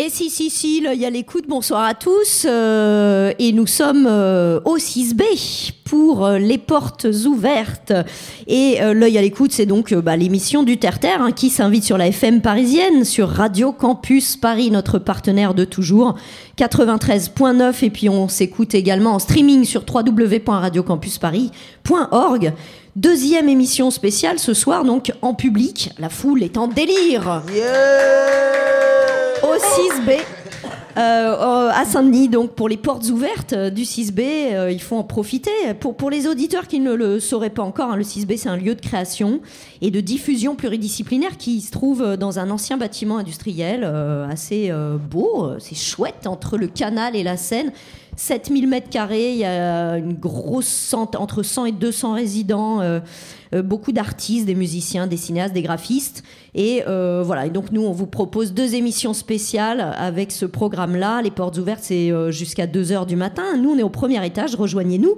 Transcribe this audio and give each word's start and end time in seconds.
Et 0.00 0.10
si, 0.10 0.30
si, 0.30 0.48
si, 0.48 0.80
l'œil 0.80 1.04
à 1.04 1.10
l'écoute, 1.10 1.46
bonsoir 1.48 1.82
à 1.82 1.92
tous. 1.92 2.46
euh, 2.48 3.32
et 3.40 3.50
nous 3.50 3.66
sommes 3.66 4.06
euh, 4.08 4.60
au 4.64 4.78
6B 4.78 5.72
pour 5.82 6.24
euh, 6.24 6.38
les 6.38 6.58
portes 6.58 7.08
ouvertes. 7.26 7.92
Et 8.46 8.80
euh, 8.80 8.94
l'œil 8.94 9.18
à 9.18 9.22
l'écoute, 9.22 9.50
c'est 9.50 9.66
donc 9.66 9.92
bah, 9.92 10.16
l'émission 10.16 10.62
du 10.62 10.78
Terre-Terre 10.78 11.20
hein, 11.20 11.32
qui 11.32 11.50
s'invite 11.50 11.82
sur 11.82 11.98
la 11.98 12.06
FM 12.06 12.42
parisienne, 12.42 13.04
sur 13.04 13.28
Radio 13.28 13.72
Campus 13.72 14.36
Paris, 14.36 14.70
notre 14.70 15.00
partenaire 15.00 15.52
de 15.52 15.64
toujours, 15.64 16.14
93.9. 16.58 17.84
Et 17.84 17.90
puis 17.90 18.08
on 18.08 18.28
s'écoute 18.28 18.76
également 18.76 19.14
en 19.14 19.18
streaming 19.18 19.64
sur 19.64 19.82
www.radiocampusparis.org. 19.92 22.52
Deuxième 22.94 23.48
émission 23.48 23.90
spéciale 23.90 24.38
ce 24.38 24.54
soir, 24.54 24.84
donc 24.84 25.10
en 25.22 25.34
public. 25.34 25.90
La 25.98 26.08
foule 26.08 26.44
est 26.44 26.56
en 26.56 26.68
délire 26.68 27.42
au 29.42 29.54
6B. 29.56 30.18
euh, 30.96 31.70
à 31.72 31.84
Saint-Denis, 31.84 32.28
donc 32.28 32.52
pour 32.52 32.68
les 32.68 32.76
portes 32.76 33.08
ouvertes 33.10 33.52
euh, 33.52 33.70
du 33.70 33.82
6B, 33.82 34.20
euh, 34.52 34.72
il 34.72 34.80
faut 34.82 34.96
en 34.96 35.04
profiter. 35.04 35.50
Pour, 35.78 35.94
pour 35.96 36.10
les 36.10 36.26
auditeurs 36.26 36.66
qui 36.66 36.80
ne 36.80 36.92
le 36.92 37.20
sauraient 37.20 37.50
pas 37.50 37.62
encore, 37.62 37.90
hein, 37.92 37.96
le 37.96 38.02
6B 38.02 38.36
c'est 38.36 38.48
un 38.48 38.56
lieu 38.56 38.74
de 38.74 38.80
création 38.80 39.40
et 39.80 39.90
de 39.92 40.00
diffusion 40.00 40.56
pluridisciplinaire 40.56 41.36
qui 41.36 41.60
se 41.60 41.70
trouve 41.70 42.02
euh, 42.02 42.16
dans 42.16 42.38
un 42.40 42.50
ancien 42.50 42.76
bâtiment 42.78 43.18
industriel 43.18 43.84
assez 44.28 44.72
beau, 45.10 45.50
c'est 45.58 45.76
chouette 45.76 46.26
entre 46.26 46.56
le 46.58 46.66
canal 46.66 47.14
et 47.14 47.22
la 47.22 47.36
Seine. 47.36 47.70
7000 48.16 48.66
mètres 48.66 48.90
carrés, 48.90 49.30
il 49.32 49.38
y 49.38 49.44
a 49.44 49.96
une 49.96 50.14
grosse 50.14 50.66
cent- 50.66 51.10
entre 51.16 51.44
100 51.44 51.66
et 51.66 51.72
200 51.72 52.14
résidents, 52.14 52.80
beaucoup 53.62 53.92
d'artistes, 53.92 54.46
des 54.46 54.54
musiciens, 54.54 55.06
des 55.06 55.16
cinéastes, 55.16 55.54
des 55.54 55.62
graphistes. 55.62 56.22
Et 56.54 56.82
euh, 56.86 57.22
voilà, 57.24 57.46
et 57.46 57.50
donc 57.50 57.70
nous, 57.72 57.82
on 57.82 57.92
vous 57.92 58.06
propose 58.06 58.52
deux 58.52 58.74
émissions 58.74 59.14
spéciales 59.14 59.94
avec 59.98 60.32
ce 60.32 60.44
programme-là. 60.46 61.22
Les 61.22 61.30
portes 61.30 61.56
ouvertes, 61.58 61.80
c'est 61.82 62.10
euh, 62.10 62.30
jusqu'à 62.30 62.66
2h 62.66 63.06
du 63.06 63.16
matin. 63.16 63.56
Nous, 63.56 63.70
on 63.70 63.78
est 63.78 63.82
au 63.82 63.88
premier 63.90 64.24
étage, 64.26 64.54
rejoignez-nous. 64.54 65.16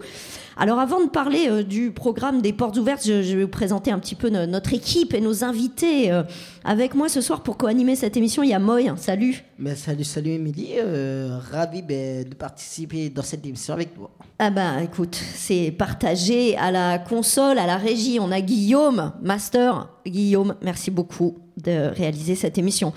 Alors 0.57 0.79
avant 0.79 1.03
de 1.03 1.09
parler 1.09 1.47
euh, 1.49 1.63
du 1.63 1.91
programme 1.91 2.43
des 2.43 2.53
portes 2.53 2.77
ouvertes, 2.77 3.03
je, 3.07 3.23
je 3.23 3.37
vais 3.37 3.45
vous 3.45 3.49
présenter 3.49 3.91
un 3.93 3.99
petit 3.99 4.15
peu 4.15 4.29
no- 4.29 4.45
notre 4.45 4.75
équipe 4.75 5.15
et 5.15 5.21
nos 5.23 5.43
invités. 5.43 6.13
Euh, 6.13 6.23
avec 6.65 6.95
moi 6.95 7.09
ce 7.09 7.23
soir 7.23 7.43
pour 7.43 7.57
co-animer 7.57 7.97
cette 7.97 8.19
émission, 8.19 8.43
il 8.43 8.51
y 8.51 8.53
a 8.53 8.59
Moy. 8.59 8.93
Salut. 8.97 9.43
Ben, 9.59 9.75
salut, 9.75 10.05
salut 10.05 10.33
Émilie, 10.33 10.73
euh, 10.79 11.39
ravi 11.51 11.81
ben, 11.81 12.29
de 12.29 12.35
participer 12.35 13.09
dans 13.09 13.23
cette 13.23 13.47
émission 13.47 13.73
avec 13.73 13.95
toi. 13.95 14.11
Ah 14.39 14.51
ben 14.51 14.81
écoute, 14.81 15.19
c'est 15.35 15.71
partagé 15.71 16.57
à 16.59 16.71
la 16.71 16.99
console, 16.99 17.59
à 17.59 17.67
la 17.67 17.77
régie. 17.77 18.19
On 18.21 18.31
a 18.31 18.41
Guillaume, 18.41 19.13
master. 19.23 19.89
Guillaume, 20.07 20.55
merci 20.63 20.91
beaucoup 20.91 21.39
de 21.57 21.89
réaliser 21.95 22.35
cette 22.35 22.59
émission. 22.59 22.93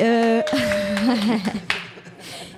Euh, 0.00 0.42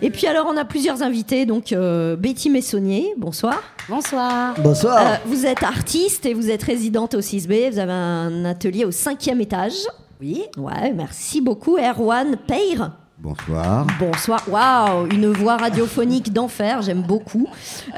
Et 0.02 0.08
puis 0.08 0.26
alors 0.26 0.46
on 0.48 0.56
a 0.56 0.64
plusieurs 0.64 1.02
invités, 1.02 1.44
donc 1.44 1.72
euh, 1.72 2.16
Betty 2.16 2.48
Messonnier, 2.48 3.12
bonsoir. 3.18 3.62
Bonsoir. 3.86 4.54
Bonsoir. 4.58 4.98
Euh, 4.98 5.16
vous 5.26 5.44
êtes 5.44 5.62
artiste 5.62 6.24
et 6.24 6.32
vous 6.32 6.48
êtes 6.48 6.62
résidente 6.62 7.14
au 7.14 7.20
6B, 7.20 7.70
vous 7.72 7.78
avez 7.78 7.92
un 7.92 8.46
atelier 8.46 8.86
au 8.86 8.92
cinquième 8.92 9.42
étage. 9.42 9.74
Oui. 10.18 10.44
Ouais, 10.56 10.92
merci 10.94 11.42
beaucoup. 11.42 11.76
Erwan 11.76 12.36
Peyre. 12.46 12.92
Bonsoir. 13.18 13.86
Bonsoir. 13.98 14.42
Waouh, 14.48 15.06
une 15.08 15.26
voix 15.32 15.58
radiophonique 15.58 16.32
d'enfer, 16.32 16.80
j'aime 16.80 17.02
beaucoup. 17.02 17.46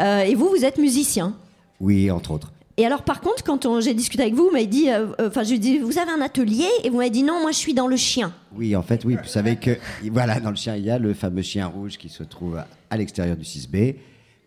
Euh, 0.00 0.22
et 0.22 0.34
vous, 0.34 0.48
vous 0.48 0.64
êtes 0.64 0.78
musicien. 0.78 1.34
Oui, 1.78 2.10
entre 2.10 2.32
autres. 2.32 2.50
Et 2.78 2.86
alors, 2.86 3.02
par 3.02 3.20
contre, 3.20 3.44
quand 3.44 3.80
j'ai 3.80 3.92
discuté 3.94 4.22
avec 4.22 4.34
vous, 4.34 4.44
vous 4.46 4.50
m'avez 4.50 4.66
dit, 4.66 4.90
euh, 4.90 5.08
euh, 5.20 5.28
enfin, 5.28 5.42
je 5.42 5.50
lui 5.50 5.56
ai 5.56 5.58
dit, 5.58 5.78
vous 5.78 5.98
avez 5.98 6.10
un 6.10 6.22
atelier 6.22 6.66
Et 6.84 6.90
vous 6.90 6.96
m'avez 6.96 7.10
dit, 7.10 7.22
non, 7.22 7.40
moi, 7.42 7.50
je 7.52 7.58
suis 7.58 7.74
dans 7.74 7.86
le 7.86 7.96
chien. 7.96 8.32
Oui, 8.56 8.74
en 8.74 8.82
fait, 8.82 9.04
oui. 9.04 9.16
Vous 9.22 9.28
savez 9.28 9.56
que, 9.56 9.72
voilà, 10.10 10.40
dans 10.40 10.50
le 10.50 10.56
chien, 10.56 10.76
il 10.76 10.84
y 10.84 10.90
a 10.90 10.98
le 10.98 11.12
fameux 11.12 11.42
chien 11.42 11.66
rouge 11.66 11.98
qui 11.98 12.08
se 12.08 12.22
trouve 12.22 12.56
à- 12.56 12.66
à 12.90 12.96
l'extérieur 12.96 13.36
du 13.36 13.44
6B, 13.44 13.96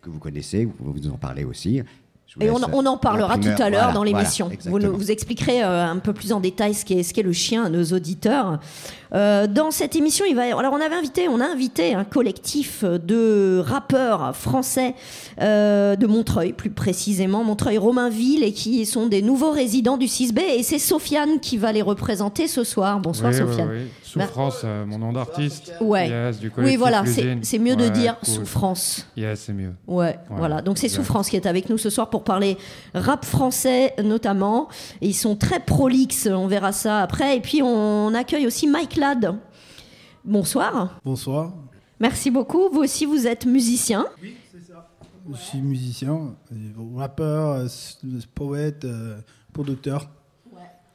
que 0.02 0.10
vous 0.10 0.18
connaissez, 0.18 0.64
vous 0.64 0.72
pouvez 0.72 1.00
nous 1.00 1.10
en 1.12 1.18
parler 1.18 1.44
aussi. 1.44 1.82
Vous 2.38 2.42
Et 2.44 2.50
on, 2.50 2.56
en 2.56 2.98
parlera 2.98 3.38
tout 3.38 3.48
à 3.48 3.70
l'heure 3.70 3.84
Voilà, 3.84 3.92
dans 3.92 4.00
voilà, 4.04 4.18
l'émission. 4.18 4.50
vous, 4.66 4.78
vous 4.92 5.10
expliquerez 5.10 5.62
euh, 5.62 5.86
un 5.86 5.96
peu 5.98 6.12
plus 6.12 6.32
en 6.32 6.40
détail 6.40 6.74
ce 6.74 6.84
qu'est 6.84 7.02
ce 7.02 7.14
qu'est 7.14 7.22
le 7.22 7.32
chien 7.32 7.64
à 7.64 7.70
nos 7.70 7.82
auditeurs. 7.84 8.60
Euh, 9.14 9.46
dans 9.46 9.70
cette 9.70 9.96
émission, 9.96 10.24
il 10.28 10.34
va. 10.34 10.42
Alors, 10.58 10.72
on 10.72 10.80
avait 10.80 10.94
invité, 10.94 11.28
on 11.28 11.40
a 11.40 11.46
invité 11.46 11.94
un 11.94 12.04
collectif 12.04 12.84
de 12.84 13.62
rappeurs 13.64 14.34
français 14.34 14.94
euh, 15.40 15.96
de 15.96 16.06
Montreuil, 16.06 16.52
plus 16.52 16.70
précisément 16.70 17.44
Montreuil-Romainville, 17.44 18.42
et 18.42 18.52
qui 18.52 18.84
sont 18.86 19.06
des 19.06 19.22
nouveaux 19.22 19.50
résidents 19.50 19.96
du 19.96 20.06
6B. 20.06 20.40
Et 20.56 20.62
c'est 20.62 20.78
Sofiane 20.78 21.40
qui 21.40 21.56
va 21.56 21.72
les 21.72 21.82
représenter 21.82 22.48
ce 22.48 22.64
soir. 22.64 22.98
Bonsoir, 23.00 23.32
oui, 23.32 23.38
Sofiane. 23.38 23.68
Oui, 23.70 23.76
oui. 23.82 23.90
Souffrance, 24.02 24.62
euh, 24.64 24.86
mon 24.86 24.98
nom 24.98 25.12
d'artiste. 25.12 25.74
Ouais. 25.80 26.08
Yes, 26.08 26.38
du 26.38 26.50
Oui, 26.56 26.76
voilà, 26.76 27.04
c'est 27.42 27.58
mieux 27.58 27.76
de 27.76 27.88
dire 27.88 28.16
cool. 28.24 28.34
souffrance. 28.34 29.06
Yes, 29.16 29.40
c'est 29.46 29.52
mieux. 29.52 29.72
Ouais, 29.86 30.18
voilà. 30.30 30.62
Donc 30.62 30.78
c'est. 30.78 30.86
Souffrance 30.96 31.28
qui 31.28 31.36
est 31.36 31.44
avec 31.46 31.68
nous 31.68 31.76
ce 31.76 31.90
soir 31.90 32.08
pour 32.08 32.24
parler 32.24 32.56
rap 32.94 33.24
français 33.24 33.92
notamment. 34.02 34.68
Et 35.02 35.08
ils 35.08 35.14
sont 35.14 35.36
très 35.36 35.60
prolixes, 35.60 36.26
on 36.32 36.46
verra 36.46 36.72
ça 36.72 37.02
après. 37.02 37.36
Et 37.36 37.40
puis 37.40 37.60
on 37.62 38.14
accueille 38.14 38.46
aussi 38.46 38.66
Mike 38.66 38.95
Bonsoir. 40.24 41.00
Bonsoir, 41.04 41.52
Merci 42.00 42.30
beaucoup. 42.30 42.68
Vous 42.70 42.80
aussi, 42.80 43.06
vous 43.06 43.26
êtes 43.26 43.46
musicien. 43.46 44.06
je 44.22 45.36
suis 45.36 45.60
musicien, 45.60 46.34
euh, 46.52 46.72
rappeur, 46.94 47.52
euh, 47.52 47.66
poète, 48.34 48.84
euh, 48.84 49.18
producteur 49.52 50.10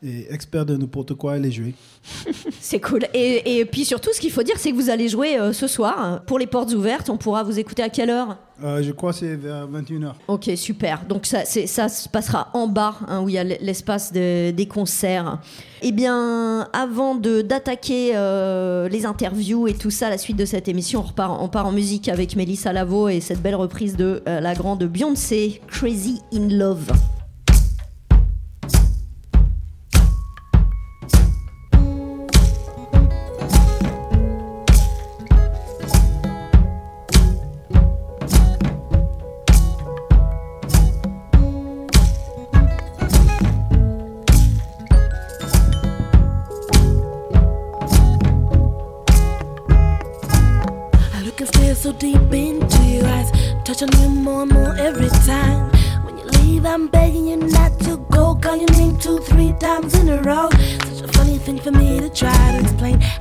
et 0.03 0.33
expert 0.33 0.65
de 0.65 0.75
n'importe 0.75 1.13
quoi 1.13 1.37
et 1.37 1.39
les 1.39 1.51
jouer. 1.51 1.75
C'est 2.59 2.79
cool. 2.79 3.05
Et, 3.13 3.57
et 3.59 3.65
puis 3.65 3.85
surtout, 3.85 4.09
ce 4.13 4.19
qu'il 4.19 4.31
faut 4.31 4.41
dire, 4.43 4.55
c'est 4.57 4.71
que 4.71 4.75
vous 4.75 4.89
allez 4.89 5.07
jouer 5.09 5.37
euh, 5.39 5.53
ce 5.53 5.67
soir 5.67 5.95
hein, 5.99 6.21
pour 6.25 6.39
les 6.39 6.47
portes 6.47 6.73
ouvertes. 6.73 7.09
On 7.09 7.17
pourra 7.17 7.43
vous 7.43 7.59
écouter 7.59 7.83
à 7.83 7.89
quelle 7.89 8.09
heure? 8.09 8.37
Euh, 8.63 8.81
je 8.83 8.91
crois 8.91 9.11
que 9.11 9.19
c'est 9.19 9.35
vers 9.35 9.67
21h. 9.67 10.13
Ok, 10.27 10.49
super. 10.55 11.03
Donc 11.07 11.25
ça, 11.25 11.45
ça 11.45 11.89
se 11.89 12.09
passera 12.09 12.49
en 12.53 12.67
bas, 12.67 12.95
hein, 13.07 13.21
où 13.21 13.29
il 13.29 13.35
y 13.35 13.37
a 13.37 13.43
l'espace 13.43 14.11
de- 14.13 14.51
des 14.51 14.65
concerts. 14.67 15.39
Eh 15.83 15.91
bien, 15.91 16.67
avant 16.73 17.15
de 17.15 17.41
d'attaquer 17.41 18.11
euh, 18.15 18.87
les 18.89 19.05
interviews 19.05 19.67
et 19.67 19.73
tout 19.73 19.89
ça, 19.91 20.09
la 20.09 20.17
suite 20.17 20.37
de 20.37 20.45
cette 20.45 20.67
émission, 20.67 20.99
on, 21.01 21.03
repart, 21.03 21.39
on 21.41 21.47
part 21.47 21.65
en 21.67 21.71
musique 21.71 22.07
avec 22.09 22.35
Mélissa 22.35 22.71
Lavo 22.73 23.07
et 23.09 23.19
cette 23.19 23.41
belle 23.41 23.55
reprise 23.55 23.95
de 23.95 24.21
la 24.25 24.53
grande 24.55 24.83
Beyoncé, 24.83 25.61
Crazy 25.67 26.21
in 26.33 26.47
Love. 26.49 26.91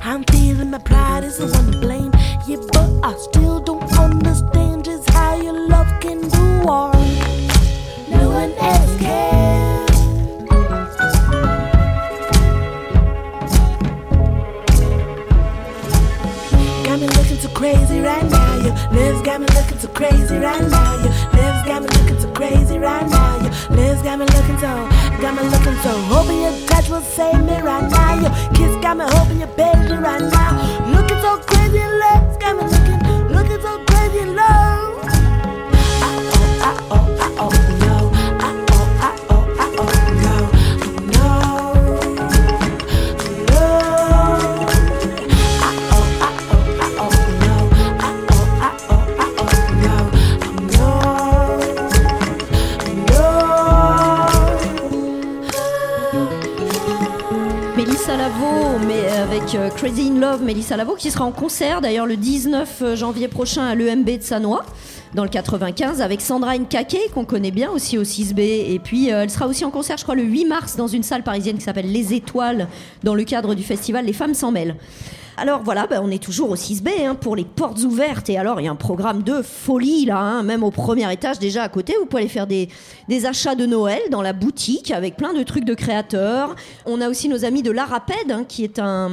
I'm 0.03 0.23
qui 60.97 61.11
sera 61.11 61.25
en 61.25 61.31
concert 61.31 61.81
d'ailleurs 61.81 62.05
le 62.05 62.15
19 62.15 62.95
janvier 62.95 63.27
prochain 63.27 63.65
à 63.65 63.75
l'EMB 63.75 64.05
de 64.05 64.21
Sanois, 64.21 64.63
dans 65.13 65.23
le 65.23 65.29
95, 65.29 66.01
avec 66.01 66.21
Sandra 66.21 66.57
Nkake, 66.57 67.11
qu'on 67.13 67.25
connaît 67.25 67.51
bien 67.51 67.69
aussi 67.71 67.97
au 67.97 68.03
6B. 68.03 68.39
Et 68.39 68.79
puis 68.79 69.11
euh, 69.11 69.23
elle 69.23 69.29
sera 69.29 69.47
aussi 69.47 69.65
en 69.65 69.69
concert, 69.69 69.97
je 69.97 70.03
crois, 70.03 70.15
le 70.15 70.23
8 70.23 70.45
mars 70.45 70.77
dans 70.77 70.87
une 70.87 71.03
salle 71.03 71.23
parisienne 71.23 71.57
qui 71.57 71.63
s'appelle 71.63 71.91
Les 71.91 72.13
Étoiles, 72.13 72.69
dans 73.03 73.15
le 73.15 73.25
cadre 73.25 73.53
du 73.53 73.63
festival 73.63 74.05
Les 74.05 74.13
Femmes 74.13 74.33
s'en 74.33 74.51
mêlent. 74.51 74.75
Alors 75.37 75.61
voilà, 75.63 75.87
ben, 75.87 76.01
on 76.03 76.11
est 76.11 76.21
toujours 76.21 76.49
au 76.51 76.55
6B 76.55 76.89
hein, 77.05 77.15
pour 77.15 77.35
les 77.35 77.45
portes 77.45 77.79
ouvertes. 77.83 78.29
Et 78.29 78.37
alors, 78.37 78.59
il 78.59 78.65
y 78.65 78.67
a 78.67 78.71
un 78.71 78.75
programme 78.75 79.23
de 79.23 79.41
folie 79.41 80.05
là, 80.05 80.19
hein, 80.19 80.43
même 80.43 80.63
au 80.63 80.71
premier 80.71 81.11
étage 81.11 81.39
déjà 81.39 81.63
à 81.63 81.69
côté. 81.69 81.95
Vous 81.99 82.05
pouvez 82.05 82.23
aller 82.23 82.29
faire 82.29 82.47
des, 82.47 82.69
des 83.07 83.25
achats 83.25 83.55
de 83.55 83.65
Noël 83.65 84.01
dans 84.11 84.21
la 84.21 84.33
boutique 84.33 84.91
avec 84.91 85.15
plein 85.15 85.33
de 85.33 85.41
trucs 85.43 85.65
de 85.65 85.73
créateurs. 85.73 86.55
On 86.85 87.01
a 87.01 87.09
aussi 87.09 87.29
nos 87.29 87.45
amis 87.45 87.63
de 87.63 87.71
l'Araped, 87.71 88.29
hein, 88.31 88.43
qui 88.47 88.63
est 88.63 88.77
un, 88.77 89.09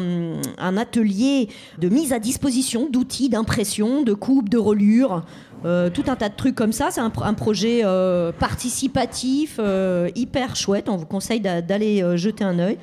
un 0.58 0.76
atelier 0.76 1.48
de 1.78 1.88
mise 1.88 2.12
à 2.12 2.18
disposition 2.18 2.88
d'outils 2.90 3.28
d'impression, 3.28 4.02
de 4.02 4.12
coupe, 4.12 4.48
de 4.48 4.58
relure. 4.58 5.22
euh, 5.64 5.88
tout 5.90 6.04
un 6.08 6.14
tas 6.16 6.28
de 6.28 6.36
trucs 6.36 6.54
comme 6.54 6.72
ça. 6.72 6.88
C'est 6.90 7.00
un, 7.00 7.12
un 7.22 7.34
projet 7.34 7.80
euh, 7.84 8.32
participatif, 8.32 9.56
euh, 9.58 10.08
hyper 10.14 10.54
chouette. 10.56 10.88
On 10.88 10.96
vous 10.96 11.06
conseille 11.06 11.40
d'a- 11.40 11.62
d'aller 11.62 12.02
euh, 12.02 12.16
jeter 12.16 12.44
un 12.44 12.58
œil 12.58 12.78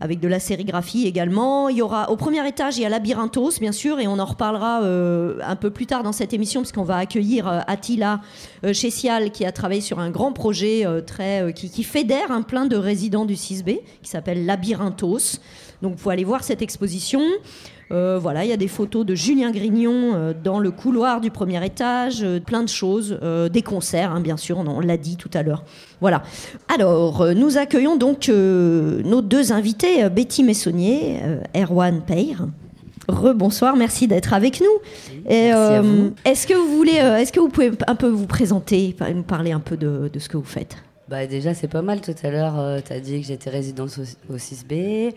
avec 0.00 0.20
de 0.20 0.28
la 0.28 0.40
sérigraphie 0.40 1.06
également. 1.06 1.68
Il 1.68 1.76
y 1.76 1.82
aura 1.82 2.10
au 2.10 2.16
premier 2.16 2.46
étage, 2.46 2.78
il 2.78 2.82
y 2.82 2.84
a 2.84 2.88
Labyrinthos, 2.88 3.58
bien 3.60 3.72
sûr, 3.72 3.98
et 3.98 4.06
on 4.06 4.18
en 4.18 4.24
reparlera 4.24 4.82
euh, 4.82 5.38
un 5.44 5.56
peu 5.56 5.70
plus 5.70 5.86
tard 5.86 6.02
dans 6.02 6.12
cette 6.12 6.32
émission, 6.32 6.60
puisqu'on 6.60 6.84
va 6.84 6.96
accueillir 6.96 7.48
euh, 7.48 7.60
Attila 7.66 8.20
euh, 8.64 8.72
Chessial, 8.72 9.30
qui 9.30 9.44
a 9.44 9.52
travaillé 9.52 9.80
sur 9.80 9.98
un 9.98 10.10
grand 10.10 10.32
projet 10.32 10.86
euh, 10.86 11.00
très, 11.00 11.42
euh, 11.42 11.52
qui, 11.52 11.82
fédère 11.82 12.30
un 12.30 12.42
plein 12.42 12.66
de 12.66 12.76
résidents 12.76 13.24
du 13.24 13.34
6B, 13.34 13.80
qui 14.02 14.10
s'appelle 14.10 14.46
Labyrinthos. 14.46 15.40
Donc, 15.82 15.92
vous 15.92 15.98
pouvez 15.98 16.14
aller 16.14 16.24
voir 16.24 16.42
cette 16.42 16.62
exposition. 16.62 17.20
Euh, 17.92 18.18
voilà, 18.20 18.44
il 18.44 18.50
y 18.50 18.52
a 18.52 18.56
des 18.56 18.68
photos 18.68 19.06
de 19.06 19.14
Julien 19.14 19.52
Grignon 19.52 20.12
euh, 20.14 20.32
dans 20.32 20.58
le 20.58 20.72
couloir 20.72 21.20
du 21.20 21.30
premier 21.30 21.64
étage, 21.64 22.22
euh, 22.22 22.40
plein 22.40 22.62
de 22.62 22.68
choses, 22.68 23.18
des 23.52 23.62
concerts, 23.62 24.12
hein, 24.12 24.20
bien 24.20 24.36
sûr, 24.36 24.58
on, 24.58 24.66
on 24.66 24.80
l'a 24.80 24.96
dit 24.96 25.16
tout 25.16 25.30
à 25.34 25.42
l'heure. 25.42 25.64
Voilà. 26.00 26.22
Alors, 26.72 27.26
nous 27.34 27.58
accueillons 27.58 27.96
donc 27.96 28.28
nos 28.28 29.22
deux 29.22 29.52
invités, 29.52 30.08
Betty 30.10 30.42
Messonnier, 30.42 31.20
Erwan 31.54 32.02
Peyre. 32.02 32.46
Rebonsoir, 33.08 33.76
merci 33.76 34.08
d'être 34.08 34.34
avec 34.34 34.60
nous. 34.60 35.30
Est-ce 35.30 36.46
que 36.46 36.54
vous 36.54 36.76
voulez, 36.76 36.96
est-ce 36.96 37.32
que 37.32 37.40
vous 37.40 37.48
pouvez 37.48 37.70
un 37.86 37.94
peu 37.94 38.08
vous 38.08 38.26
présenter, 38.26 38.94
nous 39.14 39.22
parler 39.22 39.52
un 39.52 39.60
peu 39.60 39.76
de, 39.76 40.10
de 40.12 40.18
ce 40.18 40.28
que 40.28 40.36
vous 40.36 40.44
faites? 40.44 40.76
Bah 41.08 41.26
déjà 41.26 41.54
c'est 41.54 41.68
pas 41.68 41.82
mal 41.82 42.00
tout 42.00 42.14
à 42.24 42.30
l'heure, 42.30 42.82
tu 42.82 42.92
as 42.92 42.98
dit 42.98 43.20
que 43.20 43.26
j'étais 43.28 43.48
résidente 43.48 43.90
au, 43.98 44.34
au 44.34 44.38
6B. 44.38 45.12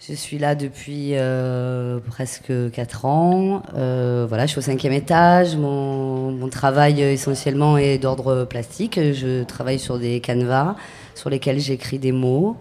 Je 0.00 0.12
suis 0.12 0.38
là 0.38 0.54
depuis 0.54 1.10
euh, 1.12 1.98
presque 2.00 2.52
4 2.72 3.04
ans. 3.04 3.62
Euh, 3.74 4.26
voilà, 4.28 4.44
je 4.46 4.50
suis 4.50 4.58
au 4.58 4.62
cinquième 4.62 4.92
étage. 4.92 5.56
Mon, 5.56 6.32
mon 6.32 6.48
travail 6.48 7.02
euh, 7.02 7.12
essentiellement 7.12 7.78
est 7.78 7.98
d'ordre 7.98 8.44
plastique. 8.44 8.96
Je 8.96 9.44
travaille 9.44 9.78
sur 9.78 9.98
des 9.98 10.20
canevas 10.20 10.74
sur 11.14 11.30
lesquels 11.30 11.60
j'écris 11.60 11.98
des 11.98 12.12
mots 12.12 12.56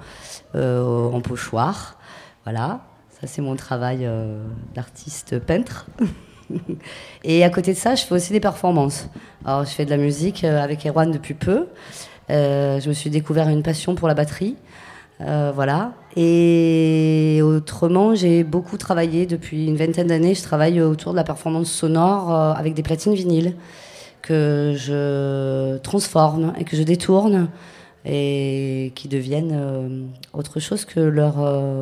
euh, 0.56 1.09
en 1.09 1.21
pochoir. 1.21 1.97
Voilà, 2.44 2.81
ça 3.19 3.27
c'est 3.27 3.41
mon 3.41 3.56
travail 3.56 4.00
euh, 4.03 4.45
d'artiste 4.75 5.39
peintre. 5.39 5.88
Et 7.24 7.44
à 7.44 7.50
côté 7.50 7.74
de 7.74 7.77
ça, 7.77 7.95
je 7.95 8.03
fais 8.03 8.13
aussi 8.13 8.31
des 8.31 8.39
performances. 8.39 9.09
Alors, 9.45 9.65
je 9.65 9.71
fais 9.71 9.85
de 9.85 9.89
la 9.89 9.97
musique 9.97 10.44
euh, 10.44 10.62
avec 10.62 10.85
Erwan 10.85 11.12
depuis 11.12 11.33
peu. 11.33 11.68
Je 12.30 12.88
me 12.88 12.94
suis 12.94 13.09
découvert 13.09 13.50
une 13.50 13.63
passion 13.63 13.95
pour 13.95 14.07
la 14.07 14.13
batterie. 14.13 14.56
Euh, 15.21 15.51
voilà. 15.54 15.94
Et 16.15 17.42
autrement, 17.44 18.15
j'ai 18.15 18.44
beaucoup 18.44 18.77
travaillé 18.77 19.25
depuis 19.25 19.68
une 19.68 19.75
vingtaine 19.75 20.07
d'années. 20.07 20.36
Je 20.36 20.44
travaille 20.44 20.81
autour 20.81 21.12
de 21.13 21.18
la 21.18 21.24
performance 21.24 21.71
sonore 21.71 22.33
euh, 22.33 22.54
avec 22.54 22.74
des 22.74 22.83
platines 22.83 23.13
vinyles 23.13 23.56
que 24.21 24.74
je 24.75 25.77
transforme 25.80 26.54
et 26.57 26.63
que 26.63 26.77
je 26.77 26.83
détourne 26.83 27.50
et 28.06 28.92
qui 28.95 29.07
deviennent 29.07 29.54
euh, 29.54 30.06
autre 30.33 30.60
chose 30.60 30.86
que 30.86 31.00
leur 31.00 31.36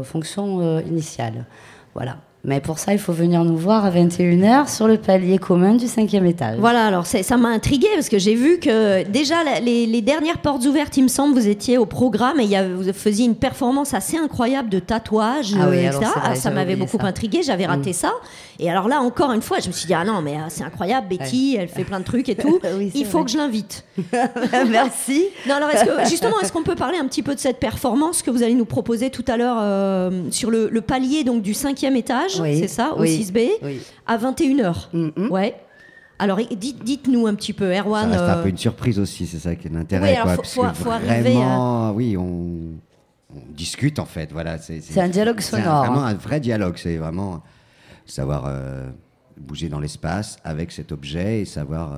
fonction 0.06 0.80
initiale. 0.80 1.46
Voilà. 1.94 2.18
Mais 2.44 2.60
pour 2.60 2.80
ça, 2.80 2.92
il 2.94 2.98
faut 2.98 3.14
venir 3.14 3.44
nous 3.44 3.56
voir 3.56 3.86
à 3.86 3.92
21h 3.92 4.68
sur 4.68 4.88
le 4.88 4.98
palier 4.98 5.38
commun 5.38 5.76
du 5.76 5.88
cinquième 5.88 6.26
étage. 6.26 6.58
Voilà, 6.58 6.88
alors 6.88 7.06
ça 7.06 7.38
m'a 7.38 7.50
intrigué 7.50 7.86
parce 7.94 8.10
que 8.10 8.18
j'ai 8.18 8.34
vu 8.34 8.58
que 8.60 9.04
déjà 9.08 9.44
la- 9.44 9.60
les, 9.60 9.86
les 9.86 10.02
dernières 10.02 10.40
portes 10.40 10.66
ouvertes, 10.66 10.98
il 10.98 11.04
me 11.04 11.08
semble, 11.08 11.36
vous 11.40 11.48
étiez 11.48 11.78
au 11.78 11.86
programme 11.86 12.40
et 12.40 12.44
il 12.44 12.50
y 12.50 12.56
a- 12.56 12.68
vous 12.68 12.92
faisiez 12.94 13.26
une 13.26 13.36
performance 13.36 13.94
assez 13.94 14.18
incroyable 14.18 14.70
de 14.70 14.80
tatouage, 14.80 15.54
Ah 15.56 15.68
oui, 15.70 15.78
euh, 15.86 15.90
etc. 15.92 16.00
vrai, 16.16 16.22
Ah, 16.24 16.36
ça 16.36 16.50
m'avait 16.50 16.76
beaucoup 16.76 16.98
ça. 16.98 17.06
intrigué, 17.06 17.44
j'avais 17.44 17.68
raté 17.68 17.92
Mm. 17.92 17.94
ça. 17.94 18.12
Et 18.60 18.72
alors 18.72 18.88
là, 18.88 19.02
encore 19.02 19.32
une 19.34 19.42
fois, 19.44 19.60
je 19.60 19.68
me 19.68 19.74
suis 19.74 19.86
dit, 19.86 19.94
ah 19.94 20.04
non, 20.04 20.22
mais 20.24 20.36
ah, 20.44 20.48
c'est 20.50 20.64
incroyable, 20.64 21.08
Betty, 21.10 21.58
elle 21.60 21.68
fait 21.68 21.84
plein 21.84 22.00
de 22.00 22.06
trucs 22.06 22.28
et 22.28 22.36
tout. 22.36 22.60
il 22.96 23.06
faut 23.06 23.20
vrai. 23.20 23.26
que 23.26 23.32
je 23.32 23.38
l'invite. 23.38 23.84
Merci. 24.70 25.26
Non, 25.48 25.56
alors 25.56 25.70
est-ce 25.70 25.86
que, 25.86 26.10
justement, 26.10 26.40
est-ce 26.42 26.52
qu'on 26.52 26.64
peut 26.64 26.76
parler 26.76 26.98
un 26.98 27.06
petit 27.06 27.24
peu 27.24 27.36
de 27.36 27.40
cette 27.40 27.60
performance 27.60 28.22
que 28.24 28.32
vous 28.32 28.44
allez 28.44 28.54
nous 28.56 28.66
proposer 28.66 29.10
tout 29.10 29.26
à 29.28 29.38
l'heure 29.38 29.58
euh, 29.60 30.10
sur 30.32 30.50
le, 30.52 30.70
le 30.72 30.82
palier 30.82 31.24
donc, 31.24 31.42
du 31.42 31.54
cinquième 31.54 31.96
étage, 31.96 32.31
Oui, 32.40 32.60
c'est 32.60 32.68
ça, 32.68 32.94
au 32.96 33.02
oui, 33.02 33.10
6B, 33.24 33.50
oui. 33.64 33.80
à 34.08 34.18
21h 34.18 34.90
Ouais. 35.30 35.56
Alors, 36.20 36.40
et- 36.40 36.56
dites- 36.56 36.84
dites-nous 36.84 37.26
un 37.26 37.34
petit 37.34 37.54
peu, 37.54 37.74
Ça 37.74 37.80
Erwan. 37.80 38.10
reste 38.12 38.22
un 38.22 38.38
euh, 38.38 38.44
peu 38.44 38.50
une 38.50 38.58
surprise 38.58 39.00
aussi, 39.00 39.26
c'est 39.26 39.40
ça 39.40 39.56
qui 39.56 39.68
est 39.68 39.72
l'intérêt. 39.72 40.12
Oui, 40.12 40.16
alors 40.16 40.36
quoi, 40.36 40.44
faut- 40.44 40.64
faut- 40.76 40.90
oui, 41.96 42.16
on, 42.16 42.76
on 43.36 43.42
discute 43.54 43.98
en 43.98 44.06
fait. 44.06 44.32
Voilà, 44.32 44.58
c'est 44.60 44.82
C'est 44.82 45.02
un 45.02 45.10
dialogue 45.10 45.40
c'est 45.40 45.58
sonore, 45.58 45.86
vraiment 45.86 46.04
hein. 46.04 46.12
un 46.12 46.14
vrai 46.14 46.40
dialogue. 46.40 46.76
C'est 46.78 46.98
vraiment 46.98 47.42
savoir 48.06 48.44
euh, 48.48 48.90
bouger 49.38 49.68
dans 49.70 49.80
l'espace 49.80 50.38
avec 50.44 50.72
cet 50.72 50.92
objet 50.92 51.42
et 51.42 51.46
savoir 51.46 51.94
euh, 51.94 51.98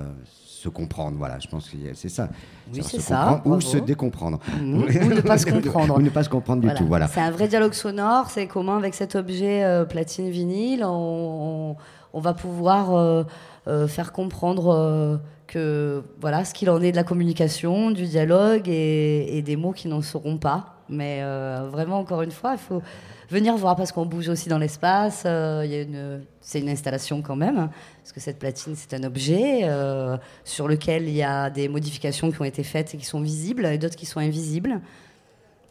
se 0.64 0.70
comprendre. 0.70 1.18
Voilà, 1.18 1.40
je 1.40 1.48
pense 1.48 1.70
que 1.70 1.78
c'est 1.94 2.10
ça. 2.10 2.30
Oui, 2.74 2.82
c'est 2.84 3.02
ça, 3.02 3.42
Ou 3.46 3.60
se 3.60 3.78
décomprendre. 3.78 4.40
Mhm. 4.62 4.76
Ou 4.84 4.86
ne 5.16 5.22
pas 5.22 5.38
se 5.38 5.46
comprendre. 5.52 5.98
Ou 5.98 6.02
ne 6.02 6.10
pas 6.10 6.24
se 6.24 6.30
comprendre 6.30 6.62
du 6.62 6.74
tout. 6.74 6.86
Voilà. 6.88 7.08
C'est 7.08 7.20
un 7.20 7.32
vrai 7.32 7.48
dialogue 7.48 7.74
sonore. 7.74 8.30
C'est 8.30 8.48
comment, 8.48 8.76
avec 8.78 8.94
cet 8.94 9.16
objet 9.16 9.64
euh, 9.64 9.84
platine 9.86 10.30
vinyle, 10.30 10.84
on, 10.86 11.72
on- 11.72 11.76
on 12.16 12.20
va 12.20 12.34
pouvoir 12.36 12.94
euh, 12.96 13.24
euh, 13.68 13.88
faire 13.88 14.12
comprendre 14.14 15.20
que 15.48 16.04
voilà 16.22 16.46
ce 16.46 16.54
qu'il 16.54 16.70
en 16.70 16.80
est 16.82 16.92
de 16.92 16.96
la 16.96 17.04
communication, 17.04 17.90
du 17.92 18.06
dialogue 18.06 18.70
et, 18.70 19.36
et 19.38 19.42
des 19.42 19.56
mots 19.56 19.72
qui 19.72 19.88
n'en 19.88 20.02
seront 20.04 20.38
pas. 20.38 20.73
Mais 20.90 21.20
euh, 21.22 21.68
vraiment, 21.72 22.00
encore 22.00 22.22
une 22.22 22.32
fois, 22.32 22.54
il 22.54 22.60
faut 22.60 22.82
venir 23.30 23.56
voir 23.56 23.76
parce 23.76 23.92
qu'on 23.92 24.06
bouge 24.06 24.28
aussi 24.30 24.50
dans 24.50 24.58
l'espace. 24.58 25.24
euh, 25.26 25.62
il 25.66 25.72
y 25.72 25.76
a 25.76 25.82
une, 25.82 26.22
c'est 26.42 26.60
une 26.60 26.70
installation 26.70 27.22
quand 27.22 27.36
même, 27.38 27.70
parce 28.02 28.12
que 28.14 28.20
cette 28.20 28.38
platine, 28.38 28.74
c'est 28.76 28.94
un 28.94 29.04
objet 29.04 29.62
euh, 29.64 30.18
sur 30.44 30.68
lequel 30.68 31.04
il 31.08 31.16
y 31.16 31.24
a 31.24 31.50
des 31.50 31.68
modifications 31.70 32.32
qui 32.32 32.42
ont 32.42 32.46
été 32.46 32.64
faites 32.64 32.94
et 32.94 32.98
qui 32.98 33.06
sont 33.06 33.22
visibles 33.22 33.66
et 33.66 33.78
d'autres 33.78 33.96
qui 33.96 34.06
sont 34.06 34.20
invisibles. 34.20 34.82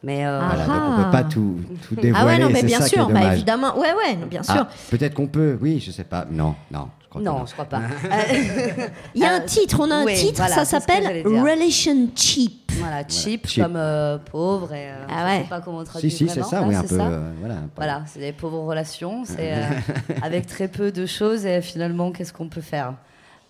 Mais 0.02 0.26
euh, 0.26 0.40
Voilà, 0.44 0.66
donc 0.66 0.82
on 0.98 1.04
peut 1.04 1.10
pas 1.12 1.22
tout, 1.24 1.60
tout 1.86 1.94
dévoiler. 1.94 2.16
Ah 2.18 2.26
ouais, 2.26 2.38
non, 2.38 2.48
mais 2.50 2.60
c'est 2.60 2.66
bien 2.66 2.80
ça 2.80 2.88
sûr, 2.88 3.06
bah, 3.06 3.12
dommage. 3.20 3.34
évidemment. 3.34 3.78
Ouais, 3.78 3.92
ouais, 3.94 4.16
non, 4.16 4.26
bien 4.26 4.40
Ah, 4.48 4.52
sûr. 4.52 4.66
Peut-être 4.90 5.14
qu'on 5.14 5.28
peut, 5.28 5.56
oui, 5.60 5.78
je 5.78 5.92
sais 5.92 6.02
pas. 6.04 6.26
Non, 6.28 6.56
non, 6.72 6.88
je 7.20 7.24
Non, 7.24 7.38
non. 7.40 7.46
je 7.46 7.52
crois 7.52 7.64
pas. 7.64 7.80
Il 9.14 9.20
y 9.20 9.24
a 9.24 9.32
un 9.34 9.40
titre, 9.40 9.78
on 9.80 9.90
a 9.90 9.96
un 9.96 10.04
oui, 10.04 10.14
titre, 10.14 10.36
voilà, 10.36 10.54
ça 10.54 10.64
s'appelle. 10.64 11.22
Relation 11.26 12.08
Cheap. 12.14 12.72
Voilà, 12.78 13.02
cheap, 13.06 13.46
cheap. 13.46 13.62
comme 13.62 13.76
euh, 13.76 14.16
pauvre 14.18 14.72
et 14.72 14.88
euh, 14.90 14.94
Ah 15.10 15.20
je 15.20 15.24
ouais. 15.36 15.42
sais 15.42 15.48
pas 15.48 15.60
comment 15.60 15.84
traduire 15.84 16.10
Si, 16.10 16.16
si, 16.16 16.28
c'est 16.28 16.42
ça, 16.42 16.62
oui, 16.62 16.74
un 16.74 16.80
peu. 16.82 16.96
ça 16.96 17.06
euh, 17.06 17.32
voilà, 17.38 17.54
peu. 17.56 17.60
Voilà, 17.76 18.02
c'est 18.06 18.20
des 18.20 18.32
pauvres 18.32 18.60
relations, 18.64 19.24
c'est 19.26 19.52
euh, 19.52 19.62
avec 20.22 20.46
très 20.46 20.68
peu 20.68 20.90
de 20.90 21.04
choses 21.04 21.44
et 21.44 21.60
finalement 21.60 22.12
qu'est-ce 22.12 22.32
qu'on 22.32 22.48
peut 22.48 22.62
faire? 22.62 22.94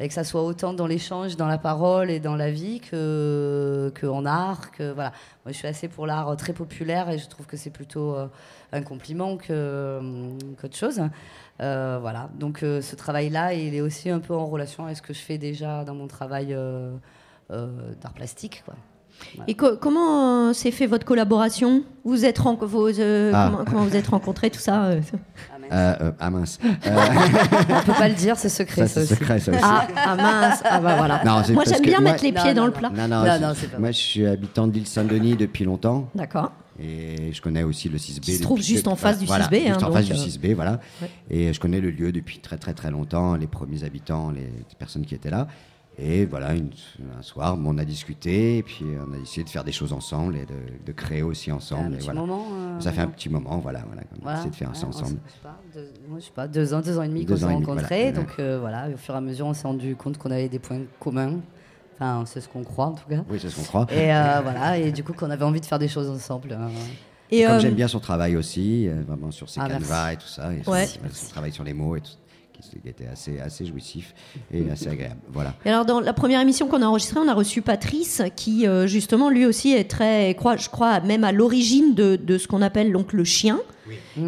Et 0.01 0.09
que 0.09 0.15
ça 0.15 0.25
soit 0.25 0.43
autant 0.43 0.73
dans 0.73 0.87
l'échange, 0.87 1.37
dans 1.37 1.47
la 1.47 1.59
parole 1.59 2.11
et 2.11 2.19
dans 2.21 2.35
la 2.37 2.51
vie 2.51 2.81
que, 2.81 3.93
que 3.95 4.07
en 4.07 4.25
art. 4.27 4.71
Que, 4.73 4.93
voilà. 4.93 5.11
Moi, 5.45 5.53
je 5.53 5.59
suis 5.59 5.69
assez 5.69 5.89
pour 5.89 6.07
l'art 6.07 6.37
très 6.37 6.53
populaire 6.53 7.09
et 7.11 7.19
je 7.19 7.29
trouve 7.29 7.47
que 7.47 7.57
c'est 7.57 7.71
plutôt 7.71 8.15
euh, 8.15 8.27
un 8.73 8.83
compliment 8.83 9.37
que, 9.37 9.47
euh, 9.51 10.01
qu'autre 10.61 10.77
chose. 10.77 11.01
Euh, 11.61 11.99
voilà. 12.01 12.31
Donc, 12.39 12.63
euh, 12.63 12.81
ce 12.81 12.97
travail-là, 12.97 13.53
il 13.55 13.75
est 13.75 13.81
aussi 13.81 14.11
un 14.11 14.19
peu 14.19 14.35
en 14.35 14.47
relation 14.47 14.85
avec 14.87 14.97
ce 14.97 15.03
que 15.03 15.13
je 15.15 15.21
fais 15.21 15.39
déjà 15.39 15.85
dans 15.85 15.95
mon 15.95 16.09
travail 16.09 16.53
euh, 16.55 16.93
euh, 17.53 17.93
d'art 18.01 18.15
plastique. 18.15 18.63
Quoi. 18.65 18.75
Et 19.47 19.55
co- 19.55 19.77
comment 19.77 20.49
euh, 20.49 20.53
s'est 20.53 20.71
fait 20.73 20.87
votre 20.87 21.05
collaboration? 21.05 21.85
Vous 22.03 22.25
êtes 22.25 22.41
euh, 22.41 23.31
Ah. 23.35 23.51
comment, 23.53 23.65
comment 23.65 23.85
vous 23.85 23.95
êtes 23.97 24.09
rencontrés, 24.09 24.51
tout 24.51 24.59
ça? 24.59 24.91
Euh 25.73 25.95
Euh, 26.01 26.05
euh, 26.09 26.13
ah 26.21 26.31
mince. 26.31 26.59
Euh, 26.87 26.91
On 27.71 27.83
peut 27.87 27.93
pas 27.93 28.09
le 28.09 28.15
dire, 28.15 28.37
c'est 28.37 28.49
secret. 28.49 28.83
Ça, 28.87 28.89
c'est 28.89 29.01
aussi. 29.01 29.15
secret, 29.15 29.39
ça 29.41 29.53
aussi. 29.53 29.61
ah, 29.65 29.87
ah 29.97 30.17
mince, 30.17 30.63
ah 30.65 30.81
bah 30.81 30.97
voilà. 30.97 31.23
Non, 31.25 31.43
moi 31.55 31.65
j'aime 31.67 31.79
que 31.81 31.87
bien 31.87 32.01
moi- 32.01 32.13
mettre 32.13 32.25
les 32.25 32.33
pieds 32.33 32.51
non, 32.55 32.63
dans 32.63 32.67
le 32.67 32.73
plat. 32.73 32.91
Non, 32.95 33.09
non, 33.09 33.25
pas 33.25 33.79
moi 33.79 33.91
je 33.91 33.97
suis 33.99 34.27
habitant 34.27 34.67
d'île 34.67 34.87
Saint-Denis 34.87 35.37
depuis 35.37 35.65
longtemps 35.65 36.09
D'accord. 36.15 36.53
et 36.81 37.33
je 37.33 37.41
connais 37.41 37.63
aussi 37.63 37.89
le 37.89 37.99
6B. 37.99 38.21
Qui 38.21 38.35
se 38.37 38.43
trouve 38.43 38.61
juste 38.61 38.87
en 38.89 38.97
face 38.97 39.19
du 39.19 39.27
voilà, 39.27 39.47
6B, 39.47 39.67
Juste 39.69 39.83
hein, 39.83 39.89
en 39.89 39.93
face 39.93 40.05
du 40.07 40.13
euh, 40.13 40.17
6B, 40.17 40.55
voilà. 40.55 40.81
ouais. 41.01 41.11
Et 41.31 41.53
je 41.53 41.61
connais 41.61 41.81
le 41.81 41.91
lieu 41.91 42.13
depuis 42.13 42.39
très 42.39 42.59
très 42.59 42.75
très 42.75 42.91
longtemps, 42.91 43.35
les 43.37 43.47
premiers 43.47 43.85
habitants, 43.85 44.31
les 44.31 44.49
personnes 44.79 45.05
qui 45.07 45.15
étaient 45.15 45.31
là. 45.31 45.47
Et 45.99 46.25
voilà, 46.25 46.55
une- 46.55 46.71
un 47.19 47.23
soir, 47.23 47.57
on 47.63 47.77
a 47.77 47.85
discuté 47.85 48.59
et 48.59 48.63
puis 48.63 48.85
on 49.07 49.13
a 49.13 49.19
essayé 49.19 49.45
de 49.45 49.51
faire 49.51 49.63
des 49.63 49.73
choses 49.73 49.93
ensemble 49.93 50.37
et 50.37 50.47
de, 50.47 50.55
de 50.87 50.93
créer 50.93 51.23
aussi 51.23 51.53
ensemble. 51.53 51.89
Un 51.89 51.93
et 51.93 51.97
petit 51.99 52.05
voilà. 52.07 52.21
moment, 52.21 52.47
euh, 52.55 52.81
Ça 52.81 52.93
fait 52.93 53.03
un 53.03 53.09
petit 53.09 53.29
moment, 53.29 53.59
voilà, 53.59 53.83
voilà, 53.87 54.03
on 54.13 54.17
a 54.17 54.19
Voilà. 54.23 54.39
essayé 54.39 54.51
de 54.51 54.57
faire 54.57 54.71
Ouais, 54.71 54.75
ça 54.75 54.87
on 54.87 54.89
ensemble. 54.89 55.21
sais 55.29 55.39
pas, 55.43 55.61
deux, 55.75 55.93
moi, 56.09 56.19
je 56.19 56.25
sais 56.25 56.31
pas, 56.35 56.49
deux 56.49 56.73
ans, 56.73 56.81
deux 56.81 56.99
ans 56.99 57.03
et 57.03 57.09
demi 57.09 57.27
qu'on 57.27 57.37
s'est 57.37 57.45
rencontrés. 57.45 58.11
voilà. 58.11 58.13
Donc 58.13 58.35
euh, 58.39 58.59
voilà, 58.59 58.89
au 58.89 58.97
fur 58.97 59.15
et 59.15 59.19
à 59.19 59.21
mesure, 59.21 59.47
on 59.47 59.53
s'est 59.55 59.69
rendu 59.69 59.95
compte 59.95 60.17
qu'on 60.17 60.31
avait 60.31 60.49
des 60.49 60.59
points 60.59 60.81
communs. 60.99 61.41
Enfin, 61.97 62.25
c'est 62.27 62.41
ce 62.41 62.49
qu'on 62.49 62.65
croit 62.65 62.87
en 62.87 62.93
tout 62.95 63.09
cas. 63.09 63.23
Oui, 63.29 63.39
c'est 63.41 63.51
ce 63.51 63.57
qu'on 63.57 63.63
croit. 63.65 63.87
Et 63.93 64.15
euh, 64.15 64.41
voilà, 64.43 64.79
et 64.79 64.93
du 64.93 65.05
coup, 65.05 65.13
qu'on 65.13 65.31
avait 65.31 65.45
envie 65.45 65.61
de 65.61 65.67
faire 65.67 65.79
des 65.79 65.89
choses 65.89 66.09
ensemble. 66.09 66.53
euh. 66.53 66.69
Et, 67.31 67.45
Comme 67.45 67.57
euh, 67.57 67.59
j'aime 67.61 67.75
bien 67.75 67.89
son 67.89 68.01
travail 68.01 68.37
aussi, 68.37 68.89
euh, 68.89 69.03
vraiment 69.07 69.31
sur 69.31 69.49
ses 69.49 69.61
Ah, 69.61 69.69
canevas 69.69 70.05
merci. 70.11 70.15
et 70.15 70.17
tout 70.19 70.27
ça, 70.29 70.53
et 70.55 70.63
Ouais. 70.69 70.87
son, 70.87 71.01
son 71.13 71.27
travail 71.29 71.53
sur 71.53 71.65
les 71.65 71.73
mots 71.75 71.97
et 71.97 72.01
tout, 72.01 72.11
qui 72.71 72.81
qui 72.81 72.89
était 72.89 73.07
assez, 73.07 73.39
assez 73.41 73.67
jouissif 73.67 74.15
et 74.53 74.71
assez 74.71 74.89
agréable. 74.89 75.21
Voilà. 75.33 75.55
Et 75.65 75.69
alors, 75.69 75.85
dans 75.85 76.01
la 76.01 76.13
première 76.13 76.41
émission 76.41 76.67
qu'on 76.69 76.81
a 76.83 76.87
enregistrée, 76.87 77.21
on 77.23 77.29
a 77.29 77.35
reçu 77.35 77.61
Patrice, 77.63 78.23
qui 78.37 78.67
euh, 78.67 78.87
justement, 78.87 79.29
lui 79.31 79.45
aussi 79.47 79.73
est 79.73 79.85
très, 79.91 80.35
crois- 80.35 80.57
je 80.57 80.69
crois, 80.69 81.01
même 81.01 81.25
à 81.25 81.33
l'origine 81.33 81.95
de, 81.95 82.17
de 82.17 82.39
ce 82.39 82.47
qu'on 82.49 82.63
appelle 82.63 82.93
donc 82.93 83.13
le 83.13 83.25
chien. 83.25 83.61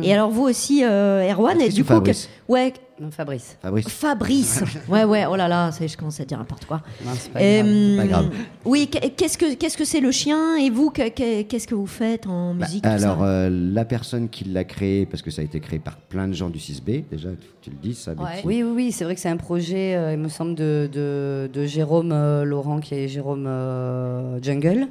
Et 0.02 0.12
alors, 0.12 0.30
vous 0.30 0.42
aussi, 0.42 0.84
euh, 0.84 1.30
Erwan, 1.30 1.60
et 1.60 1.68
du 1.68 1.82
ou 1.82 1.84
coup, 1.84 2.00
que- 2.00 2.10
ouais, 2.48 2.74
Non, 3.00 3.10
Fabrice. 3.10 3.56
Fabrice. 3.60 3.88
Fabrice. 3.88 4.62
ouais, 4.88 5.02
ouais, 5.02 5.26
oh 5.28 5.34
là 5.34 5.48
là, 5.48 5.72
ça 5.72 5.82
y 5.82 5.86
est, 5.86 5.88
je 5.88 5.96
commence 5.98 6.20
à 6.20 6.24
dire 6.24 6.38
n'importe 6.38 6.64
quoi. 6.64 6.80
Non, 7.04 7.10
c'est 7.14 7.32
pas 7.32 7.40
Euh, 7.42 7.96
grave. 7.96 7.96
Pas 7.96 8.06
grave. 8.06 8.30
Oui, 8.64 8.86
qu'est- 8.86 9.10
qu'est-ce 9.10 9.36
que 9.36 9.54
qu'est-ce 9.54 9.76
que 9.76 9.84
c'est 9.84 9.98
le 10.00 10.12
chien 10.12 10.56
Et 10.58 10.70
vous, 10.70 10.90
que- 10.90 11.08
que- 11.08 11.42
qu'est-ce 11.42 11.66
que 11.66 11.74
vous 11.74 11.88
faites 11.88 12.28
en 12.28 12.54
Bah, 12.54 12.66
musique 12.66 12.86
alors, 12.86 13.24
euh, 13.24 13.50
la 13.50 13.84
personne 13.84 14.28
qui 14.28 14.44
l'a 14.44 14.62
créé, 14.62 15.06
parce 15.06 15.22
que 15.22 15.32
ça 15.32 15.42
a 15.42 15.44
été 15.44 15.58
créé 15.58 15.80
par 15.80 15.96
plein 15.96 16.28
de 16.28 16.34
gens 16.34 16.50
du 16.50 16.60
6B, 16.60 17.04
déjà, 17.10 17.30
tu 17.62 17.70
le 17.70 17.76
dises, 17.82 17.98
ça, 17.98 18.12
Ouais. 18.12 18.42
Oui, 18.44 18.62
oui, 18.62 18.72
oui, 18.72 18.92
c'est 18.92 19.02
vrai 19.02 19.16
que 19.16 19.20
c'est 19.20 19.28
un 19.28 19.38
projet, 19.38 19.96
euh, 19.96 20.12
il 20.12 20.18
me 20.20 20.28
semble, 20.28 20.54
de, 20.54 20.88
de, 20.92 21.50
de 21.52 21.66
Jérôme 21.66 22.12
euh, 22.12 22.44
Laurent, 22.44 22.78
qui 22.78 22.94
est 22.94 23.08
Jérôme 23.08 23.46
euh, 23.48 24.40
Jungle, 24.40 24.86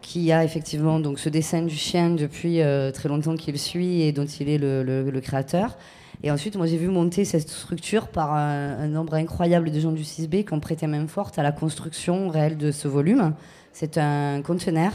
qui 0.00 0.32
a 0.32 0.42
effectivement 0.42 0.98
donc 1.00 1.18
ce 1.18 1.28
dessin 1.28 1.60
du 1.60 1.74
chien 1.76 2.08
depuis 2.08 2.62
euh, 2.62 2.90
très 2.92 3.10
longtemps 3.10 3.36
qu'il 3.36 3.58
suit 3.58 4.00
et 4.00 4.12
dont 4.12 4.24
il 4.24 4.48
est 4.48 4.56
le, 4.56 4.82
le- 4.82 5.10
le 5.10 5.20
créateur. 5.20 5.76
Et 6.22 6.30
ensuite, 6.30 6.56
moi, 6.56 6.66
j'ai 6.66 6.76
vu 6.76 6.88
monter 6.88 7.24
cette 7.24 7.48
structure 7.48 8.08
par 8.08 8.34
un, 8.34 8.88
nombre 8.88 9.14
incroyable 9.14 9.70
de 9.70 9.80
gens 9.80 9.92
du 9.92 10.02
6B 10.02 10.44
qui 10.44 10.52
ont 10.52 10.60
prêté 10.60 10.86
main 10.86 11.06
forte 11.06 11.38
à 11.38 11.42
la 11.42 11.52
construction 11.52 12.28
réelle 12.28 12.58
de 12.58 12.70
ce 12.70 12.88
volume. 12.88 13.34
C'est 13.72 13.98
un 13.98 14.42
conteneur 14.42 14.92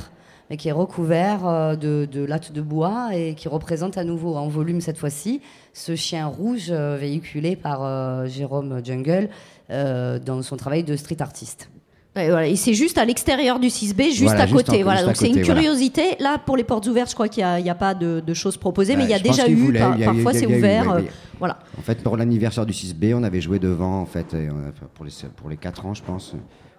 mais 0.52 0.58
qui 0.58 0.70
est 0.70 0.74
recouvert 0.74 1.48
euh, 1.48 1.76
de, 1.76 2.08
de 2.12 2.24
lattes 2.24 2.52
de 2.52 2.62
bois 2.62 3.10
et 3.16 3.34
qui 3.34 3.48
représente 3.48 3.98
à 3.98 4.04
nouveau 4.04 4.36
en 4.36 4.48
volume 4.48 4.80
cette 4.80 5.00
fois-ci 5.00 5.42
ce 5.76 5.96
chien 5.96 6.26
rouge 6.26 6.68
euh, 6.70 6.98
véhiculé 6.98 7.56
par 7.56 7.84
euh, 7.84 8.26
Jérôme 8.28 8.82
Jungle 8.84 9.30
euh, 9.70 10.20
dans 10.20 10.42
son 10.42 10.56
travail 10.56 10.84
de 10.84 10.96
street 10.96 11.22
artiste. 11.22 11.70
Et, 12.18 12.30
voilà, 12.30 12.48
et 12.48 12.56
c'est 12.56 12.74
juste 12.74 12.98
à 12.98 13.04
l'extérieur 13.04 13.60
du 13.60 13.68
6B, 13.68 14.04
juste 14.06 14.24
Voilà, 14.24 14.44
à 14.44 14.48
juste 14.48 14.66
côté. 14.68 14.80
en- 14.82 14.84
voilà, 14.84 15.04
donc 15.04 15.18
c'est 15.18 15.28
une 15.28 15.42
curiosité. 15.42 16.16
Là, 16.20 16.38
pour 16.38 16.56
les 16.56 16.64
portes 16.64 16.88
ouvertes, 16.88 17.10
je 17.10 17.14
crois 17.14 17.28
qu'il 17.28 17.44
n'y 17.46 17.70
a, 17.70 17.76
pas 17.76 17.94
de, 17.94 18.22
de 18.26 18.34
choses 18.34 18.56
proposées, 18.56 18.96
mais 18.96 19.04
il 19.04 19.10
y 19.10 19.14
a 19.14 19.20
déjà 19.20 19.50
eu. 19.50 19.56
voulait, 19.56 19.80
par- 19.80 19.96
il 19.96 20.00
y 20.02 20.04
a 20.06 20.12
eu- 20.12 20.24
parfois, 20.24 20.34
c'est 20.34 20.46
eu, 20.50 20.56
ouvert. 20.58 20.88
ouais, 20.96 21.02
euh. 21.02 21.06
Voilà. 21.40 21.60
En 21.78 21.82
fait, 21.82 22.02
pour 22.02 22.16
l'anniversaire 22.16 22.66
du 22.66 22.72
6B, 22.72 23.14
on 23.14 23.24
avait 23.24 23.42
joué 23.42 23.60
devant, 23.60 24.00
en 24.00 24.06
fait, 24.06 24.34
et 24.34 24.50
on 24.50 24.56
a- 24.66 24.70
enfin, 24.70 24.88
pour, 24.94 25.04
les, 25.04 25.12
pour 25.36 25.50
les 25.50 25.58
4 25.58 25.86
ans, 25.86 25.94
je 25.94 26.04
pense, 26.04 26.34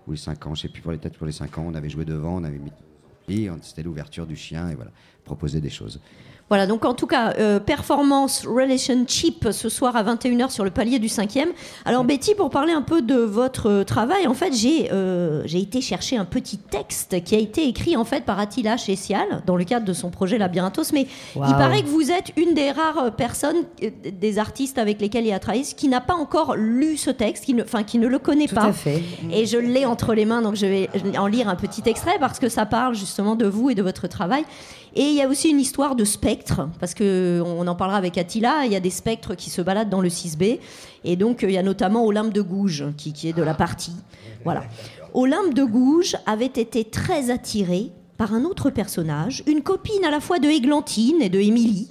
ou 0.06 0.12
les 0.12 0.16
5 0.16 0.46
ans, 0.46 0.54
je 0.54 0.62
sais 0.62 0.68
plus, 0.68 0.80
pour 0.80 0.92
les, 0.92 0.96
peut-être 0.98 1.18
pour 1.18 1.26
les 1.26 1.32
5 1.32 1.58
ans, 1.58 1.66
on 1.68 1.74
avait 1.74 1.90
joué 1.90 2.06
devant, 2.06 2.36
on 2.36 2.44
avait 2.44 2.58
mis. 2.58 2.72
C'était 3.60 3.82
l'ouverture 3.82 4.26
du 4.26 4.36
chien, 4.36 4.70
et 4.70 4.74
voilà, 4.74 4.90
proposer 5.24 5.60
des 5.60 5.68
choses. 5.68 6.00
Voilà, 6.48 6.68
donc 6.68 6.84
en 6.84 6.94
tout 6.94 7.08
cas, 7.08 7.34
euh, 7.38 7.58
performance 7.58 8.46
relationship 8.46 9.48
ce 9.50 9.68
soir 9.68 9.96
à 9.96 10.04
21h 10.04 10.50
sur 10.50 10.62
le 10.64 10.70
palier 10.70 11.00
du 11.00 11.08
5e. 11.08 11.48
Alors 11.84 12.04
Betty, 12.04 12.36
pour 12.36 12.50
parler 12.50 12.72
un 12.72 12.82
peu 12.82 13.02
de 13.02 13.16
votre 13.16 13.68
euh, 13.68 13.84
travail, 13.84 14.28
en 14.28 14.34
fait, 14.34 14.52
j'ai 14.52 14.92
euh, 14.92 15.42
j'ai 15.44 15.58
été 15.58 15.80
chercher 15.80 16.16
un 16.16 16.24
petit 16.24 16.58
texte 16.58 17.22
qui 17.24 17.34
a 17.34 17.38
été 17.38 17.66
écrit 17.66 17.96
en 17.96 18.04
fait 18.04 18.24
par 18.24 18.38
Attila 18.38 18.76
Chessial 18.76 19.42
dans 19.44 19.56
le 19.56 19.64
cadre 19.64 19.84
de 19.84 19.92
son 19.92 20.10
projet 20.10 20.38
Labyrinthos. 20.38 20.92
Mais 20.92 21.08
il 21.34 21.40
paraît 21.40 21.82
que 21.82 21.88
vous 21.88 22.12
êtes 22.12 22.32
une 22.36 22.54
des 22.54 22.70
rares 22.70 23.16
personnes, 23.16 23.64
euh, 23.82 23.90
des 24.12 24.38
artistes 24.38 24.78
avec 24.78 25.00
lesquels 25.00 25.26
il 25.26 25.32
a 25.32 25.40
travaillé, 25.40 25.64
qui 25.64 25.88
n'a 25.88 26.00
pas 26.00 26.14
encore 26.14 26.54
lu 26.54 26.96
ce 26.96 27.10
texte, 27.10 27.44
qui 27.44 27.54
ne, 27.54 27.64
enfin, 27.64 27.82
qui 27.82 27.98
ne 27.98 28.06
le 28.06 28.20
connaît 28.20 28.46
Tout 28.46 28.54
pas. 28.54 28.66
à 28.66 28.72
fait. 28.72 29.02
Et 29.32 29.46
je 29.46 29.58
l'ai 29.58 29.84
entre 29.84 30.14
les 30.14 30.24
mains, 30.24 30.42
donc 30.42 30.54
je 30.54 30.66
vais 30.66 30.88
en 31.18 31.26
lire 31.26 31.48
un 31.48 31.56
petit 31.56 31.82
extrait 31.86 32.18
parce 32.20 32.38
que 32.38 32.48
ça 32.48 32.66
parle 32.66 32.94
justement 32.94 33.34
de 33.34 33.46
vous 33.46 33.70
et 33.70 33.74
de 33.74 33.82
votre 33.82 34.06
travail. 34.06 34.44
Et 34.98 35.02
il 35.02 35.14
y 35.14 35.20
a 35.20 35.28
aussi 35.28 35.50
une 35.50 35.60
histoire 35.60 35.94
de 35.94 36.04
spectres, 36.04 36.68
parce 36.80 36.94
que 36.94 37.42
on 37.44 37.66
en 37.66 37.74
parlera 37.74 37.98
avec 37.98 38.16
Attila. 38.16 38.64
Il 38.64 38.72
y 38.72 38.76
a 38.76 38.80
des 38.80 38.90
spectres 38.90 39.34
qui 39.34 39.50
se 39.50 39.60
baladent 39.60 39.90
dans 39.90 40.00
le 40.00 40.08
6B, 40.08 40.58
et 41.04 41.16
donc 41.16 41.44
euh, 41.44 41.50
il 41.50 41.52
y 41.52 41.58
a 41.58 41.62
notamment 41.62 42.06
Olympe 42.06 42.32
de 42.32 42.40
Gouges 42.40 42.86
qui, 42.96 43.12
qui 43.12 43.28
est 43.28 43.34
de 43.34 43.42
la 43.42 43.52
partie. 43.52 43.94
Voilà. 44.42 44.64
Olympe 45.12 45.52
de 45.52 45.64
Gouges 45.64 46.16
avait 46.24 46.46
été 46.46 46.84
très 46.84 47.30
attirée 47.30 47.92
par 48.16 48.32
un 48.32 48.44
autre 48.44 48.70
personnage, 48.70 49.42
une 49.46 49.60
copine 49.60 50.02
à 50.02 50.10
la 50.10 50.20
fois 50.20 50.38
de 50.38 50.48
Églantine 50.48 51.20
et 51.20 51.28
de 51.28 51.40
Émilie, 51.40 51.90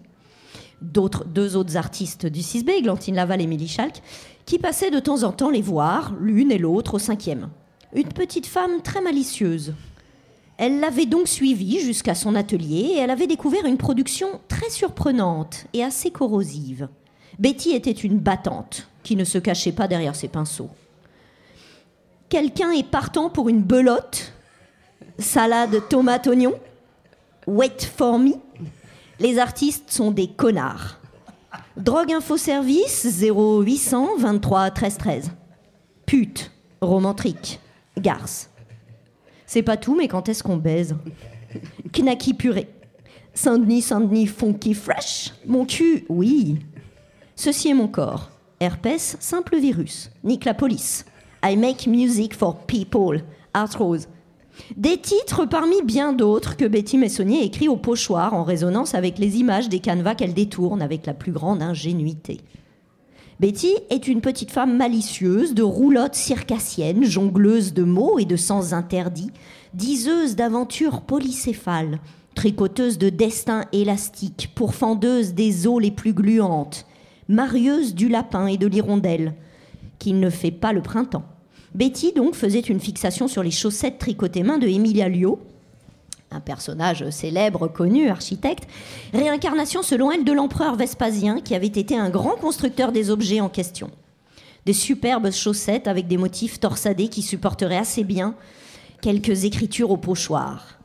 d'autres 0.82 1.26
deux 1.26 1.56
autres 1.56 1.78
artistes 1.78 2.26
du 2.26 2.40
6B, 2.40 2.72
Églantine 2.72 3.16
Laval 3.16 3.40
et 3.40 3.44
Émilie 3.44 3.68
Schalk, 3.68 4.02
qui 4.48 4.58
passaient 4.58 4.90
de 4.90 5.00
temps 5.00 5.22
en 5.22 5.32
temps 5.32 5.52
les 5.52 5.62
voir, 5.62 6.14
l'une 6.20 6.52
et 6.52 6.58
l'autre, 6.58 6.96
au 6.96 7.00
cinquième. 7.00 7.50
Une 7.94 8.10
petite 8.10 8.48
femme 8.48 8.82
très 8.84 9.02
malicieuse. 9.02 9.76
Elle 10.58 10.80
l'avait 10.80 11.06
donc 11.06 11.28
suivie 11.28 11.82
jusqu'à 11.82 12.16
son 12.16 12.36
atelier 12.36 12.94
et 12.94 12.98
elle 12.98 13.10
avait 13.10 13.28
découvert 13.28 13.66
une 13.66 13.78
production 13.78 14.40
très 14.48 14.70
surprenante 14.70 15.66
et 15.74 15.84
assez 15.84 16.12
corrosive. 16.12 16.88
Betty 17.40 17.72
était 17.72 17.92
une 17.92 18.20
battante 18.20 18.88
qui 19.04 19.16
ne 19.16 19.26
se 19.26 19.38
cachait 19.38 19.74
pas 19.74 19.88
derrière 19.88 20.16
ses 20.16 20.30
pinceaux. 20.30 20.70
Quelqu'un 22.30 22.72
est 22.72 22.90
partant 22.90 23.30
pour 23.30 23.50
une 23.50 23.62
belote 23.62 24.34
Salade 25.20 25.88
tomate 25.90 26.28
oignon 26.28 26.54
Wait 27.48 27.86
for 27.86 28.18
me 28.18 28.34
Les 29.20 29.38
artistes 29.40 29.92
sont 29.92 30.12
des 30.12 30.28
connards. 30.28 31.00
Drogue 31.78 32.14
Info 32.14 32.38
Service 32.38 33.06
0800 33.22 34.18
23 34.18 34.72
13 34.72 34.98
13. 34.98 35.32
Pute, 36.06 36.52
romantrique, 36.82 37.60
garce. 37.98 38.50
C'est 39.46 39.64
pas 39.64 39.78
tout, 39.78 39.96
mais 39.96 40.08
quand 40.08 40.30
est-ce 40.30 40.44
qu'on 40.44 40.58
baise 40.58 40.96
Knacky 41.94 42.34
purée. 42.34 42.68
Saint-Denis, 43.34 43.82
Saint-Denis, 43.82 44.28
funky 44.28 44.74
fresh. 44.74 45.34
Mon 45.46 45.66
cul, 45.66 46.06
oui. 46.10 46.60
Ceci 47.36 47.70
est 47.70 47.74
mon 47.74 47.88
corps. 47.88 48.32
Herpès, 48.60 49.18
simple 49.20 49.58
virus. 49.58 50.10
Nique 50.24 50.46
la 50.46 50.54
police. 50.54 51.06
I 51.44 51.58
make 51.58 51.86
music 51.86 52.34
for 52.34 52.56
people. 52.66 53.24
Arthrose. 53.54 54.08
Des 54.78 54.98
titres 54.98 55.46
parmi 55.46 55.82
bien 55.84 56.14
d'autres 56.14 56.56
que 56.56 56.66
Betty 56.66 56.98
Messonnier 56.98 57.44
écrit 57.44 57.68
au 57.68 57.76
pochoir 57.76 58.34
en 58.34 58.44
résonance 58.44 58.96
avec 58.96 59.20
les 59.20 59.38
images 59.38 59.68
des 59.68 59.80
canevas 59.80 60.16
qu'elle 60.16 60.34
détourne 60.34 60.82
avec 60.82 61.06
la 61.06 61.14
plus 61.14 61.34
grande 61.34 61.62
ingénuité. 61.62 62.40
Betty 63.42 63.74
est 63.90 64.08
une 64.08 64.22
petite 64.22 64.52
femme 64.52 64.78
malicieuse, 64.78 65.54
de 65.54 65.64
roulotte 65.64 66.16
circassienne, 66.16 67.04
jongleuse 67.04 67.74
de 67.74 67.84
mots 67.84 68.18
et 68.18 68.24
de 68.24 68.38
sens 68.38 68.72
interdits, 68.72 69.32
diseuse 69.74 70.38
d'aventures 70.38 71.02
polycéphales, 71.02 72.00
tricoteuse 72.34 72.98
de 72.98 73.10
destins 73.10 73.66
élastiques, 73.74 74.52
pourfendeuse 74.56 75.34
des 75.34 75.68
eaux 75.68 75.80
les 75.80 75.92
plus 75.92 76.14
gluantes, 76.14 76.86
marieuse 77.28 77.94
du 77.94 78.08
lapin 78.08 78.48
et 78.48 78.58
de 78.58 78.68
l'hirondelle, 78.68 79.34
qui 80.00 80.14
ne 80.14 80.30
fait 80.30 80.52
pas 80.52 80.72
le 80.72 80.82
printemps. 80.82 81.26
Betty 81.74 82.14
donc 82.14 82.36
faisait 82.36 82.60
une 82.62 82.80
fixation 82.80 83.28
sur 83.28 83.44
les 83.44 83.52
chaussettes 83.52 83.98
tricotées 83.98 84.44
main 84.44 84.60
de 84.60 84.68
Emilia 84.68 85.10
Lio, 85.10 85.40
un 86.36 86.42
personnage 86.42 87.10
célèbre, 87.10 87.68
connu, 87.68 88.10
architecte, 88.10 88.68
réincarnation 89.14 89.82
selon 89.82 90.12
elle 90.12 90.24
de 90.24 90.34
l'empereur 90.34 90.76
Vespasien 90.76 91.40
qui 91.40 91.56
avait 91.56 91.68
été 91.68 91.98
un 91.98 92.10
grand 92.10 92.36
constructeur 92.36 92.92
des 92.92 93.10
objets 93.10 93.42
en 93.42 93.50
question. 93.50 93.90
des 94.66 94.74
superbes 94.74 95.32
chaussettes 95.32 95.88
avec 95.88 96.08
des 96.08 96.18
motifs 96.18 96.60
torsadés 96.60 97.08
qui 97.08 97.22
supporteraient 97.22 97.78
assez 97.78 98.04
bien 98.04 98.36
quelques 99.02 99.44
écritures 99.44 99.92
au 99.92 99.98
pochoir 99.98 100.80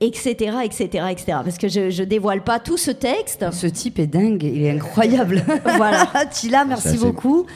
etc., 0.00 0.56
etc., 0.64 0.86
etc. 1.10 1.24
Parce 1.44 1.58
que 1.58 1.68
je, 1.68 1.90
je 1.90 2.02
dévoile 2.02 2.42
pas 2.42 2.58
tout 2.58 2.76
ce 2.76 2.90
texte. 2.90 3.44
Ce 3.52 3.66
type 3.66 3.98
est 3.98 4.06
dingue, 4.06 4.42
il 4.42 4.62
est 4.62 4.70
incroyable. 4.70 5.42
voilà. 5.76 6.06
Tila, 6.32 6.64
merci 6.64 6.96
beaucoup. 6.98 7.46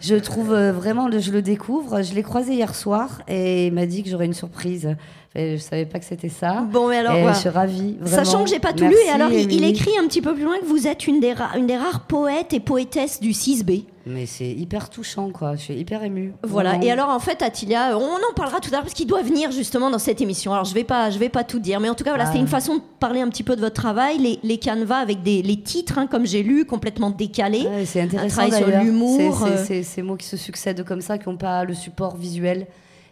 Je 0.00 0.14
trouve 0.16 0.52
euh, 0.52 0.72
vraiment, 0.72 1.08
je 1.10 1.30
le 1.32 1.42
découvre. 1.42 2.02
Je 2.02 2.14
l'ai 2.14 2.22
croisé 2.22 2.54
hier 2.54 2.74
soir 2.74 3.22
et 3.28 3.66
il 3.68 3.72
m'a 3.72 3.86
dit 3.86 4.02
que 4.02 4.10
j'aurais 4.10 4.26
une 4.26 4.34
surprise. 4.34 4.94
Et 5.34 5.56
je 5.56 5.62
savais 5.62 5.84
pas 5.86 5.98
que 5.98 6.04
c'était 6.04 6.28
ça. 6.30 6.66
Bon, 6.72 6.88
mais 6.88 6.96
alors, 6.96 7.14
Et 7.14 7.32
je 7.34 7.38
suis 7.38 7.48
ravie. 7.48 7.96
vraiment. 8.00 8.24
Sachant 8.24 8.44
que 8.44 8.50
j'ai 8.50 8.58
pas 8.58 8.72
tout 8.72 8.84
Merci, 8.84 8.96
lu, 8.98 9.08
et 9.08 9.10
alors 9.10 9.30
il, 9.30 9.64
écrit 9.64 9.92
un 10.02 10.06
petit 10.08 10.22
peu 10.22 10.34
plus 10.34 10.42
loin 10.44 10.58
que 10.58 10.64
vous 10.64 10.86
êtes 10.88 11.06
une 11.06 11.20
des, 11.20 11.32
ra- 11.34 11.50
une 11.56 11.66
des 11.66 11.76
rares 11.76 12.00
poètes 12.06 12.52
et 12.54 12.60
poétesses 12.60 13.20
du 13.20 13.30
6B. 13.30 13.84
Mais 14.08 14.26
c'est 14.26 14.48
hyper 14.50 14.88
touchant, 14.90 15.30
quoi. 15.30 15.54
Je 15.56 15.60
suis 15.62 15.74
hyper 15.74 16.02
émue. 16.02 16.32
Voilà. 16.42 16.70
Vraiment. 16.70 16.84
Et 16.84 16.90
alors 16.90 17.08
en 17.10 17.18
fait, 17.18 17.42
Atilia, 17.42 17.96
on 17.98 18.02
en 18.02 18.34
parlera 18.34 18.60
tout 18.60 18.68
à 18.70 18.72
l'heure 18.72 18.82
parce 18.82 18.94
qu'il 18.94 19.06
doit 19.06 19.22
venir 19.22 19.50
justement 19.52 19.90
dans 19.90 19.98
cette 19.98 20.20
émission. 20.20 20.52
Alors 20.52 20.64
je 20.64 20.74
vais 20.74 20.84
pas, 20.84 21.10
je 21.10 21.18
vais 21.18 21.28
pas 21.28 21.44
tout 21.44 21.58
dire, 21.58 21.78
mais 21.80 21.88
en 21.88 21.94
tout 21.94 22.04
cas 22.04 22.10
voilà, 22.10 22.24
Ah. 22.28 22.32
c'est 22.32 22.38
une 22.38 22.46
façon 22.48 22.76
de 22.76 22.82
parler 23.00 23.20
un 23.20 23.28
petit 23.28 23.42
peu 23.44 23.54
de 23.54 23.60
votre 23.60 23.74
travail, 23.80 24.18
les, 24.18 24.38
les 24.42 24.58
canevas 24.58 24.96
avec 24.98 25.22
des 25.22 25.42
les 25.42 25.60
titres, 25.60 25.98
hein, 25.98 26.06
comme 26.06 26.26
j'ai 26.26 26.42
lu, 26.42 26.64
complètement 26.64 27.10
décalés. 27.10 27.66
Ouais, 27.66 27.84
c'est 27.84 28.00
un 28.00 28.04
intéressant 28.04 28.48
travail 28.48 28.62
sur 28.62 28.80
l'humour. 28.84 29.48
C'est- 29.66 29.80
euh, 29.80 29.82
ces 29.84 30.02
mots 30.02 30.16
qui 30.16 30.26
se 30.26 30.36
succèdent 30.36 30.84
comme 30.84 31.00
ça, 31.00 31.18
qui 31.18 31.28
n'ont 31.28 31.36
pas 31.36 31.64
le 31.64 31.74
support 31.74 32.16
visuel. 32.16 32.66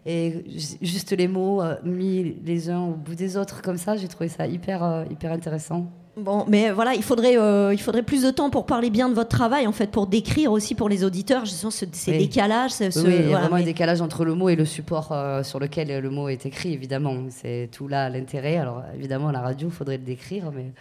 Et 0.09 0.45
ju- 0.57 0.77
juste 0.83 1.13
les 1.13 1.27
mots 1.29 1.61
euh, 1.61 1.75
mis 1.85 2.37
les 2.45 2.71
uns 2.71 2.81
au 2.81 2.93
bout 2.93 3.15
des 3.17 3.37
autres 3.37 3.61
comme 3.61 3.77
ça, 3.77 3.97
j'ai 3.97 4.07
trouvé 4.09 4.29
ça 4.29 4.47
hyper, 4.47 4.85
euh, 4.85 5.05
hyper 5.11 5.33
intéressant. 5.33 5.87
Bon, 6.19 6.47
mais 6.49 6.71
voilà, 6.71 6.95
il 6.95 7.03
faudrait, 7.03 7.37
euh, 7.37 7.75
il 7.75 7.79
faudrait 7.81 8.03
plus 8.03 8.23
de 8.23 8.31
temps 8.31 8.49
pour 8.49 8.65
parler 8.65 8.89
bien 8.89 9.11
de 9.11 9.15
votre 9.15 9.29
travail, 9.29 9.67
en 9.67 9.73
fait, 9.73 9.91
pour 9.91 10.07
décrire 10.07 10.51
aussi 10.51 10.75
pour 10.75 10.89
les 10.89 11.05
auditeurs, 11.05 11.45
justement, 11.45 11.71
ce- 11.71 11.85
ces 11.93 12.13
Oui. 12.13 12.19
décalages. 12.19 12.71
ce- 12.71 12.85
Oui, 12.85 12.93
ce- 12.93 13.01
oui, 13.01 13.17
il 13.21 13.29
y 13.31 13.35
a 13.35 13.39
vraiment 13.39 13.57
mais- 13.57 13.63
un 13.63 13.67
décalage 13.67 14.01
entre 14.01 14.25
le 14.25 14.35
mot 14.35 14.49
et 14.49 14.57
le 14.57 14.65
support 14.65 15.09
euh, 15.13 15.43
sur 15.43 15.59
lequel 15.61 16.01
le 16.01 16.09
mot 16.11 16.31
est 16.31 16.47
écrit, 16.47 16.73
évidemment. 16.73 17.15
C'est 17.29 17.69
tout 17.71 17.87
là 17.87 18.09
l'intérêt. 18.09 18.57
Alors, 18.57 18.83
évidemment, 18.95 19.29
à 19.29 19.33
la 19.33 19.41
radio, 19.43 19.69
il 19.69 19.75
faudrait 19.75 19.99
le 19.99 20.05
décrire, 20.05 20.51
mais, 20.57 20.73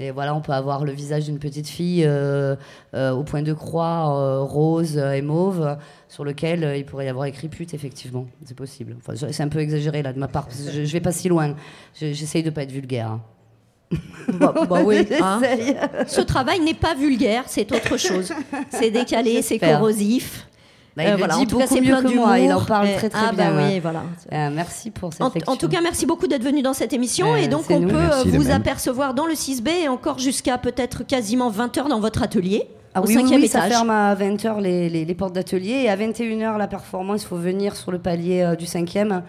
mais 0.00 0.10
voilà, 0.10 0.34
on 0.34 0.40
peut 0.40 0.50
avoir 0.52 0.84
le 0.84 0.90
visage 0.90 1.26
d'une 1.26 1.38
petite 1.38 1.68
fille 1.68 2.02
euh, 2.04 2.56
au 2.94 3.22
point 3.22 3.42
de 3.42 3.52
croix, 3.52 4.40
rose 4.42 4.96
et 4.98 5.22
mauve, 5.22 5.76
sur 6.08 6.24
lequel 6.24 6.74
il 6.76 6.84
pourrait 6.84 7.06
y 7.06 7.08
avoir 7.08 7.26
écrit 7.26 7.46
pute, 7.48 7.74
effectivement. 7.74 8.26
C'est 8.44 8.56
possible. 8.56 8.96
Enfin, 8.98 9.14
je- 9.14 9.30
c'est 9.30 9.42
un 9.44 9.48
peu 9.48 9.60
exagéré 9.60 10.02
là 10.02 10.12
de 10.12 10.18
ma 10.18 10.26
part, 10.26 10.46
parce 10.46 10.62
que 10.62 10.70
je, 10.72 10.84
je 10.84 10.92
vais 10.92 11.00
pas 11.00 11.12
si 11.12 11.28
loin. 11.28 11.54
Je- 11.94 12.12
J'essaye 12.12 12.42
de 12.42 12.50
pas 12.50 12.64
être 12.64 12.72
vulgaire. 12.72 13.12
hein. 13.12 13.20
Bah, 14.34 14.52
bah 14.68 14.80
oui, 14.84 15.06
hein. 15.22 15.40
Ce 16.06 16.20
travail 16.20 16.60
n'est 16.60 16.74
pas 16.74 16.94
vulgaire, 16.94 17.44
c'est 17.46 17.70
autre 17.72 17.96
chose. 17.96 18.32
C'est 18.70 18.90
décalé, 18.90 19.40
c'est 19.42 19.58
corrosif. 19.58 20.46
Bah, 20.96 21.04
il 21.04 21.08
Euh, 21.08 21.12
le 21.12 21.18
voilà, 21.18 21.34
dit 21.36 21.40
en 21.42 21.44
tout 21.46 21.58
cas, 21.58 21.64
beaucoup 21.64 21.74
c'est 21.76 21.80
mieux 21.80 21.86
plein 21.96 22.02
que 22.02 22.14
moi, 22.14 22.38
il 22.40 22.52
en 22.52 22.60
parle 22.64 22.92
très 22.96 23.08
très 23.08 23.26
ah, 23.28 23.32
bien. 23.32 23.52
bah 23.54 23.62
oui, 23.68 23.78
voilà. 23.80 24.02
Euh, 24.32 24.50
merci 24.52 24.90
pour 24.90 25.12
cette 25.12 25.22
En, 25.22 25.32
en 25.52 25.56
tout 25.56 25.68
cas, 25.68 25.80
merci 25.80 26.04
beaucoup 26.06 26.26
d'être 26.26 26.42
venu 26.42 26.60
dans 26.60 26.72
cette 26.74 26.92
émission. 26.92 27.34
Euh, 27.34 27.36
et 27.36 27.46
donc, 27.48 27.64
on 27.70 27.78
nous. 27.80 27.88
peut 27.88 27.94
Merci 27.96 28.28
euh, 28.28 28.32
de 28.32 28.36
vous 28.36 28.50
apercevoir 28.50 29.14
dans 29.14 29.24
le 29.26 29.34
6B 29.34 29.68
et 29.84 29.88
encore 29.88 30.18
jusqu'à 30.18 30.58
peut-être 30.58 31.04
quasiment 31.06 31.50
20h 31.50 31.88
dans 31.88 32.00
votre 32.00 32.22
atelier. 32.22 32.64
Ah 32.94 33.00
au 33.00 33.06
oui, 33.06 33.14
oui, 33.14 33.22
cinquième 33.22 33.40
oui, 33.42 33.48
ça 33.48 33.58
étage. 33.60 33.70
ferme 33.72 33.90
à 33.90 34.14
20h 34.16 34.60
les, 34.60 34.88
les- 34.90 35.04
les 35.04 35.14
portes 35.14 35.34
d'atelier. 35.34 35.82
Et 35.84 35.88
à 35.88 35.96
21h, 35.96 36.58
la 36.58 36.66
performance, 36.66 37.22
il 37.22 37.26
faut 37.28 37.36
venir 37.36 37.76
sur 37.76 37.92
le 37.92 37.98
palier 38.00 38.42
euh, 38.42 38.56
du 38.56 38.66
cinquième, 38.66 39.22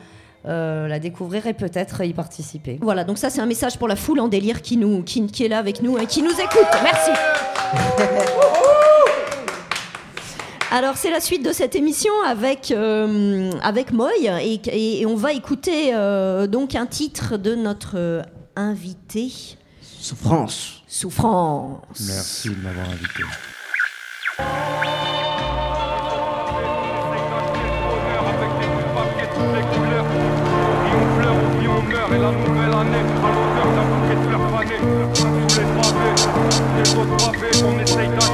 euh, 0.47 0.87
la 0.87 0.99
découvrir 0.99 1.47
et 1.47 1.53
peut-être 1.53 2.03
y 2.05 2.13
participer. 2.13 2.79
Voilà, 2.81 3.03
donc 3.03 3.17
ça 3.17 3.29
c'est 3.29 3.41
un 3.41 3.45
message 3.45 3.77
pour 3.77 3.87
la 3.87 3.95
foule 3.95 4.19
en 4.19 4.27
délire 4.27 4.61
qui, 4.61 4.77
nous, 4.77 5.03
qui, 5.03 5.25
qui 5.27 5.43
est 5.45 5.49
là 5.49 5.57
avec 5.59 5.81
nous 5.81 5.97
et 5.97 6.05
qui 6.05 6.21
nous 6.21 6.31
écoute. 6.31 6.67
Merci. 6.83 7.11
Alors 10.71 10.97
c'est 10.97 11.09
la 11.09 11.19
suite 11.19 11.43
de 11.43 11.51
cette 11.51 11.75
émission 11.75 12.13
avec, 12.27 12.69
euh, 12.71 13.51
avec 13.63 13.91
Moy 13.91 14.11
et, 14.23 14.53
et- 14.67 15.01
et 15.01 15.05
on 15.07 15.15
va 15.15 15.33
écouter 15.33 15.95
euh, 15.95 16.45
donc 16.45 16.75
un 16.75 16.85
titre 16.85 17.37
de 17.37 17.55
notre 17.55 18.21
invité. 18.55 19.31
Souffrance. 19.81 20.83
Souffrance. 20.87 21.79
Merci 22.07 22.49
de 22.49 22.55
m'avoir 22.61 22.87
invité. 22.87 23.23
Depois 36.81 37.09
uma 37.09 37.31
vez 37.33 37.61
comecei 37.61 38.05
a 38.05 38.28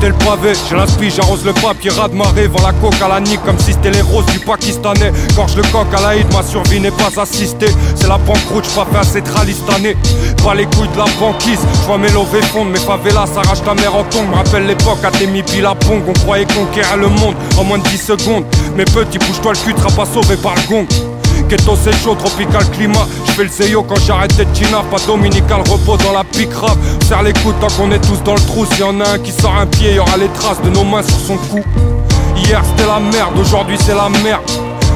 gratté 0.00 0.08
le 0.08 0.24
pavé, 0.24 0.52
j'ai 1.00 1.10
j'arrose 1.10 1.44
le 1.44 1.52
papier, 1.52 1.90
ras 1.90 2.08
marée, 2.08 2.46
vend 2.46 2.62
la 2.64 2.72
coque 2.72 3.00
à 3.02 3.08
la 3.08 3.20
nique 3.20 3.42
comme 3.44 3.58
si 3.58 3.72
c'était 3.72 3.90
les 3.90 4.00
roses 4.00 4.26
du 4.26 4.38
Pakistanais. 4.40 5.12
Gorge 5.36 5.56
le 5.56 5.62
coq 5.62 5.86
à 5.96 6.00
l'Aïd, 6.00 6.26
ma 6.32 6.42
survie 6.42 6.80
n'est 6.80 6.90
pas 6.90 7.10
assistée. 7.20 7.70
C'est 7.94 8.08
la 8.08 8.18
banqueroute, 8.18 8.64
j'pas 8.64 8.86
fait 8.86 8.98
assez 8.98 9.22
tralistané. 9.22 9.96
Pas 10.42 10.54
les 10.54 10.64
couilles 10.64 10.88
de 10.88 10.98
la 10.98 11.06
banquise, 11.18 11.60
j'vois 11.82 11.98
mes 11.98 12.10
lovés 12.10 12.42
fondre, 12.42 12.70
mes 12.70 12.78
favelas 12.78 13.26
s'arrachent 13.26 13.64
ta 13.64 13.74
mère 13.74 13.94
en 13.94 14.04
tongue. 14.04 14.30
M'appelle 14.34 14.66
l'époque 14.66 15.04
à 15.04 15.10
tes 15.10 15.26
à 15.64 15.74
pong, 15.74 16.02
on 16.08 16.12
croyait 16.12 16.46
conquérir 16.46 16.96
le 16.96 17.08
monde 17.08 17.34
en 17.58 17.64
moins 17.64 17.78
de 17.78 17.84
10 17.84 17.98
secondes. 17.98 18.44
Mais 18.76 18.84
petit, 18.84 19.18
bouge-toi 19.18 19.52
le 19.52 19.58
cul, 19.58 19.74
tu 19.74 19.80
seras 19.80 20.04
pas 20.04 20.06
sauvé 20.06 20.36
par 20.36 20.54
le 20.54 20.62
gong. 20.68 21.09
Ghetto 21.50 21.76
c'est 21.82 21.92
chaud, 22.04 22.14
tropical 22.14 22.64
climat. 22.70 23.08
Je 23.26 23.32
fais 23.32 23.42
le 23.42 23.50
zeyo 23.50 23.82
quand 23.82 23.98
j'arrête 24.06 24.36
d'être 24.36 24.56
china 24.56 24.84
Pas 24.88 24.98
dominical, 25.04 25.62
repos 25.68 25.96
dans 25.96 26.12
la 26.12 26.22
pique 26.22 26.54
rap 26.54 26.78
Serre 27.08 27.24
les 27.24 27.32
coudes 27.32 27.58
tant 27.60 27.66
qu'on 27.66 27.90
est 27.90 27.98
tous 27.98 28.22
dans 28.22 28.34
le 28.34 28.40
trou. 28.40 28.64
S'il 28.66 28.80
y 28.80 28.82
en 28.84 29.00
a 29.00 29.14
un 29.14 29.18
qui 29.18 29.32
sort 29.32 29.56
un 29.56 29.66
pied, 29.66 29.94
y 29.94 29.98
aura 29.98 30.16
les 30.16 30.28
traces 30.28 30.62
de 30.62 30.70
nos 30.70 30.84
mains 30.84 31.02
sur 31.02 31.18
son 31.18 31.36
cou. 31.36 31.60
Hier 32.36 32.62
c'était 32.64 32.86
la 32.86 33.00
merde, 33.00 33.36
aujourd'hui 33.36 33.76
c'est 33.84 33.96
la 33.96 34.08
merde. 34.22 34.48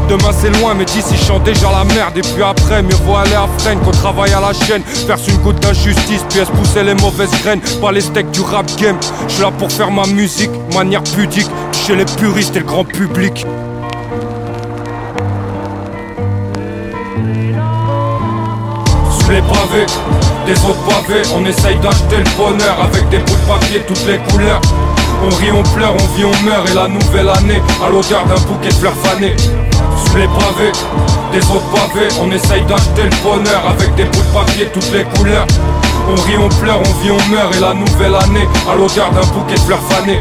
Demain 0.09 0.31
c'est 0.41 0.51
loin 0.61 0.75
mais 0.75 0.85
d'ici 0.85 1.17
je 1.17 1.45
déjà 1.45 1.73
la 1.73 1.83
merde. 1.93 2.17
Et 2.17 2.21
puis 2.21 2.43
après 2.45 2.85
mieux 2.85 2.95
vaut 3.05 3.17
aller 3.17 3.35
à 3.35 3.49
freine 3.59 3.81
qu'on 3.81 3.91
travaille 3.91 4.33
à 4.33 4.41
la 4.41 4.53
chaîne 4.53 4.83
Verse 5.09 5.27
une 5.27 5.39
goutte 5.39 5.59
d'injustice 5.59 6.25
puis 6.31 6.39
est 6.39 6.51
pousser 6.53 6.85
les 6.85 6.95
mauvaises 6.95 7.33
graines? 7.43 7.63
Pas 7.81 7.91
les 7.91 8.01
steaks 8.01 8.31
du 8.31 8.43
rap 8.43 8.71
game. 8.77 8.97
Je 9.27 9.33
suis 9.33 9.43
là 9.43 9.51
pour 9.59 9.73
faire 9.73 9.91
ma 9.91 10.07
musique, 10.07 10.51
manière 10.73 11.03
pudique. 11.03 11.51
Chez 11.85 11.97
les 11.97 12.05
puristes 12.05 12.55
et 12.55 12.61
le 12.61 12.65
grand 12.65 12.85
public 12.85 13.45
les 19.35 19.43
pavés, 19.43 19.87
des 20.47 20.65
autres 20.65 20.85
pavés, 20.87 21.23
on 21.35 21.45
essaye 21.45 21.77
d'acheter 21.79 22.19
le 22.19 22.37
bonheur 22.39 22.77
avec 22.81 23.09
des 23.09 23.19
bouts 23.19 23.35
de 23.35 23.49
papier 23.49 23.81
toutes 23.81 24.07
les 24.07 24.19
couleurs. 24.31 24.61
On 25.25 25.35
rit, 25.35 25.51
on 25.51 25.63
pleure, 25.75 25.93
on 25.93 26.17
vit, 26.17 26.25
on 26.25 26.45
meurt 26.45 26.69
et 26.71 26.75
la 26.75 26.87
nouvelle 26.87 27.29
année 27.29 27.61
à 27.85 27.91
l'odeur 27.91 28.25
d'un 28.27 28.41
bouquet 28.47 28.69
de 28.69 28.75
fleurs 28.75 28.97
fanées. 29.03 29.35
Sous 30.07 30.17
les 30.17 30.29
pavés, 30.29 30.71
des 31.33 31.45
autres 31.51 31.69
pavés, 31.75 32.09
on 32.21 32.31
essaye 32.31 32.63
d'acheter 32.67 33.03
le 33.03 33.23
bonheur 33.25 33.63
avec 33.69 33.93
des 33.97 34.05
bouts 34.05 34.23
de 34.23 34.39
papier 34.39 34.67
toutes 34.73 34.93
les 34.93 35.05
couleurs. 35.17 35.47
On 36.09 36.15
rit, 36.15 36.39
on 36.39 36.49
pleure, 36.61 36.79
on 36.79 37.03
vit, 37.03 37.11
on 37.11 37.31
meurt 37.33 37.57
et 37.57 37.61
la 37.61 37.75
nouvelle 37.75 38.15
année 38.15 38.47
à 38.71 38.77
l'odeur 38.77 39.11
d'un 39.11 39.27
bouquet 39.33 39.55
de 39.55 39.61
fleurs 39.61 39.83
fanées. 39.89 40.21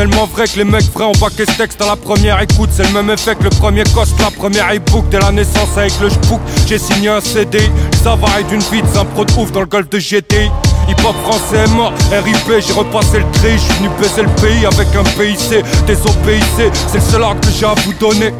Tellement 0.00 0.24
vrai 0.24 0.46
que 0.46 0.56
les 0.56 0.64
mecs 0.64 0.90
vrais 0.94 1.04
ont 1.04 1.12
baqué 1.20 1.44
ce 1.44 1.58
texte 1.58 1.82
à 1.82 1.86
la 1.86 1.94
première 1.94 2.40
écoute. 2.40 2.70
C'est 2.72 2.84
le 2.84 2.92
même 2.94 3.10
effet 3.10 3.34
que 3.34 3.44
le 3.44 3.50
premier 3.50 3.82
cost, 3.94 4.18
la 4.18 4.30
première 4.30 4.72
e-book. 4.74 5.04
Dès 5.10 5.18
la 5.18 5.30
naissance 5.30 5.76
avec 5.76 5.92
le 6.00 6.08
j'book, 6.08 6.40
j'ai 6.66 6.78
signé 6.78 7.10
un 7.10 7.20
CD 7.20 7.58
Ça 8.02 8.14
varie 8.14 8.44
d'une 8.44 8.60
vie, 8.60 8.82
un 8.98 9.04
pro 9.04 9.26
de 9.26 9.32
ouf 9.34 9.52
dans 9.52 9.60
le 9.60 9.66
golfe 9.66 9.90
de 9.90 9.98
GTI 9.98 10.50
Hip 10.88 11.04
hop 11.04 11.14
français 11.22 11.64
est 11.64 11.74
mort, 11.74 11.92
RIP, 12.10 12.64
j'ai 12.66 12.72
repassé 12.72 13.18
le 13.18 13.24
tri. 13.34 13.52
Je 13.52 13.58
suis 13.58 13.74
venu 13.74 13.90
baiser 14.00 14.22
le 14.22 14.28
pays 14.40 14.64
avec 14.64 14.88
un 14.96 15.04
PIC 15.04 15.64
Des 15.86 16.00
OPIC, 16.00 16.44
c'est 16.88 16.98
le 16.98 17.04
seul 17.04 17.22
art 17.22 17.38
que 17.38 17.48
j'ai 17.50 17.66
à 17.66 17.74
vous 17.84 17.92
donner. 17.92 18.32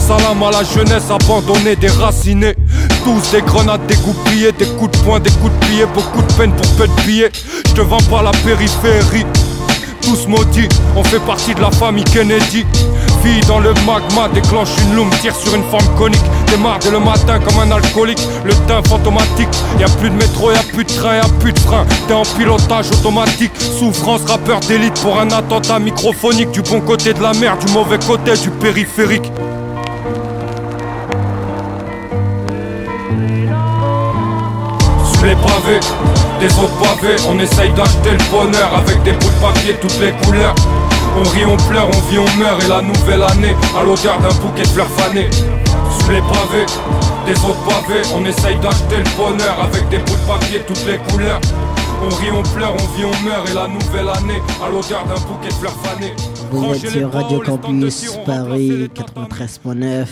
Salam 0.00 0.42
à 0.42 0.50
la 0.50 0.64
jeunesse 0.64 1.10
abandonnée, 1.10 1.76
déracinée. 1.76 2.56
Tous 3.04 3.30
des 3.30 3.42
grenades 3.42 3.86
dégoupillées, 3.86 4.52
des 4.52 4.66
coups 4.66 4.90
de 4.98 5.04
poing, 5.04 5.20
des 5.20 5.30
coups 5.30 5.52
de 5.52 5.66
pied. 5.66 5.84
Beaucoup 5.94 6.22
de 6.22 6.32
peine 6.32 6.52
pour 6.52 6.68
peu 6.72 6.88
de 6.88 7.06
billets. 7.06 7.30
Je 7.68 7.72
te 7.74 7.80
vends 7.80 8.02
pas 8.10 8.22
la 8.22 8.32
périphérie 8.32 9.24
tous 10.06 10.28
maudits, 10.28 10.68
on 10.94 11.02
fait 11.02 11.18
partie 11.18 11.52
de 11.52 11.60
la 11.60 11.70
famille 11.70 12.04
Kennedy. 12.04 12.64
Fille 13.22 13.40
dans 13.48 13.58
le 13.58 13.74
magma, 13.84 14.28
déclenche 14.32 14.68
une 14.82 14.94
loom, 14.94 15.10
tire 15.20 15.34
sur 15.34 15.52
une 15.54 15.64
forme 15.64 15.86
conique. 15.98 16.22
Démarre 16.46 16.78
dès 16.78 16.92
le 16.92 17.00
matin 17.00 17.40
comme 17.40 17.58
un 17.58 17.74
alcoolique, 17.74 18.22
le 18.44 18.54
teint 18.68 18.82
fantomatique. 18.88 19.48
Y 19.80 19.82
a 19.82 19.88
plus 19.88 20.10
de 20.10 20.14
métro, 20.14 20.52
y 20.52 20.54
a 20.54 20.62
plus 20.72 20.84
de 20.84 20.92
train, 20.92 21.16
y 21.16 21.18
a 21.18 21.28
plus 21.40 21.52
de 21.52 21.58
frein. 21.58 21.84
T'es 22.06 22.14
en 22.14 22.22
pilotage 22.22 22.88
automatique. 22.92 23.50
Souffrance, 23.58 24.20
rappeur 24.28 24.60
d'élite 24.60 24.94
pour 25.00 25.18
un 25.18 25.28
attentat 25.32 25.80
microphonique. 25.80 26.52
Du 26.52 26.62
bon 26.62 26.80
côté 26.80 27.12
de 27.12 27.20
la 27.20 27.32
mer, 27.32 27.58
du 27.58 27.72
mauvais 27.72 27.98
côté 27.98 28.36
du 28.36 28.50
périphérique. 28.50 29.32
Des 36.46 36.58
autres 36.58 36.78
pavés, 36.78 37.16
on 37.28 37.38
essaye 37.38 37.72
d'acheter 37.72 38.10
le 38.10 38.30
bonheur 38.30 38.74
avec 38.76 39.02
des 39.02 39.12
bouts 39.12 39.30
de 39.30 39.40
papier 39.40 39.74
toutes 39.80 40.00
les 40.00 40.12
couleurs. 40.24 40.54
On 41.18 41.22
rit, 41.30 41.44
on 41.44 41.56
pleure, 41.68 41.88
on 41.88 42.10
vit, 42.10 42.18
on 42.18 42.38
meurt 42.38 42.62
et 42.62 42.68
la 42.68 42.82
nouvelle 42.82 43.22
année 43.22 43.56
à 43.76 43.82
l'odeur 43.82 44.20
d'un 44.20 44.34
bouquet 44.40 44.62
de 44.62 44.68
fleurs 44.68 44.90
fanées. 44.90 45.28
Sous 45.98 46.10
les 46.10 46.20
pavés, 46.20 46.66
des 47.26 47.38
autres 47.44 47.64
pavés, 47.64 48.02
on 48.14 48.24
essaye 48.24 48.58
d'acheter 48.58 48.98
le 48.98 49.16
bonheur 49.16 49.60
avec 49.60 49.88
des 49.88 49.98
bouts 49.98 50.12
de 50.12 50.26
papier 50.26 50.60
toutes 50.66 50.86
les 50.86 50.98
couleurs. 51.10 51.40
On 52.02 52.14
rit, 52.14 52.30
on 52.30 52.42
pleure, 52.42 52.74
on 52.74 52.96
vit, 52.96 53.04
on 53.04 53.24
meurt 53.24 53.50
et 53.50 53.54
la 53.54 53.66
nouvelle 53.66 54.08
année 54.08 54.42
à 54.62 54.68
l'odeur 54.68 55.04
d'un 55.06 55.20
bouquet 55.26 55.48
de 55.48 55.54
fleurs 55.54 55.76
fanées. 55.82 56.12
Vous 56.50 56.74
êtes 56.74 56.90
sur 56.90 57.12
Radio 57.12 57.40
Campus 57.40 58.18
Paris 58.24 58.88
rentre 58.94 59.34
93.9. 59.34 60.06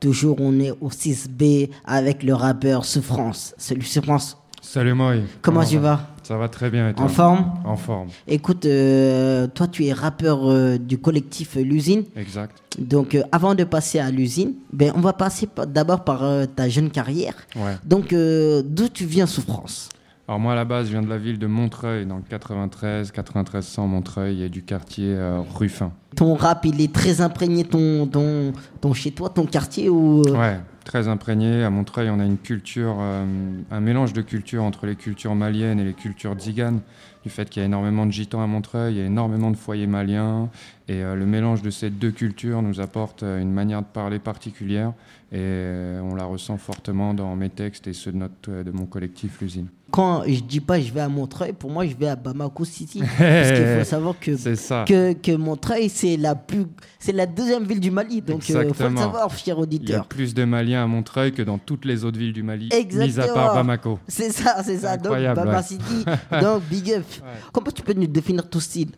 Toujours 0.00 0.36
on 0.40 0.58
est 0.60 0.72
au 0.72 0.88
6B 0.88 1.70
avec 1.86 2.22
le 2.22 2.34
rappeur 2.34 2.84
Souffrance. 2.84 3.54
Salut 3.56 3.84
Souffrance. 3.84 4.36
Salut 4.60 4.92
moi. 4.94 5.14
Comment 5.42 5.64
tu 5.64 5.78
vas? 5.78 6.00
Ça 6.22 6.36
va 6.36 6.48
très 6.48 6.70
bien 6.70 6.90
et 6.90 6.94
toi? 6.94 7.06
En 7.06 7.08
forme? 7.08 7.52
En 7.64 7.76
forme. 7.76 8.08
Écoute, 8.28 8.66
euh, 8.66 9.46
toi 9.48 9.66
tu 9.66 9.86
es 9.86 9.92
rappeur 9.92 10.48
euh, 10.48 10.78
du 10.78 10.98
collectif 10.98 11.56
euh, 11.56 11.62
L'usine. 11.62 12.04
Exact. 12.14 12.56
Donc 12.78 13.14
euh, 13.14 13.22
avant 13.32 13.54
de 13.54 13.64
passer 13.64 13.98
à 13.98 14.10
l'usine, 14.10 14.52
ben, 14.72 14.92
on 14.94 15.00
va 15.00 15.12
passer 15.12 15.48
d'abord 15.66 16.04
par 16.04 16.22
ta 16.54 16.68
jeune 16.68 16.90
carrière. 16.90 17.34
Ouais. 17.56 17.76
Donc 17.84 18.10
d'où 18.14 18.88
tu 18.92 19.06
viens 19.06 19.26
Souffrance? 19.26 19.88
Alors 20.28 20.38
moi 20.38 20.52
à 20.52 20.56
la 20.56 20.64
base 20.64 20.86
je 20.86 20.92
viens 20.92 21.02
de 21.02 21.08
la 21.08 21.18
ville 21.18 21.38
de 21.38 21.48
Montreuil 21.48 22.06
dans 22.06 22.16
le 22.16 22.22
93, 22.28 23.10
93 23.10 23.66
100 23.66 23.86
Montreuil 23.88 24.42
et 24.42 24.48
du 24.48 24.62
quartier 24.62 25.16
Ruffin. 25.56 25.90
Ton 26.14 26.34
rap 26.34 26.64
il 26.64 26.80
est 26.80 26.92
très 26.92 27.20
imprégné 27.20 27.64
ton, 27.64 28.06
ton, 28.06 28.52
ton 28.80 28.92
chez 28.92 29.10
toi, 29.10 29.30
ton 29.30 29.46
quartier 29.46 29.88
ou... 29.88 30.22
Ouais, 30.22 30.60
très 30.90 31.06
imprégné. 31.06 31.62
À 31.62 31.70
Montreuil, 31.70 32.10
on 32.10 32.18
a 32.18 32.24
une 32.24 32.36
culture, 32.36 32.96
euh, 32.98 33.24
un 33.70 33.80
mélange 33.80 34.12
de 34.12 34.22
cultures 34.22 34.64
entre 34.64 34.86
les 34.86 34.96
cultures 34.96 35.36
maliennes 35.36 35.78
et 35.78 35.84
les 35.84 35.92
cultures 35.92 36.34
tziganes. 36.34 36.80
Du 37.22 37.30
fait 37.30 37.48
qu'il 37.48 37.60
y 37.60 37.62
a 37.62 37.66
énormément 37.66 38.06
de 38.06 38.10
gitans 38.10 38.42
à 38.42 38.48
Montreuil, 38.48 38.94
il 38.94 38.98
y 38.98 39.02
a 39.02 39.06
énormément 39.06 39.52
de 39.52 39.56
foyers 39.56 39.86
maliens. 39.86 40.48
Et 40.90 41.04
euh, 41.04 41.14
le 41.14 41.24
mélange 41.24 41.62
de 41.62 41.70
ces 41.70 41.88
deux 41.88 42.10
cultures 42.10 42.62
nous 42.62 42.80
apporte 42.80 43.22
euh, 43.22 43.40
une 43.40 43.52
manière 43.52 43.80
de 43.80 43.86
parler 43.86 44.18
particulière. 44.18 44.92
Et 45.30 45.36
euh, 45.38 46.00
on 46.00 46.16
la 46.16 46.24
ressent 46.24 46.56
fortement 46.56 47.14
dans 47.14 47.36
mes 47.36 47.48
textes 47.48 47.86
et 47.86 47.92
ceux 47.92 48.10
de, 48.10 48.16
notre, 48.16 48.64
de 48.64 48.70
mon 48.72 48.86
collectif, 48.86 49.40
l'usine. 49.40 49.68
Quand 49.92 50.24
je 50.26 50.40
dis 50.40 50.58
pas 50.58 50.80
je 50.80 50.92
vais 50.92 51.00
à 51.00 51.08
Montreuil, 51.08 51.52
pour 51.52 51.70
moi 51.70 51.86
je 51.86 51.94
vais 51.94 52.08
à 52.08 52.16
Bamako 52.16 52.64
City. 52.64 52.98
parce 53.18 53.52
qu'il 53.52 53.78
faut 53.78 53.84
savoir 53.84 54.18
que, 54.18 54.84
que, 54.84 55.12
que 55.12 55.36
Montreuil 55.36 55.88
c'est 55.88 56.16
la 56.16 56.34
plus 56.34 56.66
c'est 56.98 57.12
la 57.12 57.26
deuxième 57.26 57.62
ville 57.62 57.78
du 57.78 57.92
Mali. 57.92 58.20
Donc 58.20 58.48
il 58.48 58.52
faut 58.52 58.58
le 58.60 58.68
Exactement. 58.68 59.00
savoir, 59.00 59.30
cher 59.30 59.44
Il 59.44 59.48
y 59.48 59.52
a 59.52 59.62
auditeur. 59.62 60.06
plus 60.08 60.34
de 60.34 60.42
Maliens 60.44 60.82
à 60.82 60.86
Montreuil 60.88 61.30
que 61.32 61.42
dans 61.42 61.58
toutes 61.58 61.84
les 61.84 62.04
autres 62.04 62.18
villes 62.18 62.32
du 62.32 62.42
Mali, 62.42 62.66
mis 62.66 62.74
à 62.74 62.78
Exactement. 62.78 63.34
part 63.34 63.54
Bamako. 63.54 64.00
C'est 64.08 64.32
ça, 64.32 64.60
c'est 64.64 64.78
ça. 64.78 64.96
Donc 64.96 65.06
Incroyable, 65.06 65.36
Bama 65.40 65.56
ouais. 65.58 65.62
City, 65.62 66.04
donc 66.40 66.62
big 66.68 66.90
up. 66.94 67.04
Comment 67.52 67.70
tu 67.70 67.82
peux 67.82 67.92
nous 67.92 68.08
définir 68.08 68.48
ton 68.50 68.58
style 68.58 68.90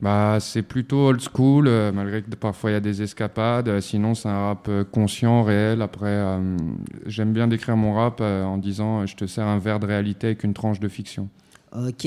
Bah, 0.00 0.38
c'est 0.40 0.62
plutôt 0.62 1.08
old 1.08 1.20
school, 1.20 1.66
euh, 1.66 1.90
malgré 1.90 2.22
que 2.22 2.30
parfois 2.36 2.70
il 2.70 2.74
y 2.74 2.76
a 2.76 2.80
des 2.80 3.02
escapades. 3.02 3.68
Euh, 3.68 3.80
sinon, 3.80 4.14
c'est 4.14 4.28
un 4.28 4.46
rap 4.46 4.66
euh, 4.68 4.84
conscient, 4.84 5.42
réel. 5.42 5.82
Après, 5.82 6.38
j'aime 7.06 7.32
bien 7.32 7.48
décrire 7.48 7.76
mon 7.76 7.94
rap 7.94 8.20
en 8.20 8.58
disant 8.58 9.06
je 9.06 9.16
te 9.16 9.26
sers 9.26 9.46
un 9.46 9.58
verre 9.58 9.80
de 9.80 9.86
réalité 9.86 10.28
avec 10.28 10.44
une 10.44 10.54
tranche 10.54 10.78
de 10.78 10.88
fiction. 10.88 11.28
Ok. 11.72 12.06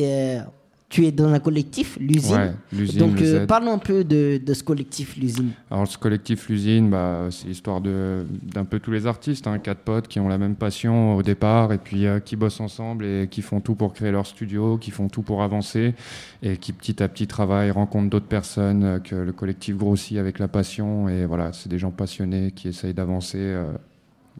Tu 0.91 1.05
es 1.05 1.11
dans 1.13 1.31
un 1.31 1.39
collectif, 1.39 1.97
l'usine. 2.01 2.35
Ouais, 2.35 2.51
l'usine, 2.73 2.99
Donc 2.99 3.21
euh, 3.21 3.47
parlons 3.47 3.71
un 3.71 3.77
peu 3.77 4.03
de, 4.03 4.41
de 4.45 4.53
ce 4.53 4.61
collectif, 4.61 5.15
l'usine. 5.15 5.51
Alors, 5.71 5.87
ce 5.87 5.97
collectif 5.97 6.49
L'usine, 6.49 6.89
bah, 6.89 7.29
c'est 7.31 7.47
l'histoire 7.47 7.79
de- 7.79 8.25
d'un 8.43 8.65
peu 8.65 8.79
tous 8.79 8.91
les 8.91 9.07
artistes, 9.07 9.47
hein, 9.47 9.57
quatre 9.59 9.79
potes 9.79 10.09
qui 10.09 10.19
ont 10.19 10.27
la 10.27 10.37
même 10.37 10.55
passion 10.55 11.15
au 11.15 11.23
départ 11.23 11.71
et 11.71 11.77
puis 11.77 12.05
euh, 12.05 12.19
qui 12.19 12.35
bossent 12.35 12.59
ensemble 12.59 13.05
et 13.05 13.27
qui 13.31 13.41
font 13.41 13.61
tout 13.61 13.73
pour 13.75 13.93
créer 13.93 14.11
leur 14.11 14.27
studio, 14.27 14.77
qui 14.77 14.91
font 14.91 15.07
tout 15.07 15.21
pour 15.21 15.41
avancer 15.43 15.95
et 16.43 16.57
qui 16.57 16.73
petit 16.73 17.01
à 17.01 17.07
petit 17.07 17.25
travaillent, 17.25 17.71
rencontrent 17.71 18.09
d'autres 18.09 18.27
personnes, 18.27 18.83
euh, 18.83 18.99
que 18.99 19.15
le 19.15 19.31
collectif 19.31 19.77
grossit 19.77 20.17
avec 20.17 20.39
la 20.39 20.49
passion 20.49 21.07
et 21.07 21.25
voilà, 21.25 21.53
c'est 21.53 21.69
des 21.69 21.79
gens 21.79 21.91
passionnés 21.91 22.51
qui 22.51 22.67
essayent 22.67 22.93
d'avancer 22.93 23.37
euh, 23.39 23.71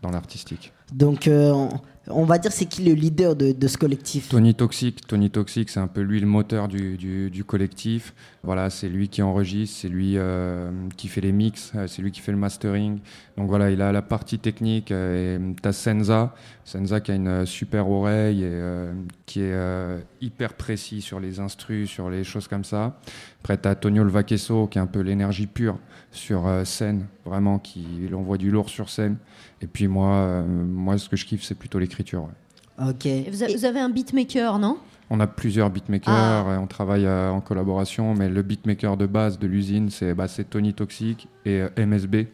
dans 0.02 0.12
l'artistique. 0.12 0.74
Donc 0.92 1.28
euh, 1.28 1.70
on, 2.08 2.26
va 2.26 2.38
dire 2.38 2.52
c'est 2.52 2.66
qui 2.66 2.84
le 2.84 2.94
leader 2.94 3.36
de, 3.36 3.68
ce 3.68 3.78
collectif 3.78 4.28
Tony 4.28 4.54
Toxic, 4.54 5.08
Tony 5.08 5.30
Toxic, 5.30 5.70
c'est 5.70 5.80
un 5.80 5.88
peu 5.88 6.02
lui 6.02 6.20
le 6.20 6.28
moteur 6.28 6.68
du, 6.68 7.44
collectif. 7.48 8.14
Voilà, 8.44 8.70
c'est 8.70 8.90
lui 8.90 9.08
qui 9.08 9.22
enregistre, 9.22 9.78
c'est 9.82 9.88
lui 9.88 10.16
euh, 10.18 10.72
qui 10.98 11.08
fait 11.08 11.22
les 11.22 11.32
mix, 11.32 11.72
euh, 11.76 11.88
c'est 11.88 12.02
lui 12.02 12.12
qui 12.12 12.20
fait 12.20 12.32
le 12.32 12.38
mastering. 12.38 13.00
Donc 13.38 13.48
voilà, 13.48 13.72
il 13.72 13.82
a 13.82 13.92
la 13.92 14.02
partie 14.02 14.40
technique. 14.40 14.92
et 14.92 15.38
t'as 15.62 15.72
Senza, 15.72 16.36
Senza 16.66 17.00
qui 17.00 17.12
a 17.12 17.16
une 17.16 17.46
super 17.46 17.90
oreille 17.90 18.44
et 18.44 18.62
qui 19.26 19.42
est 19.42 20.04
hyper 20.20 20.56
précis 20.56 21.02
sur 21.02 21.20
les 21.20 21.40
instrus, 21.40 21.90
sur 21.90 22.10
les 22.10 22.24
choses 22.24 22.48
comme 22.48 22.66
ça. 22.66 23.00
Après 23.42 23.58
t'as 23.58 23.76
Tonio 23.76 24.08
Vaquesso 24.08 24.68
qui 24.68 24.78
est 24.78 24.82
un 24.82 24.88
peu 24.88 25.00
l'énergie 25.00 25.48
pure 25.48 25.80
sur 26.12 26.50
scène, 26.66 27.06
vraiment 27.26 27.60
qui 27.60 27.86
il 28.04 28.14
envoie 28.16 28.38
du 28.38 28.52
lourd 28.52 28.70
sur 28.70 28.90
scène. 28.90 29.18
Et 29.62 29.68
puis 29.68 29.88
moi, 29.88 30.44
moi 30.82 30.98
ce 30.98 31.08
que 31.08 31.16
je 31.16 31.26
kiffe 31.26 31.44
c'est 31.44 31.56
plutôt 31.56 31.80
l'écriture. 31.80 32.24
ouais. 32.24 32.90
Ok. 32.90 33.08
Vous, 33.32 33.44
a- 33.44 33.48
vous 33.48 33.66
avez 33.66 33.80
un 33.80 33.90
beatmaker, 33.90 34.58
non? 34.60 34.78
On 35.14 35.20
a 35.20 35.28
plusieurs 35.28 35.70
beatmakers, 35.70 36.14
Ah. 36.14 36.46
euh, 36.54 36.58
on 36.58 36.68
travaille 36.68 37.06
euh, 37.06 37.30
en 37.30 37.42
collaboration, 37.42 38.16
mais 38.16 38.30
le 38.30 38.42
beatmaker 38.42 38.96
de 38.98 39.06
base 39.06 39.38
de 39.40 39.46
l'usine, 39.46 39.90
c'est 39.90 40.14
bah, 40.14 40.28
Tony 40.50 40.74
Toxic 40.74 41.28
et 41.46 41.62
euh, 41.62 41.70
MSB, 41.86 42.28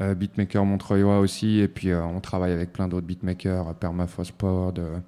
euh, 0.00 0.14
beatmaker 0.14 0.64
montreuillois 0.64 1.18
aussi, 1.18 1.58
et 1.58 1.66
puis 1.68 1.90
euh, 1.90 2.02
on 2.04 2.20
travaille 2.20 2.52
avec 2.52 2.72
plein 2.72 2.86
d'autres 2.88 3.06
beatmakers, 3.06 3.68
euh, 3.68 3.72
Permafrost 3.72 4.32
euh, 4.44 4.98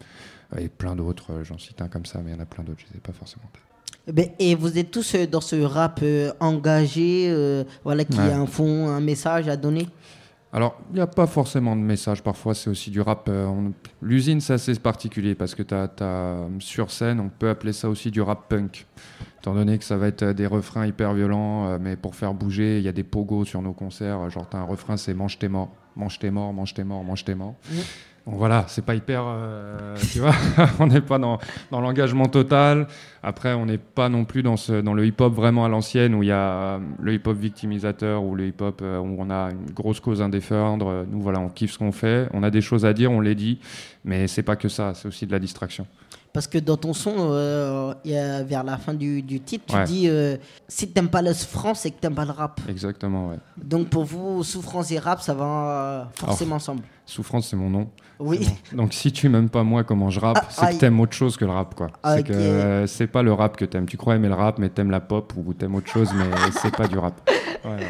et 0.58 0.68
plein 0.68 0.96
d'autres, 0.96 1.32
euh, 1.32 1.44
j'en 1.44 1.58
cite 1.58 1.80
un 1.80 1.88
comme 1.88 2.04
ça, 2.06 2.18
mais 2.24 2.32
il 2.32 2.34
y 2.34 2.36
en 2.36 2.42
a 2.42 2.46
plein 2.46 2.64
d'autres, 2.64 2.80
je 2.80 2.86
ne 2.88 2.92
sais 2.94 2.98
pas 3.00 3.12
forcément. 3.12 3.44
Eh 4.08 4.12
ben, 4.12 4.26
et 4.40 4.56
vous 4.56 4.76
êtes 4.76 4.90
tous 4.90 5.14
dans 5.30 5.40
ce 5.40 5.54
rap 5.62 6.00
euh, 6.02 6.32
engagé, 6.40 7.28
euh, 7.30 7.62
voilà, 7.84 8.04
qui 8.04 8.18
Ouais. 8.18 8.32
a 8.32 8.38
un 8.40 8.46
fond, 8.46 8.88
un 8.88 9.00
message 9.00 9.46
à 9.48 9.56
donner? 9.56 9.86
Alors, 10.54 10.78
il 10.90 10.96
n'y 10.96 11.00
a 11.00 11.06
pas 11.06 11.26
forcément 11.26 11.74
de 11.74 11.80
message. 11.80 12.22
Parfois, 12.22 12.54
c'est 12.54 12.68
aussi 12.68 12.90
du 12.90 13.00
rap. 13.00 13.26
euh, 13.30 13.46
on- 13.46 13.72
L'usine, 14.02 14.40
c'est 14.40 14.52
assez 14.52 14.74
particulier 14.74 15.34
parce 15.34 15.54
que 15.54 15.62
t'as, 15.62 15.88
t'as- 15.88 16.46
sur 16.58 16.90
scène, 16.90 17.20
on 17.20 17.30
peut 17.30 17.48
appeler 17.48 17.72
ça 17.72 17.88
aussi 17.88 18.10
du 18.10 18.20
rap 18.20 18.48
punk. 18.50 18.86
Étant 19.40 19.54
donné 19.54 19.78
que 19.78 19.84
ça 19.84 19.96
va 19.96 20.08
être 20.08 20.22
euh, 20.22 20.32
des 20.34 20.46
refrains 20.46 20.86
hyper 20.86 21.14
violents, 21.14 21.66
euh, 21.68 21.78
mais 21.80 21.96
pour 21.96 22.14
faire 22.14 22.34
bouger, 22.34 22.78
il 22.78 22.84
y 22.84 22.88
a 22.88 22.92
des 22.92 23.02
pogos 23.02 23.44
sur 23.46 23.62
nos 23.62 23.72
concerts. 23.72 24.28
Genre, 24.28 24.46
t'as 24.48 24.58
un 24.58 24.64
refrain, 24.64 24.96
c'est 24.98 25.14
mange 25.14 25.38
tes 25.38 25.48
morts, 25.48 25.72
mange 25.96 26.18
tes 26.18 26.30
morts, 26.30 26.52
mange 26.52 26.74
tes 26.74 26.84
morts, 26.84 27.02
mange 27.02 27.24
tes 27.24 27.34
morts. 27.34 27.54
Donc 28.26 28.36
voilà, 28.36 28.64
c'est 28.68 28.84
pas 28.84 28.94
hyper. 28.94 29.24
euh, 29.26 29.96
tu 30.12 30.20
vois, 30.20 30.34
on 30.78 30.86
n'est 30.86 31.00
pas 31.00 31.18
dans, 31.18 31.38
dans 31.72 31.80
l'engagement 31.80 32.26
total. 32.26 32.86
Après, 33.22 33.52
on 33.52 33.66
n'est 33.66 33.78
pas 33.78 34.08
non 34.08 34.24
plus 34.24 34.42
dans, 34.44 34.56
ce, 34.56 34.80
dans 34.80 34.94
le 34.94 35.04
hip-hop 35.06 35.32
vraiment 35.34 35.64
à 35.64 35.68
l'ancienne 35.68 36.14
où 36.14 36.22
il 36.22 36.28
y 36.28 36.32
a 36.32 36.52
euh, 36.52 36.78
le 37.00 37.14
hip-hop 37.14 37.36
victimisateur 37.36 38.22
ou 38.22 38.36
le 38.36 38.46
hip-hop 38.46 38.80
euh, 38.82 38.98
où 38.98 39.16
on 39.18 39.28
a 39.30 39.50
une 39.50 39.72
grosse 39.72 39.98
cause 39.98 40.22
à 40.22 40.28
défendre. 40.28 41.04
Nous, 41.10 41.20
voilà, 41.20 41.40
on 41.40 41.48
kiffe 41.48 41.72
ce 41.72 41.78
qu'on 41.78 41.90
fait. 41.92 42.28
On 42.32 42.44
a 42.44 42.50
des 42.50 42.60
choses 42.60 42.84
à 42.84 42.92
dire, 42.92 43.10
on 43.10 43.20
les 43.20 43.34
dit. 43.34 43.58
Mais 44.04 44.28
c'est 44.28 44.42
pas 44.44 44.54
que 44.56 44.68
ça, 44.68 44.94
c'est 44.94 45.08
aussi 45.08 45.26
de 45.26 45.32
la 45.32 45.40
distraction. 45.40 45.86
Parce 46.32 46.46
que 46.46 46.56
dans 46.58 46.78
ton 46.78 46.94
son, 46.94 47.12
euh, 47.18 47.92
il 48.06 48.12
y 48.12 48.16
a- 48.16 48.42
vers 48.42 48.64
la 48.64 48.78
fin 48.78 48.94
du, 48.94 49.20
du 49.20 49.40
titre, 49.40 49.64
tu 49.68 49.74
Ouais. 49.76 49.84
dis 49.84 50.08
euh, 50.08 50.36
si 50.66 50.88
t'aimes 50.88 51.10
pas 51.10 51.20
la 51.20 51.34
souffrance, 51.34 51.80
c'est 51.80 51.90
que 51.90 52.00
t'aimes 52.00 52.14
pas 52.14 52.24
le 52.24 52.30
rap. 52.30 52.58
Exactement, 52.68 53.28
ouais. 53.28 53.36
Donc 53.62 53.88
pour 53.90 54.04
vous, 54.04 54.42
souffrance 54.42 54.90
et 54.92 54.98
rap, 54.98 55.20
ça 55.20 55.34
va 55.34 55.44
euh, 55.44 56.04
forcément 56.14 56.52
Alors, 56.52 56.56
ensemble. 56.56 56.82
Souffrance, 57.04 57.48
c'est 57.48 57.56
mon 57.56 57.68
nom. 57.68 57.88
Oui. 58.18 58.48
Donc 58.72 58.94
si 58.94 59.12
tu 59.12 59.28
m'aimes 59.28 59.50
pas 59.50 59.62
moi 59.62 59.84
comment 59.84 60.08
je 60.08 60.20
rappe, 60.20 60.38
Ah, 60.40 60.46
c'est 60.48 60.64
aïe. 60.66 60.74
que 60.76 60.80
t'aimes 60.80 61.00
autre 61.00 61.12
chose 61.12 61.36
que 61.36 61.44
le 61.44 61.50
rap, 61.50 61.74
quoi. 61.74 61.88
Ah, 62.02 62.14
C'est 62.14 62.20
ok. 62.20 62.26
que 62.28 62.32
euh, 62.32 62.86
c'est 62.86 63.08
pas 63.08 63.22
le 63.22 63.32
rap 63.34 63.56
que 63.58 63.64
t'aimes. 63.66 63.86
Tu 63.86 63.96
crois 63.98 64.14
aimer 64.16 64.28
le 64.28 64.34
rap, 64.34 64.58
mais 64.58 64.70
t'aimes 64.70 64.90
la 64.90 65.00
pop 65.00 65.32
ou 65.36 65.52
t'aimes 65.52 65.74
autre 65.74 65.88
chose, 65.88 66.08
mais 66.16 66.24
c'est 66.62 66.74
pas 66.74 66.88
du 66.88 66.96
rap. 66.98 67.14
Ouais, 67.64 67.70
ouais. 67.76 67.86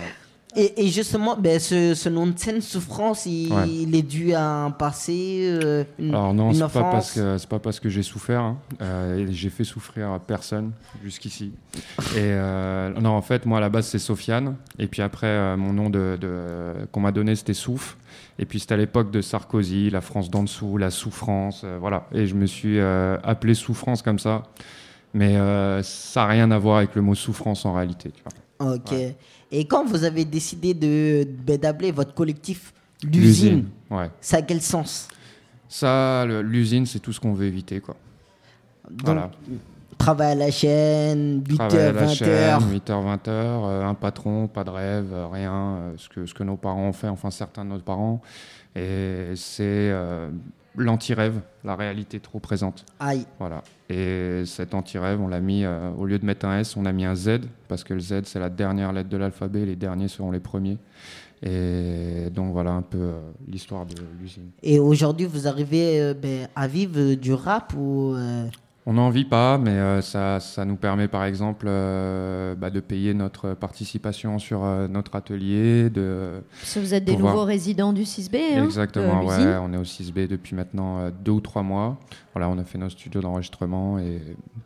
Et, 0.55 0.85
et 0.85 0.89
justement, 0.89 1.37
ben, 1.37 1.59
ce, 1.59 1.95
ce 1.95 2.09
nom 2.11 2.27
de 2.27 2.39
scène, 2.39 2.61
souffrance, 2.61 3.25
il, 3.27 3.51
Ouais. 3.53 3.69
il 3.69 3.95
est 3.97 4.03
dû 4.03 4.35
à 4.35 4.45
un 4.65 4.71
passé, 4.71 5.41
euh, 5.51 5.85
une, 5.99 6.11
Alors 6.11 6.35
non, 6.35 6.53
c'est 6.53 6.61
pas 6.61 6.67
enfance. 6.67 6.93
parce 6.93 7.13
que 7.15 7.39
c'est 7.39 7.49
pas 7.49 7.59
parce 7.59 7.81
que 7.81 7.89
j'ai 7.89 8.03
souffert. 8.03 8.41
hein. 8.43 8.59
Euh, 8.83 9.27
j'ai 9.31 9.49
fait 9.49 9.65
souffrir 9.65 10.21
personne 10.27 10.73
jusqu'ici. 11.03 11.53
Et 12.15 12.19
euh, 12.19 12.91
non, 13.01 13.11
en 13.11 13.23
fait, 13.23 13.47
moi 13.47 13.59
à 13.59 13.61
la 13.63 13.71
base 13.71 13.87
c'est 13.87 13.99
Sofiane. 13.99 14.57
Et 14.79 14.89
puis 14.89 15.01
après, 15.01 15.27
euh, 15.29 15.57
mon 15.57 15.73
nom 15.73 15.89
de, 15.89 16.19
de- 16.21 16.87
qu'on 16.93 17.01
m'a 17.01 17.13
donné 17.13 17.35
c'était 17.35 17.55
Souf. 17.55 17.97
Et 18.39 18.45
puis 18.45 18.61
c'était 18.61 18.75
à 18.75 18.79
l'époque 18.79 19.11
de 19.11 19.23
Sarkozy, 19.23 19.89
la 19.89 20.01
France 20.03 20.29
d'en 20.31 20.43
dessous, 20.43 20.77
la 20.77 20.91
souffrance, 20.91 21.65
voilà. 21.81 22.07
Et 22.13 22.27
je 22.27 22.35
me 22.35 22.45
suis 22.47 22.79
appelé 22.81 23.55
souffrance 23.55 24.03
comme 24.03 24.19
ça. 24.19 24.43
Mais 25.15 25.35
ça 25.83 26.21
n'a 26.23 26.27
rien 26.27 26.51
à 26.51 26.59
voir 26.59 26.79
avec 26.79 26.95
le 26.95 27.03
mot 27.03 27.15
souffrance 27.15 27.65
en 27.65 27.73
réalité. 27.75 28.11
Tu 28.11 28.23
vois. 28.23 28.75
Ok. 28.75 28.95
Et 29.53 29.67
quand 29.67 29.85
vous 29.85 30.03
avez 30.05 30.25
décidé 30.25 30.73
de 30.75 31.25
ben, 31.47 31.59
d'appeler 31.59 31.93
votre 31.93 32.15
collectif 32.15 32.73
l'usine, 33.05 33.67
ouais. 33.91 34.11
ça 34.21 34.39
a 34.39 34.43
quel 34.43 34.61
sens? 34.63 35.09
Ça, 35.69 36.25
le- 36.27 36.43
l'usine, 36.43 36.87
c'est 36.87 36.99
tout 37.01 37.13
ce 37.13 37.21
qu'on 37.21 37.33
veut 37.35 37.47
éviter, 37.47 37.81
quoi. 37.81 37.97
Donc, 38.91 39.05
Voilà. 39.07 39.31
Travail 39.99 40.33
à 40.33 40.35
la 40.35 40.51
chaîne, 40.51 41.43
8h, 41.47 41.57
Travail 41.57 41.79
à 41.87 41.93
la 41.93 42.07
20h. 42.07 42.15
chaîne, 42.17 42.59
8h, 42.73 43.05
20h, 43.05 43.29
euh, 43.29 43.85
un 43.87 43.95
patron, 43.95 44.49
pas 44.49 44.65
de 44.65 44.71
rêve, 44.71 45.13
euh, 45.13 45.27
rien, 45.29 45.53
euh, 45.53 45.93
ce, 45.97 46.09
que, 46.09 46.27
ce 46.27 46.35
que 46.35 46.43
nos 46.43 46.57
parents 46.57 46.89
ont 46.89 46.93
fait, 46.93 47.09
enfin 47.09 47.31
certains 47.31 47.65
de 47.65 47.71
nos 47.71 47.79
parents. 47.79 48.21
Et 48.75 49.33
c'est 49.37 49.63
euh, 49.93 50.31
l'anti-rêve, 50.77 51.41
la 51.65 51.77
réalité 51.77 52.21
trop 52.21 52.39
présente. 52.39 52.85
Aïe. 52.99 53.27
Voilà. 53.39 53.63
Et 53.89 54.45
cet 54.47 54.75
anti-rêve, 54.75 55.21
on 55.21 55.29
l'a 55.29 55.41
mis, 55.41 55.65
euh, 55.65 55.91
au 55.99 56.07
lieu 56.07 56.19
de 56.19 56.25
mettre 56.25 56.47
un 56.47 56.61
S, 56.61 56.77
on 56.77 56.87
a 56.87 56.93
mis 56.93 57.05
un 57.05 57.15
Z, 57.15 57.41
parce 57.69 57.85
que 57.85 57.95
le 57.95 58.01
Z, 58.01 58.23
c'est 58.25 58.39
la 58.39 58.51
dernière 58.51 58.93
lettre 58.93 59.09
de 59.09 59.17
l'alphabet, 59.17 59.67
les 59.67 59.77
derniers 59.77 60.09
seront 60.09 60.31
les 60.31 60.41
premiers. 60.41 60.79
Et 61.45 62.31
donc 62.31 62.53
voilà 62.53 62.71
un 62.71 62.83
peu 62.83 62.99
euh, 62.99 63.21
l'histoire 63.49 63.85
de 63.85 63.97
l'usine. 64.21 64.51
Et 64.63 64.79
aujourd'hui, 64.79 65.27
vous 65.27 65.49
arrivez 65.49 66.01
euh, 66.01 66.15
ben, 66.15 66.49
à 66.55 66.69
vivre 66.69 67.15
du 67.15 67.35
rap 67.35 67.75
ou 67.77 68.15
On 68.85 68.95
n'en 68.95 69.11
vit 69.11 69.25
pas, 69.25 69.59
mais 69.59 69.71
euh, 69.71 70.01
ça, 70.03 70.41
ça 70.41 70.65
nous 70.65 70.75
permet 70.75 71.07
par 71.07 71.25
exemple 71.25 71.67
euh, 71.69 72.57
bah, 72.57 72.69
de 72.71 72.81
payer 72.81 73.15
notre 73.15 73.55
participation 73.55 74.41
sur 74.41 74.65
euh, 74.65 74.89
notre 74.89 75.15
atelier. 75.15 75.89
De 75.89 76.43
Parce 76.61 76.75
que 76.75 76.81
vous 76.81 76.93
êtes 76.93 77.05
des 77.05 77.13
pouvoir- 77.13 77.35
nouveaux 77.35 77.45
résidents 77.47 77.93
du 77.93 78.03
6B. 78.03 78.37
hein, 78.57 78.65
Exactement, 78.65 79.25
ouais, 79.25 79.57
on 79.63 79.73
est 79.73 79.77
au 79.77 79.85
6B 79.85 80.27
depuis 80.27 80.57
maintenant 80.57 80.99
euh, 80.99 81.11
deux 81.25 81.31
ou 81.31 81.41
trois 81.41 81.63
mois. 81.63 82.01
Voilà, 82.35 82.49
on 82.49 82.59
a 82.59 82.65
fait 82.65 82.79
nos 82.79 82.89
studios 82.91 83.21
d'enregistrement 83.21 84.01
et 84.01 84.21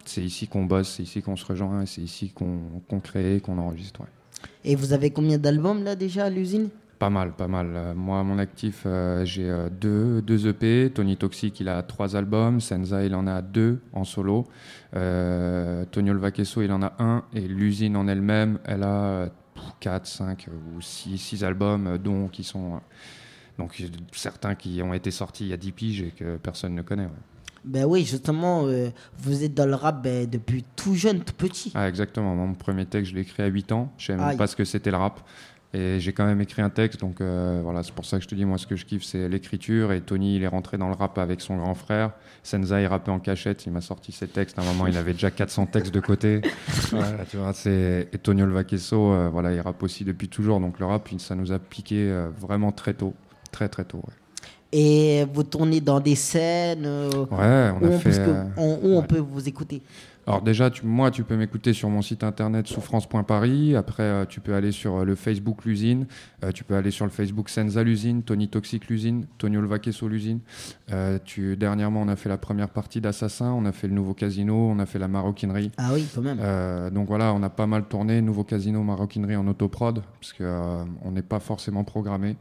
c'est 0.06 0.22
ici 0.22 0.48
qu'on 0.48 0.64
bosse, 0.64 0.94
c'est 0.96 1.02
ici 1.02 1.20
qu'on 1.20 1.36
se 1.36 1.44
rejoint, 1.44 1.84
c'est 1.84 2.00
ici 2.00 2.30
qu'on 2.34 2.58
qu'on 2.88 3.00
crée, 3.00 3.42
qu'on 3.44 3.58
enregistre. 3.58 4.00
ouais. 4.00 4.06
Et 4.64 4.76
vous 4.76 4.94
avez 4.94 5.10
combien 5.10 5.36
d'albums 5.36 5.84
là 5.84 5.94
déjà 5.94 6.24
à 6.24 6.30
l'usine? 6.30 6.70
Pas 6.98 7.10
mal, 7.10 7.32
pas 7.32 7.46
mal. 7.46 7.72
Euh, 7.74 7.94
moi, 7.94 8.20
à 8.20 8.22
mon 8.22 8.38
actif, 8.38 8.84
euh, 8.86 9.22
j'ai 9.26 9.50
euh, 9.50 9.68
deux, 9.68 10.22
deux 10.22 10.48
EP. 10.48 10.90
Tony 10.94 11.18
Toxic, 11.18 11.60
il 11.60 11.68
a 11.68 11.82
trois 11.82 12.16
albums. 12.16 12.60
Senza, 12.60 13.04
il 13.04 13.14
en 13.14 13.26
a 13.26 13.42
deux 13.42 13.80
en 13.92 14.04
solo. 14.04 14.46
Euh, 14.94 15.84
Tony 15.90 16.10
Olvaqueso, 16.10 16.62
il 16.62 16.72
en 16.72 16.82
a 16.82 16.94
un. 16.98 17.24
Et 17.34 17.42
l'usine 17.42 17.96
en 17.96 18.08
elle-même, 18.08 18.58
elle 18.64 18.82
a 18.82 19.28
quatre, 19.78 20.06
cinq 20.06 20.48
ou 20.74 20.80
six, 20.80 21.18
six 21.18 21.44
albums, 21.44 21.98
dont 21.98 22.28
qui 22.28 22.44
sont. 22.44 22.80
donc, 23.58 23.82
certains 24.12 24.54
qui 24.54 24.80
ont 24.82 24.94
été 24.94 25.10
sortis 25.10 25.44
il 25.44 25.50
y 25.50 25.52
a 25.52 25.58
10 25.58 25.72
piges 25.72 26.02
et 26.02 26.10
que 26.12 26.36
personne 26.38 26.74
ne 26.74 26.82
connaît. 26.82 27.04
ouais. 27.04 27.22
Ben 27.66 27.84
oui, 27.84 28.04
justement, 28.04 28.66
euh, 28.66 28.90
vous 29.18 29.42
êtes 29.42 29.52
dans 29.52 29.66
le 29.66 29.74
rap 29.74 30.00
ben, 30.00 30.30
depuis 30.30 30.64
tout 30.76 30.94
jeune, 30.94 31.20
tout 31.20 31.32
petit. 31.34 31.72
Ah, 31.74 31.88
exactement. 31.88 32.36
Mon 32.36 32.54
premier 32.54 32.86
texte, 32.86 33.10
je 33.10 33.16
l'ai 33.16 33.22
écrit 33.22 33.42
à 33.42 33.46
8 33.46 33.72
ans. 33.72 33.92
Je 33.98 34.06
savais 34.06 34.24
même 34.24 34.36
pas 34.36 34.46
ce 34.46 34.54
que 34.54 34.64
c'était 34.64 34.92
le 34.92 34.96
rap. 34.96 35.20
Et 35.76 36.00
j'ai 36.00 36.12
quand 36.14 36.24
même 36.24 36.40
écrit 36.40 36.62
un 36.62 36.70
texte. 36.70 37.00
Donc 37.00 37.20
euh, 37.20 37.60
voilà, 37.62 37.82
c'est 37.82 37.92
pour 37.92 38.06
ça 38.06 38.16
que 38.16 38.22
je 38.22 38.28
te 38.28 38.34
dis, 38.34 38.44
moi, 38.46 38.56
ce 38.56 38.66
que 38.66 38.76
je 38.76 38.86
kiffe, 38.86 39.02
c'est 39.04 39.28
l'écriture. 39.28 39.92
Et 39.92 40.00
Tony, 40.00 40.36
il 40.36 40.42
est 40.42 40.46
rentré 40.48 40.78
dans 40.78 40.88
le 40.88 40.94
rap 40.94 41.18
avec 41.18 41.40
son 41.42 41.56
grand 41.58 41.74
frère. 41.74 42.12
Senza, 42.42 42.80
il 42.80 42.86
rappait 42.86 43.10
en 43.10 43.18
cachette. 43.18 43.66
Il 43.66 43.72
m'a 43.72 43.80
sorti 43.82 44.10
ses 44.12 44.26
textes. 44.26 44.58
À 44.58 44.62
un 44.62 44.64
moment, 44.64 44.86
il 44.86 44.96
avait 44.96 45.12
déjà 45.12 45.30
400 45.30 45.66
textes 45.66 45.92
de 45.92 46.00
côté. 46.00 46.40
Voilà, 46.92 47.24
tu 47.28 47.36
vois, 47.36 47.52
c'est... 47.52 48.08
Et 48.12 48.18
Tony 48.18 48.42
Olvaqueso, 48.42 49.12
euh, 49.12 49.28
voilà, 49.30 49.52
il 49.52 49.60
rappe 49.60 49.82
aussi 49.82 50.04
depuis 50.04 50.28
toujours. 50.28 50.60
Donc 50.60 50.78
le 50.78 50.86
rap, 50.86 51.08
ça 51.18 51.34
nous 51.34 51.52
a 51.52 51.58
piqué 51.58 52.08
euh, 52.10 52.28
vraiment 52.38 52.72
très 52.72 52.94
tôt. 52.94 53.12
Très, 53.52 53.68
très 53.68 53.84
tôt. 53.84 53.98
ouais. 53.98 54.14
Et 54.72 55.24
vous 55.32 55.42
tournez 55.44 55.80
dans 55.80 56.00
des 56.00 56.16
scènes 56.16 56.84
euh, 56.86 57.08
Ouais, 57.30 57.70
on 57.80 57.82
où, 57.82 57.86
a 57.86 57.88
on, 57.94 57.98
fait, 57.98 58.28
on- 58.56 58.78
où 58.82 58.96
on 58.98 59.02
peut 59.02 59.18
vous 59.18 59.46
écouter? 59.48 59.80
Alors 60.28 60.42
déjà, 60.42 60.70
tu- 60.70 60.84
moi, 60.84 61.10
tu 61.12 61.22
peux 61.22 61.36
m'écouter 61.36 61.72
sur 61.72 61.88
mon 61.88 62.02
site 62.02 62.24
internet 62.24 62.66
souffrance.paris. 62.66 63.76
Après, 63.76 64.02
euh, 64.02 64.24
tu 64.24 64.40
peux 64.40 64.54
aller 64.54 64.72
sur 64.72 64.96
euh, 64.96 65.04
le 65.04 65.14
Facebook 65.14 65.64
L'usine. 65.64 66.06
Euh, 66.44 66.50
tu 66.52 66.64
peux 66.64 66.74
aller 66.74 66.90
sur 66.90 67.04
le 67.04 67.10
Facebook 67.12 67.48
Senza 67.48 67.82
l'usine, 67.84 68.22
Tony 68.22 68.48
Toxic 68.48 68.88
l'usine, 68.88 69.26
Tony 69.38 69.56
Olvaqueso 69.56 70.08
l'usine. 70.08 70.40
Euh, 70.92 71.18
tu, 71.24 71.56
dernièrement, 71.56 72.02
on 72.02 72.08
a 72.08 72.16
fait 72.16 72.28
la 72.28 72.38
première 72.38 72.70
partie 72.70 73.00
d'Assassin. 73.00 73.52
On 73.52 73.64
a 73.66 73.72
fait 73.72 73.86
le 73.86 73.94
nouveau 73.94 74.14
casino. 74.14 74.54
On 74.70 74.78
a 74.80 74.86
fait 74.86 74.98
la 74.98 75.08
maroquinerie. 75.08 75.70
Ah 75.78 75.90
oui, 75.94 76.06
quand 76.14 76.22
même. 76.22 76.40
Donc 76.92 77.06
voilà, 77.08 77.32
on 77.32 77.42
a 77.42 77.50
pas 77.50 77.66
mal 77.66 77.84
tourné. 77.84 78.20
Nouveau 78.20 78.42
casino, 78.44 78.82
maroquinerie 78.82 79.36
en 79.36 79.46
autoprod. 79.46 80.02
Parce 80.20 80.32
que 80.32 80.42
euh, 80.42 80.82
on 81.02 81.12
n'est 81.12 81.22
pas 81.22 81.38
forcément 81.40 81.84
programmé. 81.84 82.36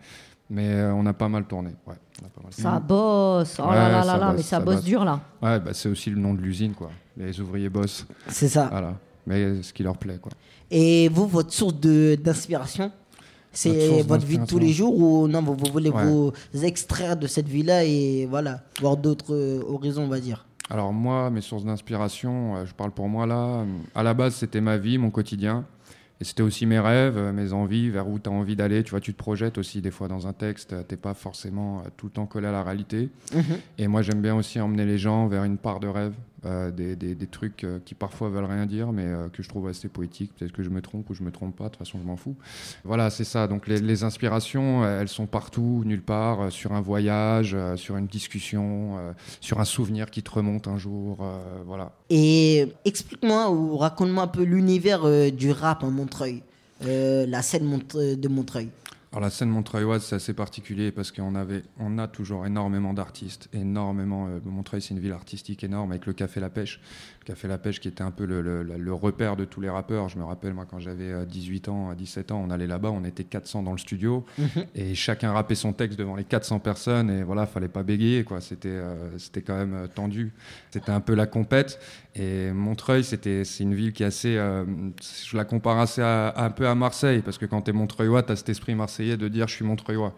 Mais 0.50 0.68
euh, 0.70 0.94
on 0.94 1.06
a 1.06 1.14
pas 1.14 1.28
mal 1.28 1.46
tourné. 1.46 1.72
Ouais, 1.88 1.96
on 2.22 2.26
a 2.26 2.30
pas 2.30 2.42
mal 2.44 2.54
Ça 2.54 2.80
bosse. 2.80 3.60
Oh 3.60 3.68
là 3.72 3.90
là 3.90 3.90
là 3.90 4.04
ça 4.04 4.18
là, 4.18 4.28
bosse, 4.28 4.36
mais 4.38 4.44
ça, 4.44 4.50
ça 4.50 4.60
bosse 4.60 4.76
bosse. 4.76 4.84
dur 4.86 5.04
là. 5.06 5.20
Ouais, 5.42 5.60
bah, 5.60 5.72
c'est 5.74 5.90
aussi 5.90 6.10
le 6.10 6.18
nom 6.20 6.34
de 6.34 6.42
l'usine, 6.42 6.74
quoi. 6.74 6.92
Les 7.18 7.40
ouvriers 7.40 7.70
bossent. 7.70 8.06
C'est 8.28 8.50
ça. 8.50 8.68
Voilà. 8.70 8.94
Mais 9.26 9.62
ce 9.64 9.74
qui 9.74 9.82
leur 9.84 9.98
plaît, 9.98 10.20
quoi. 10.22 10.32
Et 10.70 11.10
vous, 11.10 11.28
votre 11.28 11.52
source 11.52 11.76
d'inspiration 11.76 12.92
c'est 13.56 14.02
votre 14.02 14.26
vie 14.26 14.38
de 14.38 14.46
tous 14.46 14.60
les 14.60 14.72
jours 14.74 14.98
ou 14.98 15.28
non, 15.28 15.42
vous, 15.42 15.56
vous 15.56 15.72
voulez 15.72 15.90
Ouais. 15.90 16.04
vous 16.04 16.34
extraire 16.62 17.16
de 17.16 17.26
cette 17.26 17.48
vie-là 17.48 17.86
et 17.86 18.26
voilà, 18.30 18.60
voir 18.82 18.98
d'autres 18.98 19.34
euh, 19.34 19.64
horizons, 19.68 20.04
on 20.04 20.08
va 20.10 20.20
dire? 20.20 20.46
Alors 20.70 20.92
moi, 20.92 21.30
mes 21.30 21.42
sources 21.42 21.64
d'inspiration, 21.64 22.58
euh, 22.58 22.66
je 22.66 22.74
parle 22.74 22.92
pour 22.92 23.08
moi 23.08 23.26
là, 23.26 23.64
à 23.94 24.04
la 24.04 24.14
base 24.14 24.36
c'était 24.36 24.60
ma 24.62 24.78
vie, 24.78 24.98
mon 24.98 25.10
quotidien. 25.10 25.64
Et 26.26 26.28
c'était 26.28 26.42
aussi 26.42 26.66
mes 26.66 26.80
rêves, 26.80 27.20
euh, 27.20 27.32
mes 27.32 27.54
envies, 27.54 27.92
vers 27.92 28.10
où 28.10 28.18
tu 28.18 28.28
as 28.28 28.34
envie 28.34 28.56
d'aller. 28.56 28.84
Tu 28.84 28.90
vois, 28.90 29.00
tu 29.00 29.14
te 29.14 29.18
projettes 29.18 29.60
aussi 29.60 29.80
des 29.80 29.92
fois 29.92 30.08
dans 30.08 30.26
un 30.26 30.34
texte, 30.34 30.74
euh, 30.74 30.82
t'es 30.82 30.98
pas 30.98 31.14
forcément 31.14 31.82
euh, 31.82 31.90
tout 31.98 32.08
le 32.08 32.14
temps 32.14 32.26
collé 32.26 32.48
à 32.48 32.52
la 32.52 32.64
réalité. 32.64 33.10
Mhm. 33.32 33.44
Et 33.78 33.88
moi 33.88 34.02
j'aime 34.02 34.22
bien 34.22 34.36
aussi 34.36 34.60
emmener 34.60 34.86
les 34.86 34.98
gens 34.98 35.28
vers 35.28 35.44
une 35.44 35.60
part 35.60 35.80
de 35.80 35.88
rêve, 35.88 36.14
euh, 36.46 36.72
des, 36.72 36.96
des- 36.96 37.28
trucs 37.28 37.64
euh, 37.64 37.80
qui 37.84 37.96
parfois 37.96 38.30
veulent 38.30 38.46
rien 38.46 38.66
dire, 38.66 38.92
mais 38.92 39.06
euh, 39.06 39.30
que 39.30 39.42
je 39.44 39.50
trouve 39.50 39.68
assez 39.68 39.88
poétiques. 39.88 40.32
Peut-être 40.36 40.52
que 40.52 40.64
je 40.64 40.70
me 40.70 40.82
trompe 40.82 41.10
ou 41.10 41.14
je 41.14 41.24
me 41.24 41.32
trompe 41.32 41.56
pas, 41.56 41.66
de 41.66 41.70
toute 41.70 41.80
façon 41.80 42.00
je 42.02 42.06
m'en 42.06 42.16
fous. 42.18 42.36
Voilà, 42.84 43.10
c'est 43.10 43.24
ça. 43.24 43.48
Donc 43.48 43.68
les, 43.68 43.80
les 43.82 44.04
inspirations, 44.04 44.86
elles 44.88 45.08
sont 45.08 45.26
partout, 45.26 45.84
nulle 45.86 46.02
part, 46.04 46.52
sur 46.52 46.74
un 46.74 46.82
voyage, 46.82 47.58
sur 47.76 47.98
une 47.98 48.08
discussion, 48.08 48.98
sur 49.42 49.60
un 49.60 49.66
souvenir 49.66 50.10
qui 50.12 50.22
te 50.24 50.32
remonte 50.32 50.68
un 50.68 50.78
jour. 50.78 51.18
voilà. 51.66 51.92
Et 52.10 52.68
explique-moi 52.86 53.50
ou 53.52 53.78
raconte-moi 53.78 54.24
un 54.24 54.28
peu 54.28 54.44
l'univers 54.44 55.32
du 55.32 55.52
rap 55.52 55.84
en 55.84 55.92
Montreuil, 55.92 56.44
la 56.82 57.42
scène 57.42 57.80
de 57.94 58.28
Montreuil. 58.28 58.70
Alors 59.16 59.24
la 59.24 59.30
scène 59.30 59.48
montreuilloise, 59.48 60.04
c'est 60.04 60.16
assez 60.18 60.34
particulier 60.34 60.92
parce 60.92 61.14
qu'on 61.14 61.36
avait, 61.36 61.64
a 62.00 62.08
toujours 62.10 62.46
énormément 62.46 62.94
d'artistes, 62.94 63.48
énormément. 63.54 64.28
euh, 64.28 64.42
Montreuil, 64.44 64.82
c'est 64.82 64.94
une 64.94 65.00
ville 65.00 65.14
artistique 65.14 65.64
énorme 65.64 65.92
avec 65.92 66.06
le 66.06 66.12
Café 66.12 66.42
La 66.42 66.50
Pêche. 66.50 66.82
Café 67.26 67.48
La 67.48 67.58
Pêche 67.58 67.80
qui 67.80 67.88
était 67.88 68.04
un 68.04 68.12
peu 68.12 68.26
le, 68.26 68.42
le- 68.42 68.64
le 68.64 68.94
repère 68.94 69.36
de 69.36 69.46
tous 69.46 69.60
les 69.60 69.70
rappeurs. 69.70 70.10
Je 70.10 70.18
me 70.20 70.24
rappelle, 70.24 70.54
moi, 70.54 70.66
quand 70.70 70.80
j'avais 70.80 71.12
euh, 71.12 71.26
18 71.26 71.70
ans, 71.70 71.90
à 71.90 71.96
17 71.96 72.32
ans, 72.32 72.44
on 72.48 72.52
allait 72.52 72.68
là-bas, 72.68 72.92
on 72.92 73.04
était 73.04 73.24
400 73.24 73.64
dans 73.64 73.72
le 73.72 73.78
studio 73.80 74.24
Mhm. 74.38 74.66
et 74.76 74.94
chacun 74.96 75.32
rappait 75.34 75.56
son 75.56 75.74
texte 75.74 75.98
devant 75.98 76.16
les 76.16 76.24
400 76.24 76.60
personnes 76.60 77.10
et 77.10 77.24
voilà, 77.24 77.46
fallait 77.48 77.68
pas 77.68 77.82
bégayer, 77.84 78.24
quoi. 78.24 78.42
C'était, 78.42 78.70
euh, 78.70 79.18
c'était 79.18 79.42
quand 79.42 79.58
même 79.58 79.74
euh, 79.74 79.88
tendu. 79.88 80.34
C'était 80.70 80.92
un 80.92 81.00
peu 81.02 81.16
la 81.16 81.26
compète. 81.26 81.80
Et 82.16 82.52
Montreuil, 82.52 83.04
c'était, 83.04 83.44
c'est 83.44 83.64
une 83.64 83.74
ville 83.74 83.92
qui 83.92 84.04
est 84.04 84.06
assez, 84.06 84.38
euh, 84.38 84.64
je 85.28 85.36
la 85.36 85.46
compare 85.46 85.80
assez 85.80 86.02
à- 86.02 86.34
un 86.38 86.50
peu 86.52 86.68
à 86.68 86.76
Marseille 86.76 87.22
parce 87.26 87.38
que 87.40 87.46
quand 87.46 87.64
tu 87.64 87.72
es 87.72 87.74
Montreuillois, 87.74 88.22
tu 88.24 88.32
as 88.32 88.36
cet 88.36 88.50
esprit 88.50 88.76
marseillais 88.76 89.18
de 89.18 89.28
dire 89.28 89.48
je 89.48 89.56
suis 89.56 89.66
Montreuillois. 89.66 90.16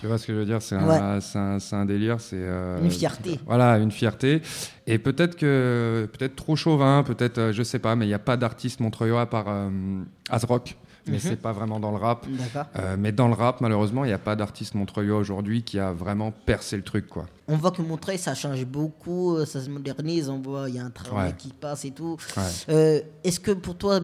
Tu 0.00 0.06
vois 0.06 0.18
ce 0.18 0.26
que 0.26 0.32
je 0.32 0.38
veux 0.38 0.44
dire? 0.44 0.60
C'est 0.62 0.74
un, 0.76 0.86
Ouais. 1.14 1.20
c'est 1.20 1.38
un, 1.38 1.58
c'est 1.58 1.76
un 1.76 1.84
délire. 1.86 2.20
C'est 2.20 2.36
euh, 2.38 2.80
Une 2.82 2.90
fierté. 2.90 3.40
Voilà, 3.46 3.78
une 3.78 3.90
fierté. 3.92 4.42
Et 4.86 4.98
peut-être 4.98 5.36
que 5.36 6.08
peut-être 6.12 6.36
trop 6.36 6.56
chauvin, 6.56 7.02
peut-être 7.02 7.38
euh, 7.38 7.52
je 7.52 7.62
sais 7.62 7.78
pas, 7.78 7.96
mais 7.96 8.04
il 8.04 8.08
n'y 8.08 8.14
a 8.14 8.18
pas 8.18 8.36
d'artiste 8.36 8.80
montreuillois 8.80 9.22
à 9.22 9.26
part 9.26 9.46
euh, 9.48 9.70
Asrock. 10.30 10.76
Mais 11.08 11.14
Mhm. 11.14 11.20
c'est 11.20 11.36
pas 11.36 11.52
vraiment 11.52 11.78
dans 11.78 11.92
le 11.92 11.98
rap. 11.98 12.26
Euh, 12.80 12.96
mais 12.98 13.12
dans 13.12 13.28
le 13.28 13.34
rap, 13.34 13.60
malheureusement, 13.60 14.04
il 14.04 14.08
n'y 14.08 14.12
a 14.12 14.18
pas 14.18 14.34
d'artiste 14.34 14.74
montreuillois 14.74 15.18
aujourd'hui 15.18 15.62
qui 15.62 15.78
a 15.78 15.92
vraiment 15.92 16.32
percé 16.32 16.76
le 16.76 16.82
truc, 16.82 17.06
quoi. 17.06 17.26
On 17.46 17.56
voit 17.56 17.70
que 17.70 17.80
Montreuil, 17.80 18.18
ça 18.18 18.34
change 18.34 18.64
beaucoup, 18.66 19.36
ça 19.44 19.60
se 19.60 19.70
modernise, 19.70 20.28
on 20.28 20.40
voit, 20.40 20.68
il 20.68 20.74
y 20.74 20.78
a 20.80 20.84
un 20.84 20.90
travail 20.90 21.28
Ouais. 21.28 21.34
qui 21.38 21.52
passe 21.52 21.84
et 21.84 21.92
tout. 21.92 22.16
Ouais. 22.36 23.04
Est-ce 23.22 23.38
que 23.38 23.52
pour 23.52 23.76
toi, 23.76 24.00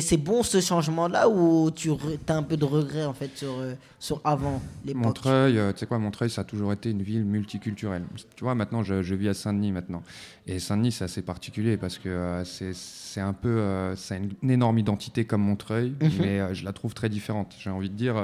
c'est 0.00 0.16
bon 0.16 0.42
ce 0.42 0.60
changement-là 0.60 1.28
ou 1.28 1.70
tu 1.70 1.90
as 2.28 2.34
un 2.36 2.42
peu 2.42 2.56
de 2.56 2.64
regret 2.64 3.04
en 3.04 3.12
fait 3.14 3.30
sur, 3.36 3.58
euh, 3.58 3.74
sur 3.98 4.20
avant 4.24 4.60
l'époque? 4.84 5.02
Montreuil, 5.02 5.58
euh, 5.58 5.72
tu 5.72 5.80
sais 5.80 5.86
quoi, 5.86 5.98
Montreuil, 5.98 6.30
ça 6.30 6.42
a 6.42 6.44
toujours 6.44 6.72
été 6.72 6.90
une 6.90 7.02
ville 7.02 7.24
multiculturelle. 7.24 8.04
Tu 8.36 8.44
vois, 8.44 8.54
maintenant, 8.54 8.82
je, 8.82 9.02
je 9.02 9.14
vis 9.14 9.28
à 9.28 9.34
Saint-Denis 9.34 9.72
maintenant. 9.72 10.02
Et 10.46 10.58
Saint-Denis, 10.60 10.92
c'est 10.92 11.04
assez 11.04 11.22
particulier 11.22 11.76
parce 11.76 11.98
que 11.98 12.08
euh, 12.08 12.44
c'est 12.44 13.20
un 13.20 13.32
peu. 13.32 13.48
euh, 13.48 13.96
ça 13.96 14.14
a 14.14 14.18
une, 14.18 14.30
une 14.42 14.50
énorme 14.50 14.78
identité 14.78 15.24
comme 15.24 15.42
Montreuil, 15.42 15.94
Mhm. 16.00 16.10
mais 16.20 16.40
euh, 16.40 16.54
je 16.54 16.64
la 16.64 16.72
trouve 16.72 16.94
très 16.94 17.08
différente. 17.08 17.54
J'ai 17.58 17.70
envie 17.70 17.90
de 17.90 17.94
dire. 17.96 18.14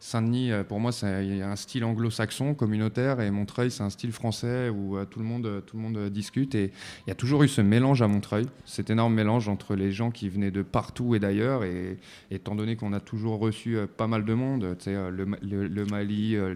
Saint-Denis, 0.00 0.52
euh, 0.52 0.62
pour 0.64 0.78
moi, 0.80 0.92
c'est 0.92 1.06
un 1.42 1.56
style 1.56 1.84
anglo-saxon, 1.84 2.54
communautaire, 2.54 3.20
et 3.20 3.30
Montreuil, 3.30 3.70
c'est 3.70 3.82
un 3.82 3.90
style 3.90 4.12
français 4.12 4.68
où 4.68 4.96
euh, 4.96 5.04
tout 5.04 5.18
le 5.18 5.24
monde, 5.24 5.46
euh, 5.46 5.60
tout 5.60 5.76
le 5.76 5.82
monde 5.82 6.08
discute. 6.08 6.54
Et 6.54 6.70
il 7.06 7.08
y 7.08 7.10
a 7.10 7.14
toujours 7.16 7.42
eu 7.42 7.48
ce 7.48 7.60
mélange 7.60 8.00
à 8.02 8.06
Montreuil, 8.08 8.46
cet 8.64 8.90
énorme 8.90 9.14
mélange 9.14 9.48
entre 9.48 9.74
les 9.74 9.90
gens 9.90 10.10
qui 10.10 10.28
venaient 10.28 10.50
de 10.52 10.62
partout 10.62 11.14
et 11.14 11.18
d'ailleurs. 11.18 11.64
Et 11.64 11.98
étant 12.30 12.54
donné 12.54 12.76
qu'on 12.76 12.92
a 12.92 13.00
toujours 13.00 13.38
reçu 13.40 13.76
pas 13.96 14.06
mal 14.06 14.24
de 14.24 14.34
monde, 14.34 14.76
tu 14.78 14.84
sais, 14.84 14.94
le, 15.10 15.26
le- 15.42 15.66
le 15.66 15.84
Mali, 15.86 16.30
les, 16.30 16.54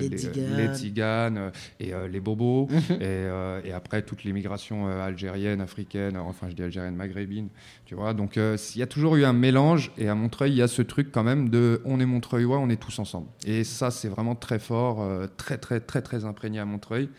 Les 0.00 0.08
les, 0.08 0.16
Tziganes. 0.16 0.56
les 0.56 0.74
Tziganes, 0.74 1.52
et 1.80 1.92
les 2.10 2.20
Bobos, 2.20 2.68
et, 3.00 3.26
et 3.64 3.72
après 3.72 4.02
toute 4.02 4.24
l'immigration 4.24 4.88
euh, 4.88 5.04
algérienne, 5.06 5.60
africaine, 5.60 6.16
euh, 6.16 6.20
enfin 6.20 6.48
je 6.48 6.54
dis 6.54 6.62
algérienne, 6.62 6.94
maghrébine, 6.96 7.48
tu 7.84 7.94
vois. 7.94 8.14
Donc 8.14 8.36
il 8.36 8.78
y 8.78 8.82
a 8.82 8.86
toujours 8.86 9.16
eu 9.16 9.24
un 9.24 9.32
mélange, 9.32 9.92
et 9.98 10.08
à 10.08 10.14
Montreuil, 10.14 10.52
il 10.52 10.56
y 10.56 10.62
a 10.62 10.68
ce 10.68 10.82
truc 10.82 11.08
quand 11.12 11.22
même 11.24 11.48
de 11.50 11.80
on 11.84 12.00
est 12.00 12.06
Montreuillois, 12.06 12.58
on 12.58 12.68
est 12.70 12.77
tous 12.78 12.98
ensemble. 12.98 13.26
Et 13.46 13.64
ça, 13.64 13.90
c'est 13.90 14.08
vraiment 14.08 14.34
très 14.34 14.58
fort, 14.58 15.02
euh, 15.02 15.26
très, 15.36 15.58
très, 15.58 15.80
très, 15.80 16.00
très 16.02 16.24
imprégné 16.24 16.58
à 16.58 16.64
Montreuil. 16.64 17.10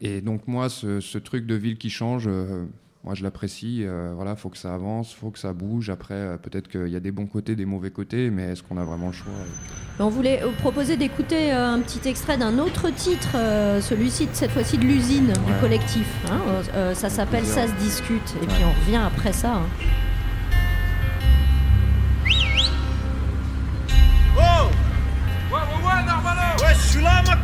Et 0.00 0.20
donc, 0.20 0.46
moi, 0.46 0.68
ce, 0.68 1.00
ce 1.00 1.18
truc 1.18 1.46
de 1.46 1.54
ville 1.54 1.78
qui 1.78 1.88
change, 1.90 2.24
euh, 2.26 2.64
moi, 3.04 3.14
je 3.14 3.22
l'apprécie. 3.22 3.82
Euh, 3.84 4.12
voilà, 4.14 4.34
faut 4.36 4.48
que 4.50 4.58
ça 4.58 4.74
avance, 4.74 5.14
faut 5.14 5.30
que 5.30 5.38
ça 5.38 5.52
bouge. 5.52 5.88
Après, 5.90 6.14
euh, 6.14 6.36
peut-être 6.36 6.68
qu'il 6.68 6.88
y 6.88 6.96
a 6.96 7.00
des 7.00 7.12
bons 7.12 7.26
côtés, 7.26 7.54
des 7.56 7.64
mauvais 7.64 7.90
côtés, 7.90 8.28
mais 8.30 8.50
est-ce 8.52 8.62
qu'on 8.62 8.76
a 8.78 8.84
vraiment 8.84 9.06
le 9.06 9.12
choix 9.12 9.32
On 10.00 10.08
voulait 10.08 10.42
euh, 10.42 10.50
proposer 10.58 10.96
d'écouter 10.98 11.52
euh, 11.52 11.66
un 11.74 11.80
petit 11.80 12.06
extrait 12.08 12.36
d'un 12.36 12.58
autre 12.58 12.90
titre, 12.90 13.30
euh, 13.36 13.80
celui-ci, 13.80 14.28
cette 14.32 14.50
fois-ci 14.50 14.76
de 14.76 14.82
l'usine, 14.84 15.32
du 15.46 15.52
collectif. 15.60 16.06
hein. 16.30 16.92
Ça 16.94 17.08
s'appelle 17.08 17.46
Ça 17.46 17.66
se 17.68 17.72
discute. 17.74 18.34
Et 18.42 18.46
puis 18.46 18.62
on 18.64 18.80
revient 18.84 19.00
après 19.06 19.32
ça. 19.32 19.54
hein. 19.54 19.66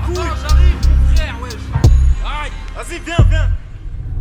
Ma 0.02 0.06
couille 0.06 0.28
J'arrive, 0.42 0.76
mon 0.88 1.16
frère, 1.16 1.34
wesh 1.42 1.52
Vas-y, 2.74 2.98
viens, 3.00 3.16
viens 3.28 3.48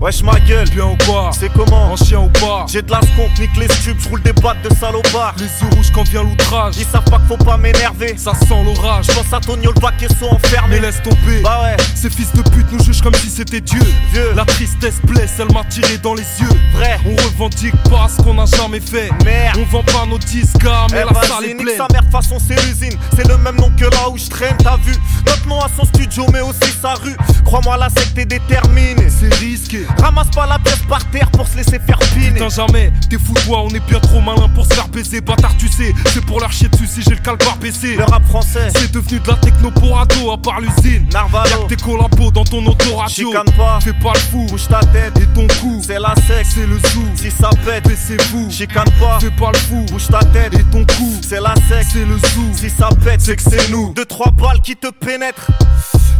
Wesh 0.01 0.23
ma 0.23 0.39
gueule, 0.39 0.67
bien 0.71 0.85
ou 0.85 0.97
quoi 1.05 1.29
C'est 1.31 1.53
comment? 1.53 1.91
En 1.91 1.95
chien 1.95 2.21
ou 2.21 2.29
pas? 2.29 2.65
J'ai 2.67 2.81
de 2.81 2.89
la 2.89 3.01
sconque, 3.01 3.37
nique 3.39 3.55
les 3.55 3.67
stupes, 3.71 3.99
je 4.01 4.09
roule 4.09 4.21
des 4.23 4.33
boîtes 4.33 4.59
de 4.63 4.73
salopards 4.73 5.35
Les 5.37 5.43
yeux 5.45 5.69
rouges 5.75 5.91
quand 5.93 6.09
vient 6.09 6.23
l'outrage. 6.23 6.73
Ils 6.79 6.85
savent 6.85 7.03
pas 7.03 7.19
qu'il 7.19 7.27
faut 7.27 7.37
pas 7.37 7.55
m'énerver. 7.57 8.15
Ça 8.17 8.33
sent 8.33 8.63
l'orage. 8.65 9.05
Je 9.05 9.11
pense 9.11 9.31
à 9.31 9.39
Tonio 9.39 9.71
le 9.71 9.79
Vaquesso 9.79 10.25
enfermé. 10.31 10.77
Mais 10.77 10.79
laisse 10.79 11.03
tomber. 11.03 11.41
Bah 11.43 11.59
ouais. 11.63 11.77
Ces 11.93 12.09
fils 12.09 12.33
de 12.33 12.41
pute 12.41 12.71
nous 12.71 12.83
jugent 12.83 13.03
comme 13.03 13.13
si 13.13 13.29
c'était 13.29 13.61
Dieu. 13.61 13.79
Vieux 14.11 14.33
La 14.35 14.43
tristesse 14.43 14.99
blesse, 15.03 15.33
elle 15.37 15.53
m'a 15.53 15.63
tiré 15.65 15.99
dans 15.99 16.15
les 16.15 16.23
yeux. 16.39 16.49
Vrai. 16.73 16.99
On 17.05 17.15
revendique 17.21 17.75
pas 17.83 18.07
ce 18.09 18.23
qu'on 18.23 18.39
a 18.39 18.45
jamais 18.47 18.79
fait. 18.79 19.11
Merde. 19.23 19.59
On 19.59 19.65
vend 19.65 19.83
pas 19.83 20.07
nos 20.07 20.17
disques 20.17 20.63
mais 20.91 21.03
Eh 21.03 21.13
la 21.13 21.21
salle 21.21 21.29
vas-y, 21.43 21.51
est 21.51 21.55
pleine. 21.55 21.77
sa 21.77 21.87
mère, 21.93 22.09
façon 22.11 22.37
c'est 22.39 22.59
l'usine. 22.65 22.97
C'est 23.15 23.27
le 23.27 23.37
même 23.37 23.57
nom 23.57 23.69
que 23.77 23.85
là 23.85 24.09
où 24.09 24.17
je 24.17 24.27
traîne, 24.29 24.57
t'as 24.63 24.77
vu. 24.77 24.95
Notre 25.27 25.47
nom 25.47 25.59
à 25.59 25.67
son 25.77 25.85
studio 25.85 26.25
mais 26.33 26.41
aussi 26.41 26.71
sa 26.81 26.95
rue. 26.95 27.15
Crois-moi 27.45 27.77
la 27.77 27.89
secte 27.89 28.17
est 28.17 28.25
déterminée. 28.25 29.09
C'est 29.09 29.31
risqué 29.35 29.85
Ramasse 29.99 30.29
pas 30.31 30.47
la 30.47 30.59
pièce 30.59 30.81
par 30.87 31.03
terre 31.11 31.29
pour 31.31 31.47
se 31.47 31.57
laisser 31.57 31.79
faire 31.79 31.99
piner. 32.13 32.31
Putain 32.31 32.49
jamais, 32.49 32.91
t'es 33.09 33.17
fou 33.17 33.33
toi, 33.45 33.63
on 33.63 33.69
est 33.69 33.85
bien 33.87 33.99
trop 33.99 34.21
malin 34.21 34.49
pour 34.49 34.65
se 34.65 34.73
faire 34.73 34.87
baiser. 34.87 35.21
Bâtard 35.21 35.55
tu 35.57 35.67
sais, 35.67 35.93
c'est 36.13 36.25
pour 36.25 36.39
leur 36.39 36.51
chier 36.51 36.69
dessus 36.69 36.87
si 36.87 37.01
j'ai 37.01 37.11
le 37.11 37.21
calbar 37.21 37.57
baissé. 37.57 37.95
Le 37.95 38.03
rap 38.03 38.25
français. 38.27 38.69
C'est 38.75 38.91
devenu 38.91 39.19
de 39.19 39.27
la 39.27 39.35
techno 39.35 39.71
pour 39.71 39.99
ado 39.99 40.31
à 40.31 40.37
part 40.37 40.59
l'usine. 40.61 41.07
Narvalo. 41.13 41.49
Y'a 41.49 41.57
que 41.57 41.75
tes 41.75 41.81
collabos 41.81 42.31
dans 42.31 42.43
ton 42.43 42.65
autoradio. 42.65 43.31
Pas. 43.57 43.79
Fais 43.81 43.93
pas 43.93 44.13
le 44.13 44.19
fou, 44.19 44.45
Bouge 44.49 44.67
ta 44.67 44.79
tête. 44.79 45.17
Et 45.19 45.25
ton 45.27 45.47
cou. 45.59 45.81
C'est 45.85 45.99
la 45.99 46.15
secte, 46.15 46.51
c'est 46.53 46.67
le 46.67 46.79
sou 46.89 47.03
Si 47.15 47.31
ça 47.31 47.49
pète, 47.65 47.87
baissez-vous. 47.87 48.49
chicane 48.49 48.89
pas. 48.99 49.19
Fais 49.19 49.31
pas 49.31 49.51
le 49.51 49.57
fou, 49.59 49.85
Bouge 49.91 50.07
ta 50.07 50.19
tête. 50.19 50.53
Et 50.53 50.63
ton 50.65 50.85
cou. 50.85 51.19
C'est 51.27 51.41
la 51.41 51.53
secte, 51.67 51.91
c'est 51.93 52.05
le 52.05 52.17
sou 52.17 52.51
si 52.55 52.69
ça 52.69 52.89
pète, 53.03 53.21
c'est 53.21 53.35
que 53.35 53.41
c'est 53.41 53.69
nous. 53.69 53.93
Deux, 53.93 54.05
trois 54.05 54.31
balles 54.31 54.61
qui 54.61 54.75
te 54.75 54.87
pénètrent. 54.87 55.51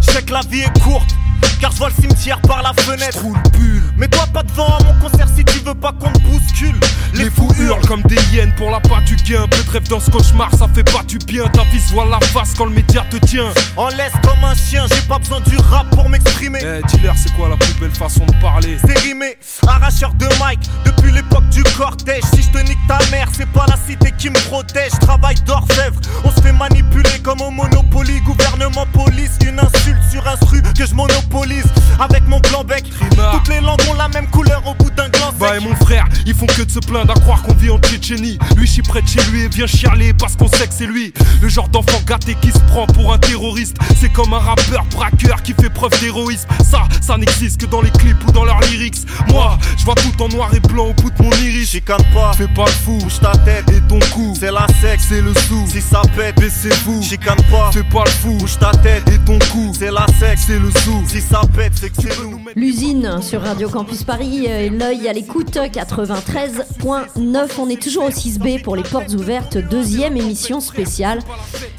Je 0.02 0.12
sais 0.12 0.24
que 0.24 0.34
la 0.34 0.42
vie 0.42 0.62
est 0.62 0.80
courte 0.82 1.16
car 1.60 1.72
je 1.72 1.78
vois 1.78 1.90
le 1.90 1.96
cimetière 2.02 2.42
par 2.42 2.62
la 2.62 2.74
fenêtre. 2.74 3.20
Trou 3.20 3.34
le 3.34 3.50
pull. 3.52 3.81
Mais 4.02 4.08
toi 4.08 4.26
pas 4.34 4.42
devant 4.42 4.66
à 4.66 4.84
mon 4.84 5.00
concert 5.00 5.28
si 5.36 5.46
tu 5.46 5.60
veux 5.60 5.76
pas 5.76 5.92
qu'on 5.92 6.12
te 6.12 6.18
bouscule. 6.22 6.76
Les, 7.14 7.30
fous 7.30 7.54
hurlent 7.60 7.86
comme 7.86 8.02
des 8.04 8.18
hyènes 8.34 8.52
pour 8.56 8.72
la 8.72 8.80
part 8.80 9.04
du 9.04 9.16
gain. 9.16 9.46
Peu 9.48 9.64
de 9.64 9.70
rêve 9.70 9.88
dans 9.90 10.00
ce 10.00 10.10
cauchemar, 10.10 10.50
ça 10.58 10.68
fait 10.74 10.84
pas 10.84 11.04
du 11.04 11.20
bien. 11.20 11.48
Ta 11.50 11.62
vie 11.66 11.80
se 11.80 11.94
voit 11.94 12.06
la 12.06 12.20
face 12.20 12.56
quand 12.58 12.66
le 12.66 12.72
média 12.72 13.06
te 13.12 13.18
tient. 13.18 13.54
En 13.78 13.90
laisse 13.90 14.14
comme 14.24 14.44
un 14.44 14.56
chien, 14.56 14.88
j'ai 14.90 15.08
pas 15.08 15.20
besoin 15.20 15.40
du 15.42 15.56
rap 15.58 15.88
pour 15.92 16.10
m'exprimer. 16.10 16.62
Eh, 16.64 16.82
dis-leur, 16.88 17.14
c'est 17.16 17.32
quoi 17.36 17.48
la 17.50 17.58
plus 17.58 17.76
belle 17.76 17.92
façon 17.92 18.26
de 18.26 18.34
parler? 18.42 18.80
C'est 18.84 18.98
rimé, 19.02 19.38
arracheur 19.68 20.16
de 20.16 20.26
mic 20.26 20.60
depuis 20.84 21.12
l'époque 21.12 21.48
du 21.50 21.62
cortège. 21.78 22.24
Si 22.34 22.42
je 22.42 22.50
te 22.50 22.58
nique 22.58 22.80
ta 22.88 22.98
mère, 23.12 23.28
c'est 23.32 23.52
pas 23.52 23.68
la 23.68 23.76
cité 23.88 24.12
qui 24.18 24.32
me 24.32 24.40
protège. 24.48 24.94
Travail 25.02 25.36
d'orfèvre, 25.46 26.00
on 26.24 26.32
se 26.32 26.42
fait 26.42 26.54
manipuler 26.54 27.20
comme 27.22 27.42
au 27.42 27.52
Monopoly. 27.52 28.20
Gouvernement, 28.22 28.88
police, 28.94 29.38
une 29.46 29.60
insulte 29.60 30.02
sur 30.10 30.28
instru 30.28 30.64
que 30.76 30.88
je 30.88 30.96
monopolise. 30.96 31.66
Avec 32.00 32.28
mon 32.28 32.40
blanc 32.40 32.64
bec, 32.64 32.86
toutes 33.32 33.48
les 33.48 33.62
langues 33.62 33.91
ont 33.92 33.96
la 33.98 34.08
même 34.10 34.28
couleur 34.28 34.62
au 34.68 34.74
bout 34.74 34.90
d'un 34.92 35.10
gland 35.10 35.32
Bah 35.40 35.58
et 35.58 35.60
mon 35.60 35.76
frère, 35.76 36.08
ils 36.26 36.34
font 36.34 36.46
que 36.46 36.62
de 36.64 36.72
se 36.72 36.80
plaindre 36.80 37.12
à 37.12 37.20
croire 37.20 37.42
qu'on 37.44 37.54
vit 37.54 37.70
en 37.70 37.80
Tchétchénie. 37.80 38.38
Lui 38.56 38.68
je 38.68 38.72
suis 38.74 38.82
près 38.82 39.02
de 39.02 39.08
chez 39.08 39.22
lui 39.32 39.42
et 39.42 39.48
vient 39.50 39.68
chialer 39.68 40.14
parce 40.14 40.36
qu'on 40.36 40.48
sait 40.48 40.68
que 40.68 40.74
c'est 40.74 40.86
lui. 40.86 41.14
Le 41.42 41.50
genre 41.50 41.70
d'enfant 41.70 42.00
gâté 42.06 42.36
qui 42.42 42.52
se 42.52 42.60
prend 42.60 42.86
pour 42.88 43.14
un 43.14 43.18
terroriste. 43.18 43.78
C'est 44.00 44.12
comme 44.12 44.34
un 44.34 44.40
rappeur 44.40 44.86
braqueur 44.92 45.42
qui 45.44 45.54
fait 45.54 45.70
preuve 45.70 45.92
d'héroïsme. 46.00 46.48
Ça, 46.70 46.84
ça 47.02 47.18
n'existe 47.18 47.60
que 47.62 47.66
dans 47.66 47.82
les 47.82 47.92
clips 47.92 48.24
ou 48.28 48.32
dans 48.32 48.46
leurs 48.46 48.60
lyrics. 48.62 48.98
Moi, 49.30 49.58
je 49.78 49.86
vois 49.86 49.96
tout 49.96 50.22
en 50.24 50.28
noir 50.30 50.54
et 50.54 50.60
blanc 50.60 50.88
au 50.88 50.94
bout 50.94 51.12
de 51.12 51.24
mon 51.24 51.32
iris. 51.32 51.72
Chicane 51.72 52.04
pas, 52.14 52.34
Fais 52.34 52.48
pas 52.48 52.66
le 52.66 52.72
fou, 52.72 52.98
bouge 52.98 53.20
ta 53.20 53.32
tête, 53.32 53.70
et 53.72 53.82
ton 53.88 54.00
cou 54.14 54.34
c'est 54.40 54.52
la 54.52 54.68
secte. 54.82 55.04
C'est 55.08 55.22
le 55.22 55.34
sou, 55.48 55.66
Si 55.68 55.82
ça 55.82 56.02
pète, 56.16 56.36
baissez-vous. 56.40 57.02
chicane 57.04 57.42
pas, 57.50 57.72
Fais 57.72 57.84
pas 57.84 58.04
le 58.06 58.12
fou, 58.12 58.38
bouge 58.38 58.58
ta 58.60 58.72
tête, 58.72 59.08
et 59.10 59.18
ton 59.20 59.40
cou 59.52 59.74
c'est 59.78 59.92
la 59.92 60.06
secte. 60.20 60.44
C'est 60.48 60.60
le 60.60 60.72
sou, 60.84 61.04
Si 61.08 61.22
ça 61.22 61.42
pète, 61.56 61.74
c'est 61.76 61.90
que 61.90 62.02
c'est 62.02 62.20
nous. 62.24 62.40
L'usine 62.56 63.22
sur 63.22 63.42
Radio 63.42 63.70
Campus 63.70 63.81
Paris, 64.06 64.46
euh, 64.48 64.70
l'œil 64.70 65.08
à 65.08 65.14
l'écoute 65.14 65.56
93.9. 65.56 67.50
On 67.60 67.70
est 67.70 67.82
toujours 67.82 68.06
au 68.06 68.10
6B 68.10 68.62
pour 68.62 68.76
les 68.76 68.84
portes 68.84 69.12
ouvertes, 69.14 69.58
deuxième 69.58 70.18
émission 70.18 70.60
spéciale. 70.60 71.20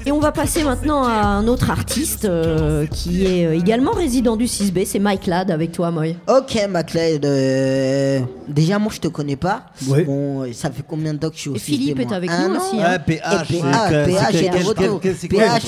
Et 0.06 0.12
on 0.12 0.18
va 0.18 0.32
passer 0.32 0.64
maintenant 0.64 1.04
à 1.04 1.12
un 1.24 1.46
autre 1.46 1.70
artiste 1.70 2.24
euh, 2.24 2.86
qui 2.86 3.24
est 3.24 3.46
euh, 3.46 3.54
également 3.54 3.92
résident 3.92 4.36
du 4.36 4.46
6B, 4.46 4.84
c'est 4.84 4.98
Mike 4.98 5.26
Ladd 5.26 5.50
avec 5.50 5.72
toi, 5.72 5.90
Moy. 5.90 6.16
Ok, 6.28 6.58
McLeod. 6.68 7.24
euh, 7.24 8.20
déjà, 8.48 8.78
moi, 8.78 8.90
je 8.94 9.00
te 9.00 9.08
connais 9.08 9.36
pas. 9.36 9.66
Ouais. 9.88 10.02
Bon, 10.04 10.44
ça 10.52 10.70
fait 10.70 10.82
combien 10.86 11.14
de 11.14 11.18
temps 11.18 11.30
que 11.30 11.36
je 11.36 11.40
suis 11.40 11.50
au 11.50 11.56
Et 11.56 11.58
Philippe 11.60 11.98
6B, 11.98 12.02
est 12.02 12.06
moi 12.06 12.16
avec 12.16 12.30
nous 12.30 12.56
aussi. 12.56 12.76
Ouais, 12.76 12.82
hein. 12.84 12.98
PH. 12.98 13.50
Et 13.50 13.54
c'est 13.54 13.62
PH, 13.62 13.90
que- 13.90 14.04
PH, 14.50 14.64
retour. 14.66 15.00
des, 15.00 15.08
yeux 15.10 15.28
PH. 15.28 15.62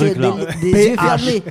fermés. 1.01 1.43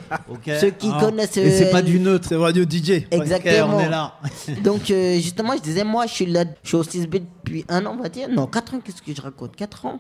Ceux 0.60 0.70
qui 0.72 0.90
Ah. 0.94 0.98
connaissent. 1.00 1.38
Et 1.38 1.52
c'est 1.52 1.68
euh, 1.68 1.72
pas 1.72 1.82
du 1.82 2.00
neutre. 2.00 2.26
C'est 2.30 2.36
Radio 2.36 2.64
DJ. 2.66 3.06
Exactement. 3.12 3.66
Ok, 3.66 3.74
on 3.76 3.80
est 3.80 3.90
là. 3.90 4.14
Donc, 4.64 4.90
euh, 4.92 5.16
justement, 5.16 5.54
je 5.58 5.62
disais, 5.62 5.84
moi, 5.84 6.06
je 6.08 6.14
suis 6.14 6.26
là, 6.26 6.46
je 6.64 6.68
suis 6.68 6.78
au 6.78 6.84
6B 6.84 7.22
depuis 7.44 7.66
un 7.70 7.86
an, 7.86 7.96
on 7.98 8.02
va 8.02 8.10
dire. 8.10 8.28
Non, 8.30 8.48
4 8.48 8.76
ans, 8.76 8.80
qu'est-ce 8.84 9.02
que 9.02 9.14
je 9.16 9.22
raconte? 9.22 9.56
4 9.56 9.86
ans. 9.86 10.00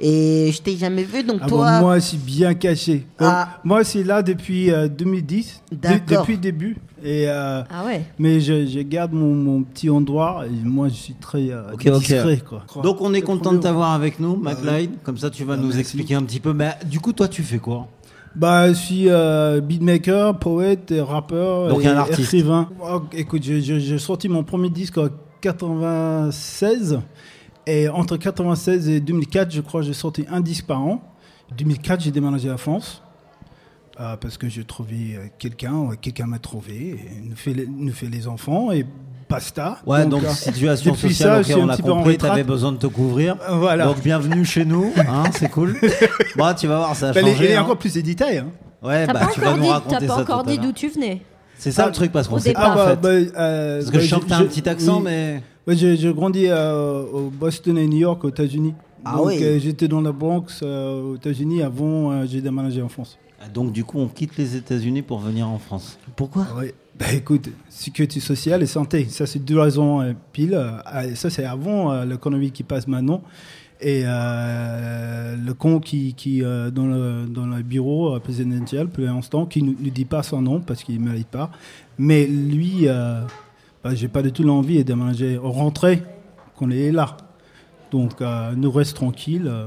Et 0.00 0.50
je 0.52 0.60
t'ai 0.62 0.76
jamais 0.76 1.04
vu, 1.04 1.22
donc 1.22 1.38
Ah 1.42 1.46
bon, 1.48 1.56
toi. 1.56 1.80
moi, 1.80 1.98
je 1.98 2.04
suis 2.04 2.16
bien 2.18 2.54
caché. 2.54 3.06
Ah. 3.18 3.58
Moi, 3.64 3.84
c'est 3.84 4.02
là 4.04 4.22
depuis 4.22 4.70
euh, 4.70 4.88
2010, 4.88 5.62
de- 5.70 5.76
D'accord. 5.76 6.20
depuis 6.20 6.34
le 6.34 6.40
début. 6.40 6.76
Et, 7.04 7.24
euh, 7.26 7.62
Ah 7.68 7.84
ouais. 7.84 8.04
mais 8.18 8.40
je, 8.40 8.64
je 8.66 8.78
garde 8.80 9.12
mon, 9.12 9.34
mon 9.34 9.62
petit 9.64 9.90
endroit 9.90 10.44
et 10.46 10.50
moi, 10.64 10.88
je 10.88 10.94
suis 10.94 11.14
très 11.14 11.50
euh, 11.50 11.72
Ok, 11.72 11.86
ok. 11.86 11.98
discret. 11.98 12.40
Quoi. 12.48 12.64
Donc 12.84 13.00
on 13.00 13.12
est 13.12 13.22
content 13.22 13.52
de 13.52 13.58
t'avoir 13.58 13.92
avec 13.92 14.20
nous, 14.20 14.36
McLeod. 14.36 14.90
Comme 15.02 15.18
ça, 15.18 15.28
tu 15.28 15.42
vas 15.42 15.54
Ah, 15.54 15.56
nous 15.56 15.64
merci. 15.64 15.80
expliquer 15.80 16.14
un 16.14 16.22
petit 16.22 16.38
peu. 16.38 16.52
Mais 16.52 16.74
du 16.86 17.00
coup, 17.00 17.12
toi, 17.12 17.26
tu 17.26 17.42
fais 17.42 17.58
quoi? 17.58 17.88
Bah, 18.34 18.68
je 18.68 18.74
suis 18.74 19.08
euh, 19.08 19.60
beatmaker, 19.60 20.38
poète, 20.38 20.90
et 20.90 21.00
rappeur 21.00 21.68
Donc 21.68 21.84
et 21.84 21.88
un 21.88 21.96
artiste. 21.96 22.20
écrivain. 22.20 22.68
Oh, 22.82 23.02
écoute, 23.12 23.42
j'ai 23.42 23.98
sorti 23.98 24.28
mon 24.28 24.42
premier 24.42 24.70
disque 24.70 24.96
en 24.98 25.08
96. 25.40 27.00
Et 27.66 27.88
entre 27.88 28.16
96 28.16 28.88
et 28.88 29.00
2004, 29.00 29.50
je 29.52 29.60
crois, 29.60 29.82
j'ai 29.82 29.92
sorti 29.92 30.24
un 30.30 30.40
disque 30.40 30.66
par 30.66 30.80
an. 30.80 31.02
2004, 31.56 32.00
j'ai 32.02 32.10
déménagé 32.10 32.48
à 32.48 32.56
France. 32.56 33.02
euh, 34.00 34.16
parce 34.16 34.38
que 34.38 34.48
j'ai 34.48 34.64
trouvé 34.64 35.14
euh, 35.16 35.26
quelqu'un, 35.38 35.90
quelqu'un 36.00 36.26
m'a 36.26 36.38
trouvé, 36.38 36.74
et 36.92 37.20
nous 37.28 37.36
fait, 37.36 37.52
les, 37.52 37.66
nous 37.66 37.92
fait 37.92 38.06
les 38.08 38.26
enfants, 38.26 38.72
et 38.72 38.86
basta. 39.32 39.78
Ouais, 39.86 40.06
donc, 40.06 40.24
euh, 40.24 40.28
situation 40.30 40.94
sociale, 40.94 41.30
ça, 41.30 41.36
ok, 41.38 41.46
je 41.46 41.52
suis 41.52 41.60
un 41.60 41.64
on 41.64 41.68
a 41.68 41.74
en 41.74 41.96
compris, 41.98 42.18
t'avais 42.18 42.44
besoin 42.44 42.72
de 42.72 42.76
te 42.78 42.86
couvrir. 42.86 43.36
Euh, 43.48 43.56
Voilà. 43.56 43.86
Donc 43.86 44.02
bienvenue 44.02 44.44
chez 44.44 44.64
nous, 44.64 44.92
hein, 44.96 45.24
c'est 45.32 45.48
cool. 45.50 45.76
Bah, 46.36 46.54
tu 46.54 46.66
vas 46.66 46.78
voir, 46.78 46.96
ça 46.96 47.08
a 47.08 47.12
Bah, 47.12 47.20
changé. 47.20 47.44
il 47.46 47.50
y 47.50 47.54
a 47.54 47.60
hein. 47.60 47.62
encore 47.64 47.76
plus 47.78 47.94
de 47.94 48.00
détails. 48.00 48.38
hein. 48.38 48.46
Ouais, 48.82 49.06
T'as 49.06 49.12
bah 49.12 49.20
pas 49.20 49.26
tu 49.32 49.40
vas 49.40 49.46
encore 49.48 49.56
nous 49.58 49.62
dit, 49.64 49.70
raconter 49.70 49.96
t'as 50.00 50.06
pas 50.06 50.14
ça 50.16 50.20
encore 50.22 50.44
dit 50.44 50.58
d'où 50.58 50.72
tu 50.72 50.88
venais. 50.88 51.22
C'est 51.56 51.70
ça 51.70 51.84
Ah, 51.84 51.86
le 51.86 51.92
truc 51.92 52.10
parce 52.10 52.26
qu'on 52.26 52.38
sait 52.40 52.52
pas 52.52 52.72
en 52.72 52.74
bah, 52.74 52.88
fait. 52.90 53.00
bah, 53.00 53.08
euh, 53.40 53.78
Parce 53.78 53.90
que 53.90 53.96
bah, 53.96 54.02
je 54.02 54.08
sens 54.08 54.24
que 54.24 54.28
t'as 54.28 54.38
je- 54.38 54.42
un 54.42 54.46
petit 54.46 54.68
accent, 54.68 54.96
oui. 54.98 55.02
mais 55.04 55.42
Ouais, 55.68 55.76
j'ai 55.76 55.96
j'ai 55.96 56.12
grandi 56.12 56.46
euh, 56.48 57.02
au 57.12 57.30
Boston 57.30 57.78
et 57.78 57.86
New 57.86 57.98
York, 57.98 58.24
aux 58.24 58.30
États-Unis. 58.30 58.74
Ah 59.04 59.14
Donc, 59.16 59.26
oui. 59.26 59.38
euh, 59.44 59.58
j'étais 59.60 59.86
dans 59.86 60.00
la 60.00 60.10
Bronx, 60.10 60.44
euh, 60.64 61.12
aux 61.12 61.14
États-Unis, 61.16 61.62
avant 61.62 62.10
euh, 62.10 62.24
j'ai 62.28 62.40
déménagé 62.40 62.82
en 62.82 62.88
France. 62.88 63.16
donc 63.54 63.70
du 63.72 63.84
coup 63.84 63.98
on 64.00 64.08
quitte 64.08 64.36
les 64.36 64.56
États-Unis 64.56 65.02
pour 65.02 65.20
venir 65.20 65.48
en 65.48 65.58
France. 65.60 65.98
Pourquoi? 66.16 66.46
Ouais. 66.58 66.74
Bah 66.98 67.12
écoute, 67.12 67.48
sécurité 67.68 68.20
sociale 68.20 68.62
et 68.62 68.66
santé, 68.66 69.06
ça 69.08 69.26
c'est 69.26 69.38
deux 69.38 69.58
raisons 69.58 70.02
euh, 70.02 70.12
pile. 70.32 70.54
Euh, 70.54 71.14
ça 71.14 71.30
c'est 71.30 71.44
avant 71.44 71.90
euh, 71.90 72.04
l'économie 72.04 72.50
qui 72.50 72.62
passe 72.62 72.86
maintenant. 72.86 73.22
Et 73.80 74.02
euh, 74.04 75.34
le 75.36 75.54
con 75.54 75.80
qui, 75.80 76.14
qui 76.14 76.44
euh, 76.44 76.70
dans, 76.70 76.86
le, 76.86 77.26
dans 77.26 77.46
le 77.46 77.62
bureau 77.62 78.14
euh, 78.14 78.20
présidentiel, 78.20 78.86
pour 78.88 79.02
l'instant, 79.04 79.44
qui 79.44 79.60
ne 79.62 79.72
nous 79.72 79.90
dit 79.90 80.04
pas 80.04 80.22
son 80.22 80.40
nom 80.40 80.60
parce 80.60 80.84
qu'il 80.84 81.00
ne 81.02 81.08
mérite 81.08 81.26
pas. 81.26 81.50
Mais 81.98 82.26
lui, 82.26 82.86
euh, 82.86 83.22
bah, 83.82 83.94
j'ai 83.94 84.06
pas 84.06 84.22
du 84.22 84.30
tout 84.30 84.44
l'envie 84.44 84.78
de 84.78 84.82
déménager, 84.84 85.36
rentrer, 85.36 86.02
qu'on 86.54 86.70
est 86.70 86.92
là. 86.92 87.16
Donc 87.90 88.20
euh, 88.20 88.52
nous 88.54 88.70
reste 88.70 88.94
tranquille 88.94 89.46
euh, 89.46 89.66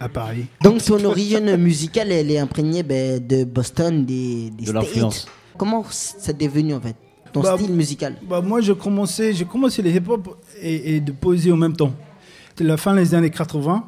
à 0.00 0.08
Paris. 0.08 0.46
Donc 0.64 0.82
ton 0.82 1.04
origine 1.04 1.56
musicale, 1.56 2.10
elle 2.10 2.32
est 2.32 2.38
imprégnée 2.38 2.82
ben, 2.82 3.24
de 3.24 3.44
Boston, 3.44 4.04
des, 4.04 4.50
des 4.50 4.64
De 4.64 4.72
l'influence. 4.72 5.28
Comment 5.60 5.84
c'est 5.90 6.36
devenu 6.38 6.72
en 6.72 6.80
fait 6.80 6.96
ton 7.34 7.42
Bah, 7.42 7.54
style 7.58 7.72
musical? 7.74 8.12
Bah, 8.28 8.40
moi, 8.40 8.62
j'ai 8.62 8.74
commencé, 8.74 9.34
commencé 9.44 9.82
les 9.82 9.92
hip-hop 9.96 10.24
et, 10.62 10.96
et 10.96 11.00
de 11.00 11.12
poésie 11.12 11.52
en 11.52 11.56
même 11.58 11.76
temps. 11.76 11.92
C'était 12.48 12.64
la 12.64 12.78
fin 12.78 12.94
des 12.94 13.14
années 13.14 13.28
80 13.30 13.84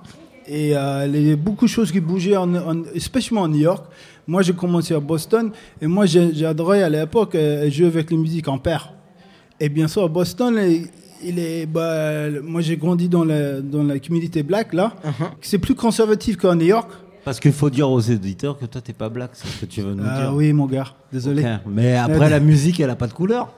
et 0.47 0.77
euh, 0.77 1.07
il 1.07 1.29
y 1.29 1.33
a 1.33 1.37
beaucoup 1.37 1.65
de 1.65 1.71
choses 1.71 1.91
qui 1.91 2.01
bougeaient, 2.01 2.37
en, 2.37 2.55
en- 2.55 2.83
spécialement 2.99 3.43
en 3.43 3.49
New 3.49 3.61
York. 3.71 3.85
Moi, 4.27 4.43
j'ai 4.43 4.53
commencé 4.53 4.93
à 4.95 5.01
Boston 5.01 5.51
et 5.81 5.87
moi, 5.87 6.05
adoré 6.47 6.83
à 6.83 6.91
l'époque 6.91 7.35
euh, 7.37 7.71
jouer 7.71 7.87
avec 7.87 8.11
les 8.11 8.19
musiques 8.19 8.49
en 8.49 8.59
paire. 8.59 8.93
Et 9.59 9.69
bien 9.71 9.89
sûr, 9.89 10.03
à 10.05 10.09
Boston, 10.09 10.59
il- 10.69 10.89
il 11.25 11.39
est, 11.39 11.65
bah, 11.67 12.29
moi, 12.43 12.61
j'ai 12.61 12.77
grandi 12.77 13.09
dans 13.09 13.25
la, 13.25 13.61
dans 13.63 13.83
la 13.85 13.99
communauté 13.99 14.43
black 14.43 14.75
là. 14.75 14.95
C'est 15.41 15.59
plus 15.59 15.75
conservatif 15.75 16.37
qu'en 16.37 16.55
New 16.55 16.67
York. 16.67 16.91
Parce 17.25 17.39
qu'il 17.39 17.53
faut 17.53 17.71
dire 17.71 17.89
aux 17.91 18.01
éditeurs 18.01 18.59
que 18.59 18.67
toi 18.67 18.81
t'es 18.81 18.93
pas 18.93 19.09
black, 19.09 19.31
c'est 19.35 19.47
ce 19.49 19.61
que 19.61 19.67
tu 19.67 19.81
veux 19.81 19.95
nous 19.95 20.03
Ah 20.07 20.23
dire. 20.23 20.35
oui, 20.35 20.53
mon 20.53 20.67
gars, 20.67 20.87
désolé. 21.13 21.45
Mais 21.67 21.97
après 21.97 22.29
la 22.29 22.41
musique, 22.41 22.81
elle 22.81 22.91
a 22.91 22.97
pas 22.97 23.07
de 23.07 23.13
couleur. 23.13 23.53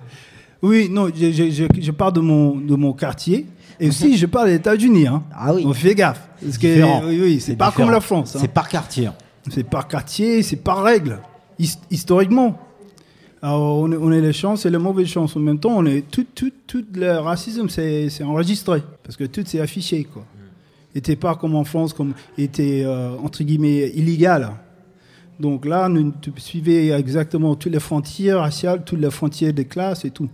Oui, 0.62 0.88
non, 0.90 1.08
je, 1.14 1.30
je, 1.32 1.50
je, 1.50 1.64
je 1.80 1.90
parle 1.90 2.12
de 2.14 2.20
mon, 2.20 2.56
de 2.56 2.74
mon 2.74 2.92
quartier. 2.92 3.46
Et 3.80 3.88
aussi, 3.88 4.16
je 4.16 4.26
parle 4.26 4.48
des 4.48 4.54
États-Unis. 4.54 5.06
Hein. 5.06 5.22
Ah 5.34 5.52
oui. 5.54 5.62
On 5.66 5.72
fait 5.74 5.94
gaffe. 5.94 6.26
Parce 6.42 6.58
que, 6.58 7.04
oui, 7.06 7.20
oui, 7.20 7.40
c'est 7.40 7.56
pas 7.56 7.66
différent. 7.70 7.86
comme 7.86 7.94
la 7.94 8.00
France. 8.00 8.36
hein. 8.36 8.38
C'est 8.40 8.48
par 8.52 8.68
quartier. 8.68 9.10
C'est 9.50 9.64
par 9.64 9.88
quartier, 9.88 10.42
c'est 10.42 10.56
par 10.56 10.82
règle. 10.82 11.18
his- 11.58 11.78
historiquement. 11.90 12.58
Alors, 13.42 13.78
on, 13.80 13.92
est, 13.92 13.96
on 13.96 14.10
est 14.12 14.20
les 14.22 14.32
chances 14.32 14.64
et 14.64 14.70
les 14.70 14.78
mauvaises 14.78 15.08
chances. 15.08 15.36
En 15.36 15.40
même 15.40 15.58
temps, 15.58 15.74
on 15.76 15.84
est 15.84 16.02
tout, 16.10 16.24
tout, 16.34 16.50
tout 16.66 16.84
le 16.94 17.18
racisme, 17.18 17.68
c'est 17.68 18.08
c'est 18.08 18.24
enregistré. 18.24 18.82
Parce 19.02 19.16
que 19.18 19.24
tout, 19.24 19.42
c'est 19.44 19.60
affiché, 19.60 20.04
quoi. 20.04 20.24
Était 20.94 21.16
pas 21.16 21.34
comme 21.34 21.54
en 21.56 21.64
France, 21.64 21.92
comme 21.92 22.14
était, 22.38 22.82
euh, 22.84 23.16
entre 23.22 23.42
guillemets, 23.42 23.90
illégal. 23.94 24.50
Donc 25.40 25.66
là, 25.66 25.88
nous 25.88 26.12
tu 26.20 26.32
suivez 26.36 26.92
exactement 26.92 27.56
toutes 27.56 27.72
les 27.72 27.80
frontières 27.80 28.38
raciales, 28.38 28.84
toutes 28.84 29.00
les 29.00 29.10
frontières 29.10 29.52
des 29.52 29.64
classes 29.64 30.04
et 30.04 30.10
tout. 30.10 30.28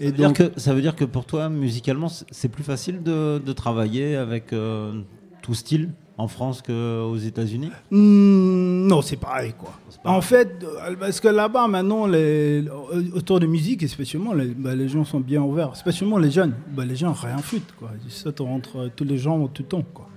Et 0.00 0.06
Ça 0.06 0.10
veut, 0.10 0.16
dire 0.18 0.32
que, 0.34 0.60
ça 0.60 0.74
veut 0.74 0.82
dire 0.82 0.96
que 0.96 1.04
pour 1.06 1.24
toi, 1.24 1.48
musicalement, 1.48 2.08
c'est- 2.08 2.26
c'est 2.30 2.48
plus 2.50 2.64
facile 2.64 3.02
de, 3.02 3.38
de 3.38 3.52
travailler 3.52 4.16
avec 4.16 4.52
euh, 4.52 5.00
tout 5.40 5.54
style 5.54 5.90
en 6.18 6.28
France 6.28 6.60
qu'aux 6.62 7.16
États-Unis? 7.16 7.70
Hmm, 7.90 7.96
non, 8.88 9.02
c'est 9.02 9.16
pareil, 9.16 9.54
quoi. 9.58 9.72
En 10.04 10.20
fait, 10.20 10.62
euh, 10.62 10.94
parce 11.00 11.18
que 11.20 11.28
là-bas, 11.28 11.66
maintenant, 11.66 12.06
les, 12.06 12.64
autour 13.14 13.40
de 13.40 13.46
musique, 13.46 13.82
et 13.82 13.88
spécialement, 13.88 14.34
les, 14.34 14.48
bah, 14.48 14.74
les 14.74 14.88
gens 14.88 15.04
sont 15.04 15.20
bien 15.20 15.40
ouverts. 15.42 15.74
Spécialement 15.76 16.18
les 16.18 16.30
jeunes. 16.30 16.54
Bah, 16.76 16.84
les 16.84 16.96
gens 16.96 17.12
rien 17.12 17.38
foutent, 17.38 17.72
quoi. 17.78 17.90
Ils 18.04 18.10
sautent 18.12 18.40
entre 18.42 18.90
tous 18.94 19.04
les 19.04 19.16
gens 19.18 19.46
tout 19.48 19.62
le 19.62 19.68
temps, 19.68 19.84
quoi. 19.94 20.08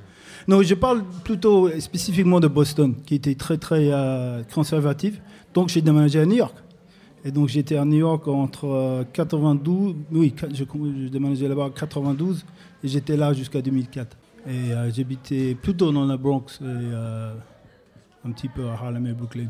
Non, 0.48 0.62
je 0.62 0.76
parle 0.76 1.04
plutôt 1.24 1.70
spécifiquement 1.80 2.40
de 2.40 2.48
Boston, 2.48 2.96
qui 3.06 3.16
était 3.16 3.36
très, 3.36 3.58
très 3.58 3.90
euh, 3.92 4.44
conservatif. 4.54 5.22
Donc, 5.54 5.70
j'ai 5.70 5.82
déménagé 5.82 6.20
à 6.20 6.26
New 6.26 6.36
York. 6.38 6.56
Et 7.26 7.32
donc, 7.32 7.48
j'étais 7.50 7.76
à 7.78 7.84
New 7.86 7.98
York 7.98 8.28
entre 8.28 8.66
euh, 8.68 9.04
92, 9.14 9.96
oui, 10.12 10.34
qua- 10.38 10.48
je, 10.54 10.64
je 10.64 11.08
déménageais 11.10 11.48
là-bas 11.48 11.64
en 11.66 11.70
92, 11.70 12.46
et 12.84 12.88
j'étais 12.88 13.18
là 13.18 13.34
jusqu'à 13.34 13.62
2004. 13.62 14.18
Et 14.48 14.50
euh, 14.72 14.92
j'habitais 14.94 15.56
plutôt 15.56 15.92
dans 15.92 16.06
la 16.06 16.16
Bronx, 16.16 16.44
et 16.62 16.64
euh, 16.64 17.34
un 18.28 18.32
petit 18.32 18.50
peu 18.50 18.68
à 18.68 18.74
Harlem 18.74 19.08
et 19.08 19.14
Brooklyn. 19.14 19.48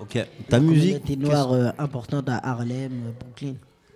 Ok. 0.00 0.18
Ta 0.48 0.58
musique 0.60 1.02
communauté 1.02 1.16
noire 1.16 1.52
euh, 1.52 1.70
importante 1.78 2.28
à 2.28 2.38
Harlem, 2.48 2.92
euh, 2.92 3.10
Brooklyn. 3.20 3.54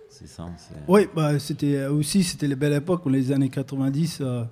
C'est 0.09 0.27
ça. 0.27 0.47
Oui, 0.87 1.01
bah, 1.15 1.37
c'était 1.39 1.75
euh, 1.75 1.91
aussi 1.91 2.23
c'était 2.23 2.47
les 2.47 2.55
belles 2.55 2.73
époques, 2.73 3.03
les 3.07 3.31
années 3.31 3.49
90. 3.49 4.19
euh, 4.21 4.43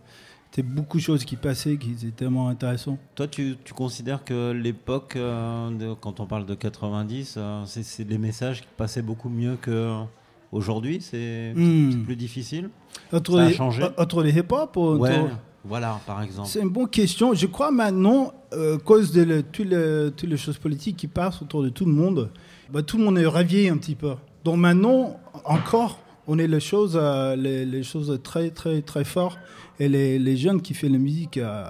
c'était 0.52 0.62
beaucoup 0.70 0.98
de 0.98 1.02
choses 1.04 1.26
qui 1.26 1.36
passaient, 1.36 1.76
qui 1.78 1.92
étaient 1.92 2.12
tellement 2.12 2.48
intéressantes. 2.48 3.00
Toi, 3.16 3.28
tu, 3.28 3.58
tu 3.66 3.74
considères 3.74 4.24
que 4.24 4.52
l'époque, 4.52 5.16
euh, 5.18 5.96
quand 6.00 6.20
on 6.22 6.26
parle 6.28 6.46
de 6.46 6.56
90, 6.56 7.36
euh, 7.38 7.64
c'est- 7.66 7.84
c'est 7.84 8.06
des 8.06 8.18
messages 8.18 8.62
qui 8.62 8.68
passaient 8.78 9.02
beaucoup 9.02 9.28
mieux 9.30 9.58
qu'aujourd'hui 9.62 11.00
C'est 11.02 11.52
Hmm. 11.56 11.92
c'est 11.92 11.98
plus 12.06 12.16
difficile? 12.16 12.70
Entre 13.12 13.34
Ça 13.38 13.44
a 13.44 13.48
les, 13.50 13.54
changé? 13.54 13.84
Entre 13.98 14.24
les 14.24 14.38
hip-hop 14.38 14.78
ou 14.78 14.96
Ouais, 14.98 15.18
entre- 15.18 15.40
voilà, 15.68 16.00
par 16.06 16.22
exemple. 16.22 16.48
C'est 16.50 16.62
une 16.62 16.70
bonne 16.70 16.90
question. 16.90 17.34
Je 17.34 17.48
crois 17.48 17.72
maintenant, 17.72 18.34
euh, 18.54 18.76
à 18.76 18.80
cause 18.80 19.12
de 19.12 19.42
toutes 19.42 19.68
les, 19.68 20.38
choses 20.38 20.58
politiques 20.58 20.98
qui 20.98 21.08
passent 21.08 21.42
autour 21.42 21.64
de 21.64 21.70
tout 21.70 21.86
le 21.86 21.92
monde, 21.92 22.30
bah, 22.72 22.84
tout 22.84 22.98
le 22.98 23.04
monde 23.04 23.18
est 23.18 23.26
ravié 23.26 23.70
un 23.70 23.78
petit 23.78 23.96
peu. 23.96 24.14
Donc 24.44 24.58
maintenant, 24.58 25.20
encore, 25.44 26.00
on 26.28 26.38
est 26.38 26.48
les 26.48 26.60
choses, 26.60 26.98
euh, 27.02 27.36
les, 27.36 27.84
choses 27.84 28.20
très, 28.24 28.50
très, 28.52 28.82
très 28.82 29.04
fortes. 29.04 29.40
Et 29.80 29.90
les, 29.90 30.38
jeunes 30.38 30.62
qui 30.62 30.74
font 30.74 30.88
la 30.90 30.98
musique, 30.98 31.38
euh, 31.38 31.66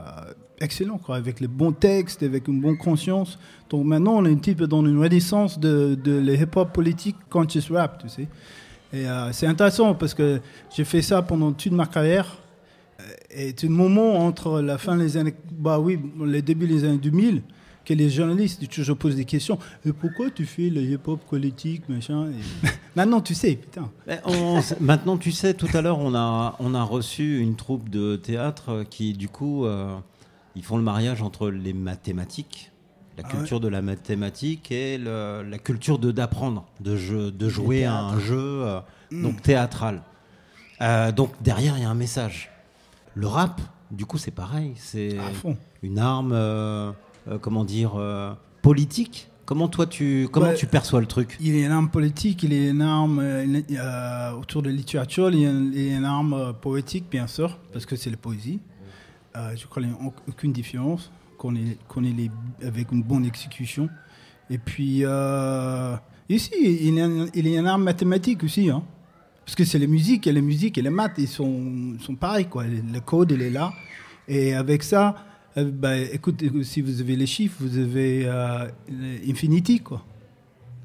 excellent, 0.59 0.97
quoi, 0.97 1.15
avec 1.15 1.39
les 1.39 1.47
bons 1.47 1.71
textes, 1.71 2.21
avec 2.21 2.47
une 2.47 2.61
bonne 2.61 2.77
conscience. 2.77 3.39
Donc 3.69 3.85
maintenant, 3.85 4.17
on 4.17 4.25
est 4.25 4.31
un 4.31 4.35
petit 4.35 4.55
peu 4.55 4.67
dans 4.67 4.85
une 4.85 4.99
renaissance 4.99 5.59
de, 5.59 5.95
de 5.95 6.17
les 6.17 6.35
hip-hop 6.41 6.71
politiques 6.71 7.17
conscious 7.29 7.73
rap, 7.73 8.01
tu 8.01 8.09
sais. 8.09 8.27
Et 8.93 9.07
euh, 9.07 9.31
c'est 9.33 9.47
intéressant 9.47 9.93
parce 9.93 10.13
que 10.13 10.39
j'ai 10.73 10.85
fait 10.85 11.01
ça 11.01 11.21
pendant 11.21 11.51
toute 11.51 11.71
ma 11.71 11.85
carrière. 11.85 12.37
Et 13.31 13.53
c'est 13.55 13.67
un 13.67 13.69
moment 13.69 14.25
entre 14.25 14.61
la 14.61 14.77
fin 14.77 14.97
des 14.97 15.17
années, 15.17 15.33
bah 15.51 15.79
oui, 15.79 15.99
les 16.25 16.41
débuts 16.41 16.67
des 16.67 16.83
années 16.83 16.97
2000, 16.97 17.41
que 17.83 17.93
les 17.93 18.09
journalistes 18.09 18.67
toujours 18.69 18.97
posent 18.97 19.15
des 19.15 19.25
questions. 19.25 19.59
Et 19.85 19.93
pourquoi 19.93 20.31
tu 20.31 20.45
fais 20.45 20.69
le 20.69 20.81
hip-hop 20.81 21.19
politique, 21.29 21.87
machin 21.89 22.27
et... 22.31 22.67
Maintenant, 22.95 23.21
tu 23.21 23.35
sais, 23.35 23.55
putain. 23.57 23.89
On- 24.25 24.61
maintenant, 24.79 25.17
tu 25.17 25.31
sais, 25.33 25.53
tout 25.53 25.67
à 25.73 25.81
l'heure, 25.81 25.99
on 25.99 26.15
a, 26.15 26.55
on 26.59 26.73
a 26.73 26.81
reçu 26.81 27.39
une 27.41 27.55
troupe 27.55 27.89
de 27.89 28.15
théâtre 28.15 28.85
qui, 28.89 29.13
du 29.13 29.27
coup, 29.27 29.65
euh, 29.65 29.95
ils 30.55 30.63
font 30.63 30.77
le 30.77 30.83
mariage 30.83 31.21
entre 31.21 31.49
les 31.49 31.73
mathématiques, 31.73 32.71
la 33.17 33.23
Ah 33.27 33.29
culture 33.31 33.59
de 33.59 33.67
la 33.67 33.81
mathématique 33.81 34.71
et 34.71 34.97
le- 34.97 35.43
la 35.43 35.57
culture 35.59 35.99
de 35.99 36.11
d'apprendre, 36.11 36.65
de, 36.79 36.95
jeu- 36.95 37.31
de 37.31 37.49
jouer 37.49 37.83
à 37.83 37.97
un 37.99 38.19
jeu 38.19 38.37
euh, 38.63 38.79
Mm. 39.11 39.21
donc 39.23 39.41
théâtral. 39.43 40.01
Euh, 40.81 41.11
donc 41.11 41.31
derrière, 41.41 41.77
il 41.77 41.83
y 41.83 41.85
a 41.85 41.89
un 41.89 41.93
message. 41.95 42.49
Le 43.15 43.27
rap, 43.27 43.61
du 43.91 44.05
coup, 44.05 44.17
c'est 44.17 44.31
pareil. 44.31 44.73
C'est 44.75 45.17
une 45.81 45.99
arme, 45.99 46.31
euh, 46.33 46.91
euh, 47.27 47.37
comment 47.39 47.63
dire, 47.65 47.93
euh, 47.95 48.33
politique. 48.61 49.29
Comment 49.45 49.67
toi, 49.67 49.85
tu, 49.85 50.27
comment 50.31 50.47
Ouais. 50.47 50.55
tu 50.55 50.65
perçois 50.65 50.99
le 51.01 51.05
truc? 51.05 51.37
Il 51.39 51.55
a 51.55 51.65
une 51.67 51.71
arme 51.71 51.89
politique, 51.89 52.41
il 52.43 52.51
a 52.51 52.69
une 52.69 52.81
arme 52.81 53.19
autour 54.39 54.63
de 54.63 54.69
la 54.69 54.75
littérature, 54.75 55.29
il 55.29 55.39
y 55.39 55.45
a 55.45 55.97
une, 55.97 56.03
arme 56.05 56.53
poétique, 56.61 57.05
bien 57.11 57.27
sûr, 57.27 57.59
parce 57.71 57.85
que 57.85 57.95
c'est 57.95 58.09
la 58.09 58.17
poésie. 58.17 58.59
Je 59.35 59.65
crois 59.67 59.83
qu'il 59.83 59.91
n'y 59.91 59.97
a 59.97 60.11
aucune 60.27 60.51
différence, 60.51 61.11
qu'on 61.37 61.55
est, 61.55 61.77
qu'on 61.87 62.03
est 62.03 62.11
les- 62.11 62.31
avec 62.65 62.91
une 62.91 63.03
bonne 63.03 63.23
exécution. 63.25 63.87
Et 64.49 64.57
puis, 64.57 65.03
ici, 66.27 66.51
il 66.59 66.95
y, 66.95 66.99
a, 67.01 67.05
une- 67.05 67.29
il 67.35 67.47
y 67.47 67.55
a 67.55 67.59
une 67.59 67.67
arme 67.67 67.83
mathématique 67.83 68.43
aussi, 68.43 68.69
hein. 68.71 68.81
Parce 69.45 69.55
que 69.55 69.63
c'est 69.63 69.79
la 69.79 69.87
musique, 69.87 70.25
et 70.27 70.31
la 70.33 70.41
musique 70.41 70.77
et 70.77 70.81
les 70.81 70.89
maths, 70.89 71.13
ils 71.17 71.27
sont, 71.27 71.93
sont 71.99 72.15
pareils, 72.15 72.45
quoi. 72.45 72.63
Le, 72.65 72.99
code, 72.99 73.31
il 73.31 73.41
est 73.41 73.49
là. 73.51 73.71
Et 74.27 74.53
avec 74.55 74.81
ça, 74.83 75.15
euh, 75.57 75.69
bah, 75.71 75.95
écoute, 75.97 76.43
si 76.63 76.81
vous 76.81 76.99
avez 76.99 77.15
les 77.15 77.27
chiffres, 77.27 77.57
vous 77.59 77.77
avez 77.77 78.23
euh, 78.25 78.65
Infinity, 79.29 79.79
quoi. 79.81 80.03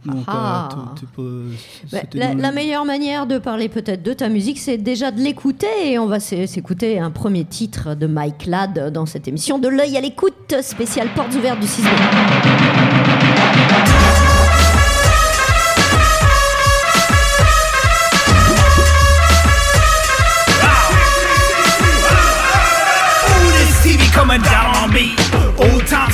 Donc, 0.05 0.25
Ah. 0.29 0.69
euh, 0.73 0.77
tu- 0.95 1.01
tu 1.01 1.07
peux- 1.15 1.45
Bah, 1.93 1.99
la, 2.15 2.33
la 2.35 2.53
meilleure 2.53 2.87
manière 2.87 3.27
de 3.27 3.39
parler 3.39 3.69
peut-être 3.69 4.03
de 4.03 4.15
ta 4.15 4.31
musique, 4.31 4.59
c'est 4.59 4.79
déjà 4.79 5.11
de 5.11 5.21
l'écouter. 5.21 5.67
Et 5.85 5.99
on 5.99 6.07
va 6.07 6.21
s'é- 6.21 6.47
s'écouter 6.47 6.99
un 6.99 7.11
premier 7.11 7.45
titre 7.45 7.95
de 7.95 8.07
Mike 8.07 8.47
Ladd 8.47 8.93
dans 8.93 9.05
cette 9.05 9.29
émission 9.29 9.59
de 9.59 9.69
l'œil 9.69 9.97
à 9.99 10.01
l'écoute 10.01 10.55
spéciale 10.63 11.09
portes 11.15 11.35
ouvertes 11.35 11.61
du 11.61 11.67
6 11.67 11.83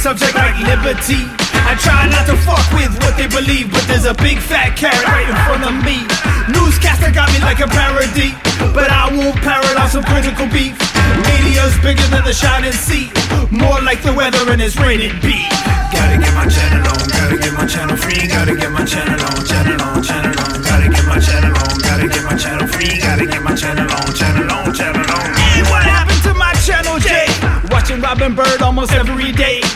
subject 0.06 0.38
like 0.38 0.54
liberty. 0.62 1.26
I 1.66 1.74
try 1.82 2.06
not 2.06 2.30
to 2.30 2.38
fuck 2.46 2.62
with 2.78 2.94
what 3.02 3.18
they 3.18 3.26
believe, 3.26 3.74
but 3.74 3.82
there's 3.90 4.06
a 4.06 4.14
big 4.14 4.38
fat 4.38 4.78
carrot 4.78 5.02
right 5.02 5.26
in 5.26 5.34
front 5.50 5.66
of 5.66 5.74
me. 5.82 6.06
Newscaster 6.46 7.10
got 7.10 7.26
me 7.34 7.42
like 7.42 7.58
a 7.58 7.66
parody, 7.66 8.30
but 8.70 8.86
I 8.86 9.10
won't 9.10 9.34
on 9.34 9.90
some 9.90 10.06
critical 10.06 10.46
beef. 10.46 10.78
Media's 11.26 11.74
bigger 11.82 12.06
than 12.14 12.22
the 12.22 12.30
shining 12.30 12.70
sea, 12.70 13.10
more 13.50 13.82
like 13.82 13.98
the 14.06 14.14
weather 14.14 14.46
and 14.46 14.62
it's 14.62 14.78
rated 14.78 15.10
B. 15.26 15.42
Gotta 15.90 16.22
get 16.22 16.34
my 16.38 16.46
channel 16.46 16.86
on, 16.86 17.02
gotta 17.10 17.36
get 17.42 17.54
my 17.58 17.66
channel 17.66 17.98
free, 17.98 18.30
gotta 18.30 18.54
get 18.54 18.70
my 18.70 18.86
channel 18.86 19.18
on, 19.18 19.42
channel 19.42 19.74
on, 19.90 20.06
channel 20.06 20.38
on, 20.38 20.54
gotta 20.62 20.86
get 20.86 21.02
my 21.10 21.18
channel 21.18 21.50
on, 21.50 21.74
gotta 21.82 22.06
get 22.06 22.22
my 22.22 22.36
channel 22.38 22.66
free, 22.70 22.94
gotta 23.02 23.26
get 23.26 23.42
my 23.42 23.54
channel 23.58 23.90
on, 23.90 24.14
channel 24.14 24.46
on, 24.54 24.70
channel 24.70 25.02
on. 25.02 25.26
And 25.34 25.66
what 25.66 25.82
happened 25.82 26.22
to 26.30 26.32
my 26.38 26.54
channel 26.62 26.94
J? 27.02 27.26
Watching 27.74 27.98
Robin 27.98 28.38
Bird 28.38 28.62
almost 28.62 28.94
every 28.94 29.34
day. 29.34 29.66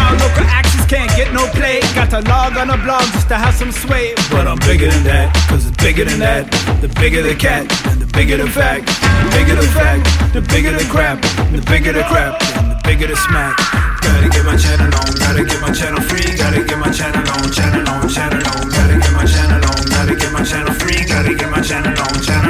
Now 0.00 0.16
local 0.16 0.46
axes 0.48 0.84
can't 0.88 1.12
get 1.12 1.28
no 1.36 1.44
play. 1.52 1.84
Got 1.92 2.08
to 2.16 2.20
log 2.24 2.56
on 2.56 2.70
a 2.72 2.78
blog 2.80 3.04
just 3.12 3.28
to 3.28 3.36
have 3.36 3.54
some 3.54 3.72
sway. 3.72 4.14
But 4.32 4.48
I'm 4.48 4.58
bigger 4.64 4.88
than 4.88 5.04
that, 5.04 5.28
cause 5.48 5.66
it's 5.68 5.76
bigger 5.76 6.04
than 6.08 6.20
that. 6.20 6.48
The 6.80 6.88
bigger 7.00 7.22
the 7.22 7.36
cat, 7.36 7.68
and 7.88 8.00
the 8.00 8.08
bigger 8.16 8.38
the 8.40 8.48
fact. 8.48 8.86
The 8.88 9.28
bigger 9.36 9.56
the 9.60 9.68
fact, 9.76 10.02
the 10.32 10.40
bigger 10.40 10.72
the 10.72 10.86
crap. 10.88 11.20
The 11.52 11.60
bigger 11.68 11.92
the 11.92 12.04
crap, 12.08 12.40
and 12.56 12.72
the 12.72 12.78
bigger 12.88 13.06
the 13.12 13.16
smack. 13.28 13.54
Gotta 14.00 14.28
get 14.32 14.44
my 14.48 14.56
channel 14.56 14.88
on, 14.88 15.12
gotta 15.20 15.44
get 15.44 15.60
my 15.60 15.72
channel 15.72 16.00
free, 16.08 16.32
gotta 16.36 16.64
get 16.64 16.78
my 16.80 16.90
channel 16.90 17.20
on, 17.20 17.52
channel 17.52 17.84
on, 17.92 18.08
channel 18.08 18.40
on, 18.40 18.64
gotta 18.72 18.96
get 18.96 19.12
my 19.12 19.26
channel 19.28 19.60
on, 19.68 19.82
gotta 19.92 20.14
get 20.16 20.32
my 20.32 20.42
channel 20.42 20.74
free, 20.80 21.04
gotta 21.04 21.34
get 21.36 21.50
my 21.52 21.60
channel 21.60 21.92
on, 21.92 22.16
channel 22.24 22.49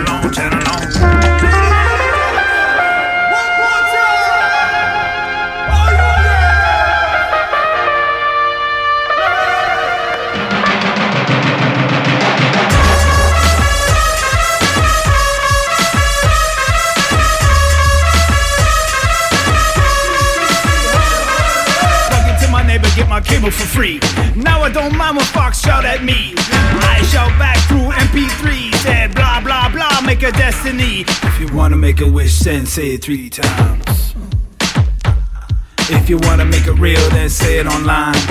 free. 23.81 23.99
Now 24.37 24.61
I 24.61 24.71
don't 24.71 24.95
mind 24.95 25.17
when 25.17 25.25
Fox 25.25 25.61
shout 25.61 25.85
at 25.87 26.05
me. 26.05 26.35
I 26.37 27.01
shout 27.13 27.33
back 27.39 27.57
through 27.69 27.89
MP3, 28.07 28.75
said 28.85 29.15
blah 29.15 29.41
blah 29.41 29.71
blah, 29.71 30.01
make 30.05 30.23
a 30.23 30.33
destiny. 30.33 31.05
If 31.31 31.41
you 31.41 31.49
wanna 31.57 31.77
make 31.77 32.01
a 32.03 32.11
wish, 32.11 32.41
then 32.41 32.67
say 32.67 32.95
it 32.95 33.03
three 33.03 33.31
times. 33.31 34.15
If 35.89 36.11
you 36.11 36.19
wanna 36.27 36.45
make 36.45 36.67
it 36.67 36.79
real, 36.87 37.07
then 37.11 37.31
say 37.31 37.59
it 37.59 37.67
online. 37.67 38.23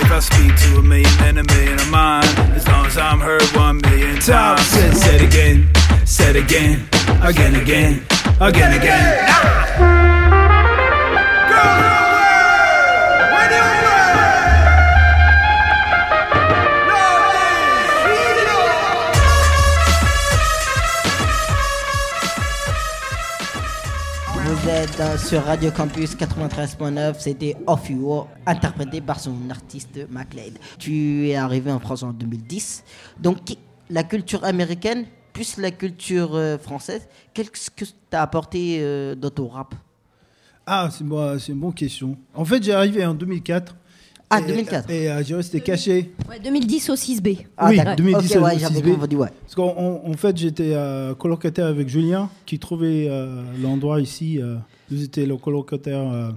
If 0.00 0.12
I'll 0.12 0.22
speak 0.22 0.54
to 0.64 0.78
a 0.78 0.82
million 0.82 1.14
and 1.26 1.38
a 1.40 1.44
million 1.52 1.74
of 1.74 1.90
mine. 1.90 2.24
As 2.58 2.66
long 2.68 2.86
as 2.86 2.96
I'm 2.96 3.18
heard 3.18 3.48
one 3.66 3.78
million 3.78 4.20
times. 4.20 4.62
Said, 4.74 4.94
said 4.96 5.20
again, 5.22 5.68
said 6.06 6.36
again, 6.36 6.88
again, 7.22 7.56
again, 7.56 8.06
again, 8.40 8.72
again. 8.78 10.08
Vous 11.48 11.54
ah! 11.54 11.78
êtes 11.80 11.87
euh, 24.78 25.18
sur 25.18 25.42
Radio 25.42 25.72
Campus 25.72 26.14
93.9, 26.14 27.16
c'était 27.18 27.56
Off 27.66 27.90
You 27.90 28.26
interprété 28.46 29.00
par 29.00 29.18
son 29.18 29.34
artiste 29.50 29.98
MacLeod. 30.08 30.52
Tu 30.78 31.28
es 31.28 31.34
arrivé 31.34 31.72
en 31.72 31.80
France 31.80 32.04
en 32.04 32.12
2010. 32.12 32.84
Donc, 33.18 33.38
la 33.90 34.04
culture 34.04 34.44
américaine 34.44 35.06
plus 35.32 35.56
la 35.56 35.72
culture 35.72 36.36
euh, 36.36 36.58
française, 36.58 37.08
qu'est-ce 37.34 37.70
que 37.72 37.84
t'as 38.08 38.22
apporté 38.22 38.78
euh, 38.80 39.16
dans 39.16 39.30
ton 39.30 39.48
rap? 39.48 39.74
Ah, 40.64 40.88
c'est 40.92 41.02
bon, 41.02 41.36
une 41.36 41.58
bonne 41.58 41.74
question. 41.74 42.16
En 42.32 42.44
fait, 42.44 42.62
j'ai 42.62 42.72
arrivé 42.72 43.04
en 43.04 43.14
2004. 43.14 43.74
Ah, 44.30 44.40
Et- 44.40 44.46
2004. 44.46 44.90
Et 44.90 45.10
euh, 45.10 45.22
j'ai 45.24 45.34
resté 45.34 45.60
caché. 45.60 46.12
Ouais, 46.28 46.38
2010 46.38 46.90
au 46.90 46.96
6B. 46.96 47.46
Ah, 47.56 47.68
oui, 47.70 47.76
d'accord. 47.76 47.96
2010 47.96 48.36
Ok, 48.36 48.42
ouais, 48.44 48.54
au 48.56 48.58
j'avais 48.58 48.80
6B. 48.80 48.94
confondu, 48.94 49.16
ouais. 49.16 49.28
Parce 49.42 49.54
qu'en 49.54 49.74
en- 50.04 50.12
fait, 50.14 50.36
j'étais 50.36 50.72
euh, 50.74 51.14
colocataire 51.14 51.66
avec 51.66 51.88
Julien, 51.88 52.28
qui 52.44 52.58
trouvait 52.58 53.06
euh, 53.08 53.42
l'endroit 53.62 54.00
ici. 54.00 54.38
Euh, 54.40 54.56
nous 54.90 55.02
étions 55.02 55.26
le 55.26 55.36
colocataire 55.36 56.00
euh, 56.12 56.30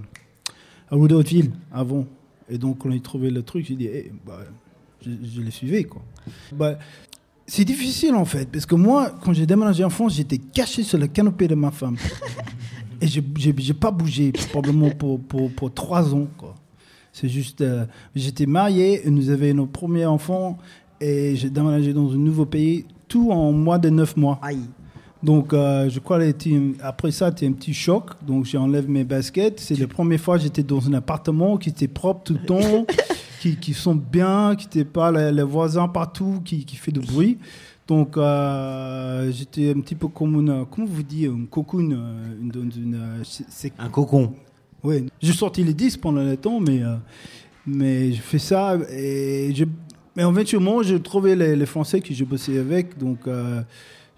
à 0.90 0.96
Rue 0.96 1.08
d'Hauteville 1.08 1.50
avant. 1.72 2.06
Et 2.48 2.56
donc, 2.58 2.84
on 2.86 2.90
a 2.94 2.98
trouvé 2.98 3.30
le 3.30 3.42
truc. 3.42 3.66
J'ai 3.66 3.74
dit, 3.76 3.86
eh, 3.92 4.10
bah, 4.26 4.40
je, 5.04 5.10
je 5.34 5.40
les 5.42 5.50
suivais. 5.50 5.84
Quoi. 5.84 6.02
Bah, 6.52 6.78
c'est 7.46 7.64
difficile 7.64 8.14
en 8.14 8.24
fait, 8.24 8.48
parce 8.50 8.64
que 8.64 8.74
moi, 8.74 9.10
quand 9.22 9.32
j'ai 9.34 9.44
déménagé 9.46 9.84
en 9.84 9.90
France, 9.90 10.14
j'étais 10.14 10.38
caché 10.38 10.82
sur 10.82 10.96
le 10.96 11.08
canapé 11.08 11.46
de 11.48 11.54
ma 11.54 11.70
femme. 11.70 11.96
Et 13.02 13.06
je 13.08 13.20
n'ai 13.20 13.72
pas 13.74 13.90
bougé, 13.90 14.32
probablement 14.50 14.90
pour, 14.90 15.20
pour, 15.20 15.50
pour 15.50 15.74
trois 15.74 16.14
ans. 16.14 16.28
quoi. 16.38 16.54
C'est 17.12 17.28
juste, 17.28 17.60
euh, 17.60 17.84
j'étais 18.14 18.46
marié, 18.46 19.02
nous 19.06 19.28
avions 19.30 19.54
nos 19.54 19.66
premiers 19.66 20.06
enfants, 20.06 20.58
et 21.00 21.36
j'ai 21.36 21.50
déménagé 21.50 21.92
dans 21.92 22.10
un 22.12 22.16
nouveau 22.16 22.46
pays, 22.46 22.86
tout 23.08 23.30
en 23.30 23.52
moins 23.52 23.78
de 23.78 23.90
neuf 23.90 24.16
mois. 24.16 24.38
Donc, 25.22 25.52
euh, 25.52 25.88
je 25.88 26.00
crois 26.00 26.18
que 26.18 26.82
après 26.82 27.10
ça, 27.12 27.28
c'était 27.28 27.46
un 27.46 27.52
petit 27.52 27.74
choc. 27.74 28.10
Donc, 28.26 28.44
j'ai 28.44 28.58
enlevé 28.58 28.88
mes 28.88 29.04
baskets. 29.04 29.60
C'est 29.60 29.78
la 29.78 29.86
première 29.86 30.18
fois 30.18 30.36
que 30.36 30.42
j'étais 30.42 30.64
dans 30.64 30.88
un 30.88 30.94
appartement 30.94 31.58
qui 31.58 31.68
était 31.68 31.86
propre 31.86 32.22
tout 32.24 32.32
le 32.34 32.44
temps, 32.44 32.86
qui, 33.40 33.56
qui 33.56 33.72
sont 33.72 33.94
bien, 33.94 34.56
qui 34.56 34.66
n'était 34.66 34.84
pas 34.90 35.12
les, 35.12 35.30
les 35.30 35.42
voisins 35.44 35.86
partout, 35.86 36.40
qui, 36.44 36.64
qui 36.64 36.74
fait 36.76 36.90
du 36.92 36.98
bruit. 37.00 37.38
Donc, 37.86 38.16
euh, 38.16 39.30
j'étais 39.32 39.70
un 39.76 39.80
petit 39.80 39.94
peu 39.94 40.08
comme 40.08 40.34
une, 40.40 40.64
comment 40.70 40.86
vous 40.88 41.02
dites, 41.04 41.28
un 41.28 41.44
cocoon, 41.48 41.78
une- 42.40 42.52
une, 42.54 42.98
c'est- 43.24 43.72
Un 43.78 43.88
cocon. 43.90 44.32
Oui, 44.84 45.06
j'ai 45.20 45.32
sorti 45.32 45.62
les 45.64 45.74
10 45.74 45.96
pendant 45.98 46.22
le 46.24 46.36
temps, 46.36 46.60
mais, 46.60 46.82
euh, 46.82 46.96
mais 47.66 48.12
j'ai 48.12 48.20
fait 48.20 48.38
ça. 48.38 48.76
Et 48.90 49.52
je, 49.54 49.64
mais 50.16 50.22
éventuellement, 50.22 50.82
j'ai 50.82 51.00
trouvé 51.00 51.34
les, 51.36 51.56
les 51.56 51.66
Français 51.66 52.00
que 52.00 52.12
j'ai 52.12 52.24
bossé 52.24 52.58
avec. 52.58 52.98
Donc, 52.98 53.26
euh, 53.26 53.62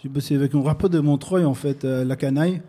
j'ai 0.03 0.09
bossé 0.09 0.35
avec 0.35 0.55
un 0.55 0.63
rappeur 0.63 0.91
de 0.91 1.01
Montreuil, 1.01 1.45
en 1.45 1.55
fait, 1.55 1.85
euh, 1.85 2.05
La 2.05 2.17
Canaille, 2.17 2.61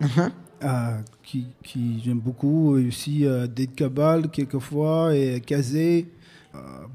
euh, 0.64 0.98
qui, 1.24 1.48
qui 1.64 2.02
j'aime 2.04 2.20
beaucoup. 2.20 2.78
Et 2.78 2.88
aussi 2.88 3.26
euh, 3.26 3.48
Dead 3.48 3.74
Cabal, 3.76 4.30
quelquefois, 4.30 5.16
et 5.16 5.42
Kazé. 5.42 6.08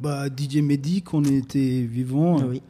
Bah, 0.00 0.28
DJ 0.28 0.62
Mehdi, 0.62 1.02
qu'on 1.02 1.22
était 1.24 1.82
vivant. 1.82 2.38
Oui. 2.48 2.62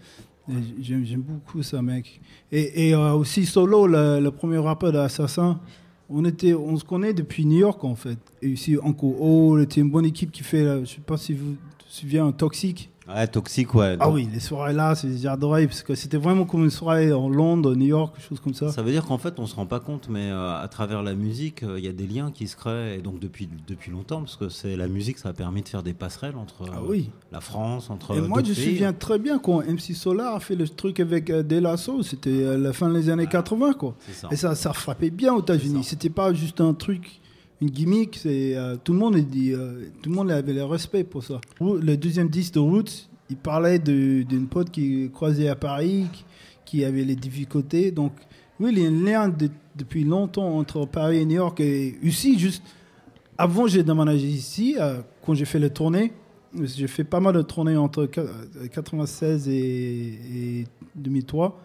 Et 0.48 0.82
J'aime 0.82 1.22
beaucoup 1.22 1.62
ça, 1.62 1.80
mec. 1.80 2.20
Et, 2.50 2.88
et 2.88 2.94
aussi 2.96 3.46
Solo, 3.46 3.86
le, 3.86 4.18
le 4.18 4.30
premier 4.32 4.58
rappeur 4.58 4.90
d'Assassin. 4.90 5.60
On, 6.10 6.24
était, 6.24 6.54
on 6.54 6.76
se 6.76 6.84
connaît 6.84 7.14
depuis 7.14 7.46
New 7.46 7.58
York, 7.58 7.84
en 7.84 7.94
fait. 7.94 8.18
Et 8.42 8.48
ici, 8.48 8.76
Uncle 8.82 9.14
O, 9.18 9.58
c'était 9.60 9.80
une 9.80 9.90
bonne 9.90 10.04
équipe 10.04 10.32
qui 10.32 10.42
fait, 10.42 10.62
euh, 10.62 10.84
je 10.84 10.96
sais 10.96 11.00
pas 11.00 11.16
si 11.16 11.34
vous 11.34 11.52
vous 11.52 11.56
souvenez, 11.88 12.18
un. 12.18 12.32
Ouais, 13.14 13.26
toxique, 13.26 13.74
ouais. 13.74 13.96
Ah 13.98 14.08
oui, 14.10 14.28
les 14.32 14.40
soirées 14.40 14.72
là, 14.72 14.94
c'est- 14.94 15.16
j'ai 15.16 15.28
adoré, 15.28 15.66
parce 15.66 15.82
que 15.82 15.94
c'était 15.94 16.16
vraiment 16.16 16.44
comme 16.44 16.64
une 16.64 16.70
soirée 16.70 17.12
en 17.12 17.28
Londres, 17.28 17.74
New 17.74 17.86
York, 17.86 18.14
quelque 18.16 18.28
chose 18.28 18.40
comme 18.40 18.54
ça. 18.54 18.70
Ça 18.70 18.82
veut 18.82 18.92
dire 18.92 19.04
qu'en 19.04 19.18
fait, 19.18 19.38
on 19.38 19.46
se 19.46 19.54
rend 19.56 19.66
pas 19.66 19.80
compte, 19.80 20.08
mais 20.08 20.30
euh, 20.30 20.60
à 20.62 20.68
travers 20.68 21.02
la 21.02 21.14
musique, 21.14 21.62
euh, 21.62 21.78
il 21.78 21.84
y 21.84 21.88
a 21.88 21.92
des 21.92 22.06
liens 22.06 22.30
qui 22.30 22.46
se 22.46 22.56
créent, 22.56 22.96
et 22.98 23.02
donc 23.02 23.18
depuis, 23.18 23.48
depuis 23.66 23.90
longtemps, 23.90 24.20
parce 24.20 24.36
que 24.36 24.48
c'est 24.48 24.76
la 24.76 24.86
musique, 24.88 25.18
ça 25.18 25.30
a 25.30 25.32
permis 25.32 25.62
de 25.62 25.68
faire 25.68 25.82
des 25.82 25.92
passerelles 25.94 26.36
entre 26.36 26.62
euh, 26.62 26.72
Ah 26.74 26.80
oui. 26.86 27.10
la 27.32 27.40
France, 27.40 27.90
entre. 27.90 28.16
Et 28.16 28.20
moi, 28.20 28.42
je 28.44 28.50
me 28.50 28.54
souviens 28.54 28.92
très 28.92 29.18
bien 29.18 29.38
quand 29.38 29.60
MC 29.62 29.94
Solar 29.94 30.34
a 30.34 30.40
fait 30.40 30.56
le 30.56 30.68
truc 30.68 31.00
avec 31.00 31.30
euh, 31.30 31.42
De 31.42 31.58
La 31.58 31.76
Soul, 31.76 32.04
c'était 32.04 32.56
la 32.56 32.72
fin 32.72 32.90
des 32.90 33.08
années 33.10 33.26
80, 33.26 33.72
quoi. 33.74 33.94
C'est 34.06 34.14
ça. 34.14 34.28
Et 34.30 34.36
ça, 34.36 34.54
ça 34.54 34.72
frappait 34.72 35.10
bien 35.10 35.34
aux 35.34 35.40
États-Unis. 35.40 35.84
C'était 35.84 36.10
pas 36.10 36.32
juste 36.32 36.60
un 36.60 36.74
truc, 36.74 37.19
une 37.60 37.70
gimmick. 37.70 38.20
Euh, 38.26 38.76
tout 38.82 38.92
le 38.92 38.98
monde 38.98 39.16
dit, 39.16 39.52
euh, 39.52 39.84
tout 40.02 40.10
le 40.10 40.16
monde 40.16 40.30
avait 40.30 40.52
le 40.52 40.64
respect 40.64 41.04
pour 41.04 41.22
ça. 41.24 41.40
Le 41.60 41.96
deuxième 41.96 42.28
disque 42.28 42.54
de 42.54 42.58
Roots, 42.60 43.08
il 43.28 43.36
parlait 43.36 43.78
d'une 43.78 44.46
pote 44.48 44.70
qui 44.70 45.10
croisait 45.12 45.48
à 45.48 45.56
Paris, 45.56 46.06
qui, 46.64 46.84
avait 46.84 47.04
les 47.04 47.16
difficultés. 47.16 47.90
Donc, 47.90 48.12
oui, 48.58 48.70
il 48.72 48.78
y 48.82 48.86
a 48.86 48.88
un 48.88 49.04
lien 49.04 49.28
de- 49.28 49.48
depuis 49.76 50.04
longtemps 50.04 50.56
entre 50.58 50.86
Paris 50.86 51.18
et 51.18 51.24
New 51.24 51.36
York. 51.36 51.58
Et 51.60 51.96
ici, 52.02 52.38
juste 52.38 52.62
avant, 53.38 53.66
j'ai 53.66 53.82
déménagé 53.82 54.26
ici, 54.26 54.76
euh, 54.78 55.00
quand 55.24 55.34
j'ai 55.34 55.44
fait 55.46 55.58
le 55.58 55.70
tournée. 55.70 56.12
J'ai 56.62 56.88
fait 56.88 57.04
pas 57.04 57.20
mal 57.20 57.34
de 57.34 57.42
tournées 57.42 57.76
entre 57.76 58.06
qua- 58.06 58.22
euh, 58.22 58.66
96 58.72 59.48
et, 59.48 59.52
et 59.52 60.64
2003. 60.96 61.60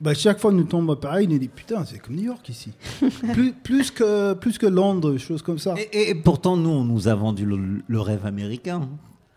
Bah, 0.00 0.14
chaque 0.14 0.38
fois 0.38 0.52
que 0.52 0.56
nous 0.56 0.64
tombons 0.64 0.92
à 0.92 0.96
Paris, 0.96 1.26
nous 1.26 1.38
dit 1.38 1.48
putain, 1.48 1.84
c'est 1.84 1.98
comme 1.98 2.14
New 2.14 2.24
York 2.24 2.48
ici. 2.48 2.72
plus, 3.32 3.52
plus, 3.52 3.90
que, 3.90 4.34
plus 4.34 4.56
que 4.56 4.66
Londres, 4.66 5.16
choses 5.18 5.42
comme 5.42 5.58
ça. 5.58 5.74
Et, 5.92 6.10
et 6.10 6.14
pourtant, 6.14 6.56
nous, 6.56 6.70
on 6.70 6.84
nous 6.84 7.08
a 7.08 7.14
vendu 7.14 7.44
le, 7.44 7.82
le 7.86 8.00
rêve 8.00 8.24
américain. 8.24 8.88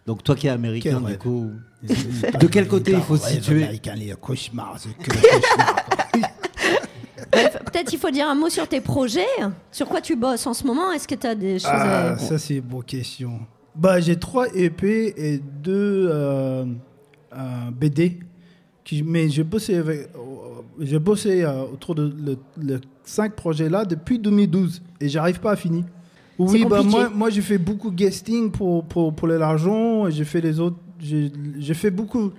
Donc, 0.05 0.23
toi 0.23 0.35
qui 0.35 0.47
es 0.47 0.49
américain, 0.51 0.91
Quel 0.91 0.99
du 0.99 1.05
rêve 1.05 1.17
coup, 1.17 1.51
de 1.83 2.47
quel 2.47 2.67
côté 2.67 2.91
il 2.91 3.01
faut 3.01 3.17
se 3.17 3.25
rêve 3.25 3.35
situer 3.35 3.63
américain, 3.63 3.95
les 3.95 4.13
cauchemars, 4.19 4.77
c'est 4.79 4.95
que 4.97 5.11
Peut-être 7.31 7.93
il 7.93 7.99
faut 7.99 8.09
dire 8.09 8.27
un 8.27 8.35
mot 8.35 8.49
sur 8.49 8.67
tes 8.67 8.81
projets. 8.81 9.25
Sur 9.71 9.87
quoi 9.87 10.01
tu 10.01 10.15
bosses 10.15 10.45
en 10.47 10.53
ce 10.53 10.65
moment? 10.65 10.91
Est-ce 10.91 11.07
que 11.07 11.15
tu 11.15 11.27
as 11.27 11.35
des 11.35 11.59
choses 11.59 11.69
Ah, 11.71 12.11
à... 12.11 12.17
ça 12.17 12.37
c'est 12.37 12.55
une 12.55 12.61
bonne 12.61 12.83
question. 12.83 13.39
Bah, 13.73 14.01
j'ai 14.01 14.19
trois 14.19 14.47
EP 14.53 15.13
et 15.15 15.37
deux 15.37 16.09
euh, 16.11 16.65
euh, 17.33 17.71
BD. 17.71 18.19
Qui, 18.83 19.03
mais 19.03 19.29
j'ai 19.29 19.43
bossé, 19.43 19.75
avec, 19.75 20.09
j'ai 20.81 20.99
bossé 20.99 21.43
euh, 21.43 21.63
autour 21.73 21.95
de 21.95 22.13
le, 22.25 22.37
le 22.61 22.81
cinq 23.03 23.35
projets 23.35 23.69
là 23.69 23.85
depuis 23.85 24.19
2012 24.19 24.81
et 24.99 25.07
j'arrive 25.09 25.39
pas 25.39 25.51
à 25.51 25.55
finir. 25.55 25.83
Oui, 26.39 26.65
bah, 26.67 26.81
moi, 26.83 27.09
moi 27.09 27.29
j'ai 27.29 27.41
fait 27.41 27.57
beaucoup 27.57 27.91
de 27.91 27.95
guesting 27.95 28.51
pour, 28.51 28.83
pour, 28.85 29.13
pour 29.13 29.27
l'argent 29.27 30.07
et 30.07 30.11
j'ai 30.11 30.25
fait 30.25 30.41
les 30.41 30.59
autres. 30.59 30.77
J'ai 30.99 31.73
fait 31.73 31.91
beaucoup 31.91 32.29
de 32.29 32.33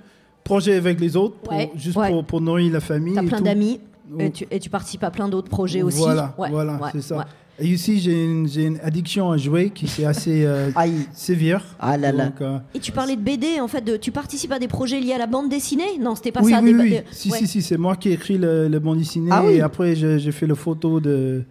projets 0.45 0.75
avec 0.75 0.99
les 1.01 1.17
autres 1.17 1.37
pour- 1.39 1.53
Ouais, 1.53 1.71
juste 1.77 1.97
ouais. 1.97 2.11
Pour, 2.11 2.25
pour 2.25 2.41
nourrir 2.41 2.73
la 2.73 2.81
famille. 2.81 3.15
T'as 3.15 3.23
plein 3.23 3.41
d'amis 3.41 3.81
et 4.19 4.31
tu, 4.31 4.47
et 4.51 4.59
tu 4.59 4.69
participes 4.71 5.05
à 5.05 5.11
plein 5.11 5.29
d'autres 5.29 5.49
projets 5.49 5.83
aussi. 5.83 5.99
Voilà, 5.99 6.35
Ouais, 6.39 6.51
voilà 6.51 6.79
c'est 6.93 7.01
ça. 7.01 7.27
Et 7.59 7.67
ici, 7.67 8.01
j'ai 8.01 8.25
une, 8.25 8.49
j'ai 8.49 8.65
une 8.65 8.79
addiction 8.83 9.31
à 9.31 9.37
jouer 9.37 9.71
qui 9.71 9.87
c'est 9.87 10.05
assez 10.07 10.45
euh, 10.45 10.71
sévère. 11.13 11.65
Ah 11.79 11.97
là 11.97 12.11
là. 12.11 12.27
Donc, 12.27 12.41
euh, 12.41 12.59
Et 12.75 12.81
tu 12.81 12.93
parlais 12.93 13.15
de 13.15 13.21
BD, 13.21 13.61
en 13.61 13.69
fait, 13.69 13.83
de, 13.83 13.97
tu 13.97 14.11
participes 14.11 14.53
à 14.53 14.59
des 14.59 14.69
projets 14.69 14.99
liés 15.01 15.13
à 15.13 15.19
la 15.19 15.27
bande 15.27 15.49
dessinée? 15.49 15.99
Non, 16.01 16.15
c'était 16.15 16.33
pas 16.33 16.41
oui, 16.43 16.53
ça. 16.53 16.61
oui, 16.63 16.73
des- 16.73 16.79
oui. 16.81 16.91
des- 16.91 17.05
Si, 17.11 17.31
ouais. 17.31 17.39
si, 17.39 17.47
si, 17.47 17.63
c'est 17.63 17.77
moi 17.77 17.97
qui 17.97 18.09
ai 18.09 18.13
écrit 18.13 18.39
le, 18.39 18.69
le 18.69 18.79
bande 18.79 18.99
dessiné 18.99 19.29
Ah 19.33 19.43
oui. 19.45 19.55
et 19.55 19.61
après 19.61 19.95
j'ai 19.95 20.19
j'ai 20.19 20.33
fait 20.33 20.47
le 20.47 20.55
photo 20.55 20.99
de, 20.99 21.43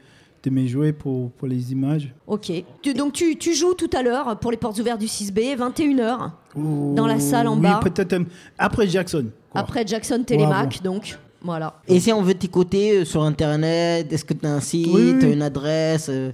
de 0.44 0.50
mes 0.50 0.68
jouets 0.68 0.92
pour, 0.92 1.32
pour 1.32 1.48
les 1.48 1.72
images. 1.72 2.14
Ok. 2.26 2.52
Tu- 2.82 2.94
donc 2.96 3.14
tu, 3.14 3.38
tu 3.38 3.54
joues 3.54 3.76
tout 3.76 3.90
à 3.96 4.02
l'heure 4.02 4.38
pour 4.40 4.50
les 4.52 4.58
portes 4.58 4.80
ouvertes 4.80 5.00
du 5.00 5.06
6B, 5.08 5.56
21h, 5.56 6.32
dans 6.96 7.06
la 7.08 7.20
salle 7.20 7.48
en 7.48 7.56
oui, 7.56 7.62
bas. 7.62 7.80
peut-être 7.84 8.14
euh, 8.14 8.24
après 8.58 8.88
Jackson. 8.88 9.28
quoi. 9.52 9.62
Après 9.62 9.86
Jackson 9.86 10.16
Ouais, 10.18 10.24
Télémac, 10.26 10.82
donc 10.84 11.18
voilà. 11.44 11.82
Et 11.88 12.00
si 12.00 12.12
on 12.14 12.22
veut 12.22 12.34
t'écouter 12.36 12.98
euh, 13.00 13.06
sur 13.06 13.24
Internet, 13.24 14.12
est-ce 14.12 14.26
que 14.26 14.34
tu 14.34 14.46
as 14.46 14.54
un 14.54 14.60
site, 14.60 14.88
Oui, 14.92 15.16
oui. 15.22 15.34
une 15.34 15.42
adresse 15.42 16.08
euh, 16.10 16.32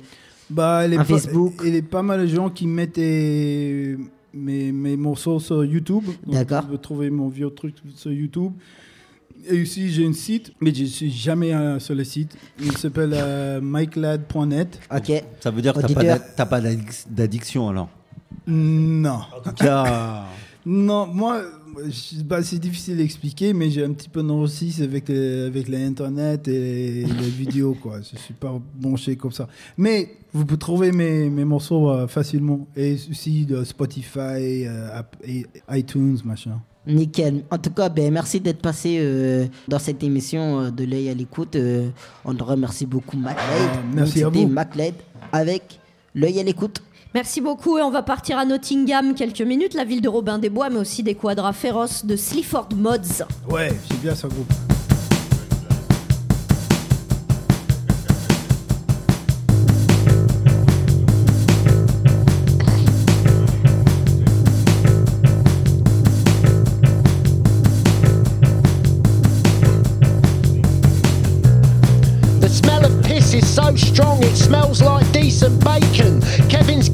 Bah, 0.50 0.86
il 0.86 0.94
est 0.94 0.98
Un 0.98 1.00
pas- 1.00 1.06
Facebook? 1.06 1.62
Il 1.66 1.76
y 1.76 1.78
a 1.78 1.82
pas 1.82 2.02
mal 2.04 2.22
de 2.22 2.28
gens 2.28 2.50
qui 2.50 2.68
mettent 2.68 2.98
euh, 2.98 3.98
mes, 4.34 4.72
mes 4.72 4.98
morceaux 4.98 5.40
sur 5.40 5.64
YouTube. 5.66 6.04
D'accord. 6.26 6.62
Vous 6.62 6.68
pouvez 6.68 6.80
trouver 6.82 7.10
mon 7.10 7.28
vieux 7.30 7.50
truc 7.50 7.76
sur 7.96 8.12
YouTube. 8.12 8.52
Et 9.50 9.62
aussi, 9.62 9.90
j'ai 9.92 10.06
un 10.06 10.14
site, 10.14 10.52
mais 10.60 10.74
je 10.74 10.84
suis 10.86 11.12
jamais 11.12 11.54
euh, 11.54 11.80
sur 11.80 11.96
le 11.96 12.04
site. 12.04 12.36
Il 12.60 12.76
s'appelle 12.76 13.12
euh, 13.14 13.60
mikelad.net. 13.62 14.80
Ok. 14.94 15.24
Ça 15.40 15.52
veut 15.52 15.62
dire 15.62 15.74
que 15.74 15.80
t'as 15.82 15.88
pas 15.88 15.94
Auditeur. 15.94 16.18
d'ad- 16.20 16.34
t'as 16.36 16.46
pas 16.46 16.60
d'addic- 16.60 17.06
d'addiction 17.10 17.70
alors? 17.70 17.88
Non. 18.48 19.20
En 19.38 19.42
tout 19.44 19.52
cas. 19.56 20.26
Non, 20.66 21.08
moi, 21.08 21.42
bah, 22.26 22.42
c'est 22.44 22.60
difficile 22.60 22.98
d'expliquer, 22.98 23.54
mais 23.54 23.70
j'ai 23.70 23.84
un 23.84 23.94
petit 23.94 24.10
peu 24.10 24.22
de 24.22 24.28
neurosis 24.28 24.82
avec, 24.82 25.10
les- 25.10 25.46
avec 25.46 25.68
l'internet 25.68 26.48
et 26.48 27.06
les 27.06 27.30
vidéos, 27.30 27.76
quoi. 27.82 28.00
Je 28.02 28.18
suis 28.20 28.34
pas 28.34 28.60
branché 28.76 29.16
comme 29.16 29.32
ça. 29.32 29.48
Mais 29.78 30.10
vous 30.34 30.46
pouvez 30.46 30.58
trouver 30.60 30.92
mes, 30.92 31.30
mes 31.30 31.46
morceaux 31.46 31.90
euh, 31.90 32.08
facilement. 32.08 32.68
Et 32.76 32.94
aussi 33.10 33.46
de 33.46 33.64
Spotify, 33.64 34.66
euh, 34.66 35.02
et 35.26 35.46
iTunes, 35.72 36.18
machin. 36.26 36.60
Nickel. 36.88 37.44
En 37.52 37.58
tout 37.58 37.72
cas, 37.72 37.90
ben, 37.90 38.14
merci 38.14 38.40
d'être 38.40 38.62
passé 38.62 38.98
euh, 39.00 39.46
dans 39.68 39.80
cette 39.80 40.02
émission 40.04 40.72
de 40.72 40.84
l'œil 40.86 41.10
à 41.10 41.14
l'écoute. 41.14 41.58
On 42.24 42.34
te 42.34 42.44
remercie 42.44 42.86
beaucoup, 42.86 43.18
MacLeod. 43.18 43.70
Ah, 43.74 43.80
merci 43.94 44.24
à 44.24 44.30
vous. 44.30 44.48
MacLeod 44.48 44.94
avec 45.34 45.80
l'œil 46.16 46.40
à 46.40 46.44
l'écoute. 46.44 46.82
Merci 47.14 47.42
beaucoup 47.42 47.78
et 47.78 47.82
on 47.82 47.90
va 47.90 48.04
partir 48.04 48.38
à 48.38 48.46
Nottingham 48.46 49.16
quelques 49.16 49.42
minutes, 49.42 49.74
la 49.74 49.86
ville 49.86 50.02
de 50.02 50.10
Robin 50.10 50.38
des 50.38 50.50
Bois, 50.50 50.70
mais 50.70 50.78
aussi 50.78 51.04
des 51.04 51.16
quadras 51.16 51.54
féroces 51.54 52.06
de 52.06 52.16
Sleaford 52.16 52.70
Mods. 52.76 53.26
Ouais, 53.50 53.72
j'ai 53.90 53.98
bien 53.98 54.14
ce 54.14 54.28
groupe. 54.28 54.52
The 72.40 72.50
smell 72.50 72.86
of 72.86 73.04
piss 73.04 73.34
is 73.34 73.46
so 73.48 73.76
strong 73.76 74.22
it 74.24 74.36
smells 74.36 74.82
like 74.82 75.12
decent 75.12 75.64
bacon. 75.64 76.22
Kevin's 76.50 76.88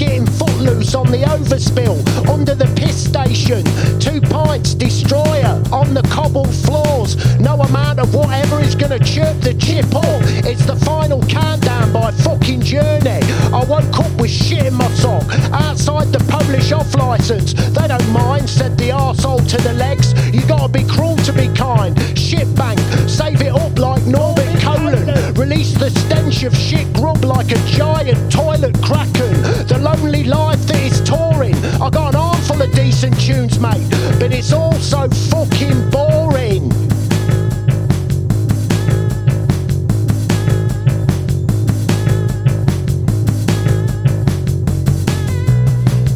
footloose 0.64 0.96
on 0.96 1.08
the 1.08 1.24
overspill 1.24 1.98
under 2.30 2.56
the 2.56 2.68
piss 2.76 3.06
station. 3.06 3.64
Two 4.00 4.22
pints 4.22 4.74
destroyer 4.74 5.62
on 5.72 5.94
the 5.94 6.02
cobbled 6.04 6.54
floors. 6.54 7.16
No 7.40 7.56
amount 7.56 8.00
of 8.00 8.14
whatever 8.14 8.62
is 8.62 8.76
gonna 8.76 9.00
chirp 9.00 9.40
the 9.42 9.54
chip 9.56 9.94
up. 9.96 10.22
It's 10.46 10.66
the 10.66 10.76
final 10.78 11.22
countdown 11.28 11.92
by 11.92 12.12
fucking 12.12 12.62
journey. 12.62 13.20
I 13.52 13.64
woke 13.68 14.00
up 14.00 14.12
with 14.20 14.32
shit 14.32 14.66
in 14.66 14.74
my 14.74 14.88
sock 14.92 15.28
outside 15.52 16.12
the 16.12 16.24
Polish 16.32 16.72
off 16.72 16.94
license. 16.96 17.54
They 17.54 17.88
don't 17.88 18.10
mind, 18.12 18.50
said 18.50 18.78
the 18.78 18.90
arsehole 18.90 19.46
to 19.50 19.58
the 19.58 19.74
legs. 19.74 20.14
You 20.34 20.46
gotta 20.48 20.72
be 20.72 20.84
cruel 20.84 21.18
to 21.28 21.34
be 21.34 21.48
kind. 21.56 21.94
Shit 22.18 22.48
bank, 22.56 22.80
save 23.08 23.42
it 23.42 23.54
up 23.54 23.78
like 23.78 24.04
Colon. 24.04 24.53
Release 25.44 25.74
the 25.74 25.90
stench 25.90 26.44
of 26.44 26.56
shit 26.56 26.94
grub 26.94 27.26
like 27.26 27.52
a 27.52 27.60
giant 27.68 28.32
toilet 28.32 28.82
kraken. 28.82 29.34
The 29.68 29.78
lonely 29.78 30.24
life 30.24 30.66
that 30.68 30.80
is 30.82 31.02
touring. 31.02 31.54
I 31.82 31.90
got 31.90 32.14
an 32.14 32.16
armful 32.16 32.62
of 32.62 32.72
decent 32.72 33.20
tunes, 33.20 33.60
mate, 33.60 33.86
but 34.22 34.32
it's 34.32 34.54
all 34.54 34.72
so 34.72 35.10
fucking 35.10 35.90
boring. 35.90 36.70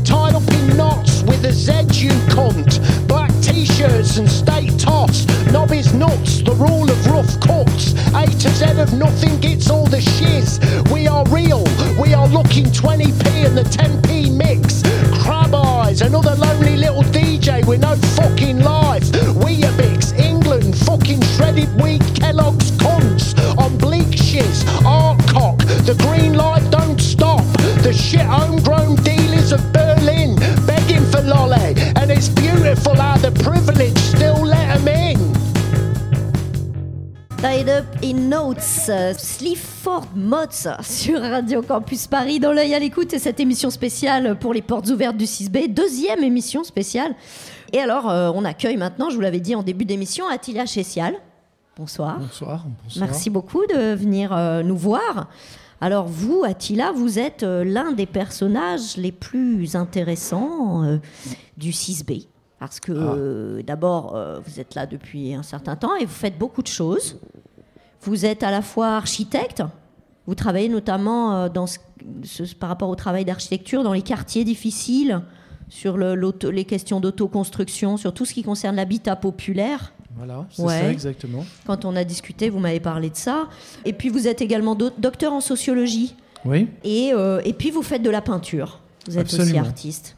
tied 0.05 0.35
up 0.35 0.47
in 0.53 0.77
knots 0.77 1.23
with 1.23 1.43
a 1.43 1.51
Z 1.51 1.73
you 2.01 2.11
cunt. 2.31 2.79
Black 3.09 3.31
t-shirts 3.41 4.19
and 4.19 4.29
state 4.29 4.79
toss. 4.79 5.25
Nobby's 5.51 5.93
nuts, 5.93 6.41
the 6.41 6.53
rule 6.53 6.89
of 6.89 7.05
rough 7.07 7.39
cuts. 7.39 7.93
A 8.13 8.25
to 8.25 8.49
Z 8.49 8.79
of 8.79 8.93
nothing 8.93 9.39
gets 9.39 9.69
all 9.69 9.85
the 9.85 10.01
shiz. 10.01 10.59
We 10.91 11.07
are 11.07 11.23
real, 11.25 11.63
we 11.99 12.13
are 12.13 12.27
looking 12.27 12.65
20p 12.65 13.45
in 13.45 13.55
the 13.55 13.63
10p 13.63 14.31
mix. 14.31 14.83
Crab 15.23 15.53
eyes, 15.53 16.01
another 16.01 16.35
lonely 16.35 16.77
little 16.77 17.03
DJ 17.03 17.65
with 17.65 17.81
no 17.81 17.95
fucking 18.17 18.59
life. 18.61 19.03
Weetabix, 19.43 20.17
England, 20.17 20.77
fucking 20.77 21.21
shredded 21.21 21.69
wheat, 21.81 22.03
Kellogg's 22.15 22.71
cunts. 22.71 23.33
On 23.57 23.77
bleak 23.77 24.13
shiz, 24.13 24.63
art 24.85 25.19
cock, 25.27 25.57
the 25.89 25.95
green 26.05 26.33
light 26.33 26.69
don't 26.69 26.99
stop. 26.99 27.43
The 27.83 27.93
shit 27.93 28.21
homegrown 28.21 28.76
Notes, 38.13 38.57
euh, 38.89 39.13
Sleaford 39.17 40.07
Mods 40.15 40.67
sur 40.81 41.19
Radio 41.19 41.61
Campus 41.61 42.07
Paris 42.07 42.39
dans 42.39 42.51
l'œil 42.51 42.73
à 42.73 42.79
l'écoute 42.79 43.13
et 43.13 43.19
cette 43.19 43.39
émission 43.39 43.69
spéciale 43.69 44.37
pour 44.39 44.53
les 44.53 44.61
portes 44.61 44.87
ouvertes 44.89 45.17
du 45.17 45.25
6B, 45.25 45.73
deuxième 45.73 46.23
émission 46.23 46.63
spéciale. 46.63 47.15
Et 47.73 47.79
alors, 47.79 48.09
euh, 48.09 48.31
on 48.33 48.45
accueille 48.45 48.77
maintenant, 48.77 49.09
je 49.09 49.15
vous 49.15 49.21
l'avais 49.21 49.39
dit 49.39 49.55
en 49.55 49.63
début 49.63 49.85
d'émission, 49.85 50.27
Attila 50.27 50.65
Chessial. 50.65 51.15
Bonsoir. 51.75 52.19
Bonsoir. 52.19 52.65
bonsoir. 52.83 53.07
Merci 53.07 53.29
beaucoup 53.29 53.65
de 53.65 53.93
venir 53.93 54.31
euh, 54.31 54.63
nous 54.63 54.77
voir. 54.77 55.27
Alors 55.81 56.07
vous, 56.07 56.43
Attila, 56.45 56.91
vous 56.91 57.19
êtes 57.19 57.43
euh, 57.43 57.63
l'un 57.63 57.91
des 57.91 58.05
personnages 58.05 58.97
les 58.97 59.11
plus 59.11 59.75
intéressants 59.75 60.99
du 61.57 61.71
6B. 61.71 62.27
Parce 62.59 62.79
que 62.79 62.91
euh, 62.91 63.61
d'abord, 63.61 64.15
euh, 64.15 64.39
vous 64.39 64.59
êtes 64.59 64.73
là 64.73 64.87
depuis 64.87 65.33
un 65.33 65.43
certain 65.43 65.75
temps 65.75 65.95
et 65.95 66.05
vous 66.05 66.13
faites 66.13 66.37
beaucoup 66.37 66.63
de 66.63 66.67
choses. 66.67 67.19
Vous 68.01 68.25
êtes 68.25 68.43
à 68.43 68.51
la 68.51 68.61
fois 68.61 68.89
architecte, 68.95 69.63
vous 70.27 70.35
travaillez 70.35 70.69
notamment 70.69 71.35
euh, 71.35 71.49
dans 71.49 71.67
ce- 71.67 71.79
ce- 72.23 72.55
par 72.55 72.69
rapport 72.69 72.89
au 72.89 72.95
travail 72.95 73.25
d'architecture 73.25 73.83
dans 73.83 73.93
les 73.93 74.01
quartiers 74.01 74.43
difficiles, 74.43 75.21
sur 75.69 75.97
le- 75.97 76.15
les 76.51 76.63
questions 76.65 76.99
d'autoconstruction, 76.99 77.97
sur 77.97 78.13
tout 78.13 78.25
ce 78.25 78.33
qui 78.33 78.43
concerne 78.43 78.75
l'habitat 78.77 79.15
populaire. 79.15 79.93
Voilà, 80.15 80.45
c'est 80.49 80.61
Ouais. 80.63 80.79
ça 80.81 80.91
exactement. 80.91 81.45
Quand 81.65 81.85
on 81.85 81.95
a 81.95 82.03
discuté, 82.03 82.49
vous 82.49 82.59
m'avez 82.59 82.79
parlé 82.79 83.09
de 83.09 83.15
ça. 83.15 83.47
Et 83.85 83.93
puis 83.93 84.09
vous 84.09 84.27
êtes 84.27 84.41
également 84.41 84.73
do- 84.75 84.89
docteur 84.97 85.33
en 85.33 85.41
sociologie. 85.41 86.15
Oui. 86.45 86.69
Et, 86.83 87.11
euh, 87.13 87.41
et 87.45 87.53
puis 87.53 87.69
vous 87.71 87.83
faites 87.83 88.01
de 88.01 88.09
la 88.09 88.21
peinture. 88.21 88.79
Vous 89.07 89.17
êtes 89.17 89.33
aussi 89.33 89.57
artiste. 89.57 90.17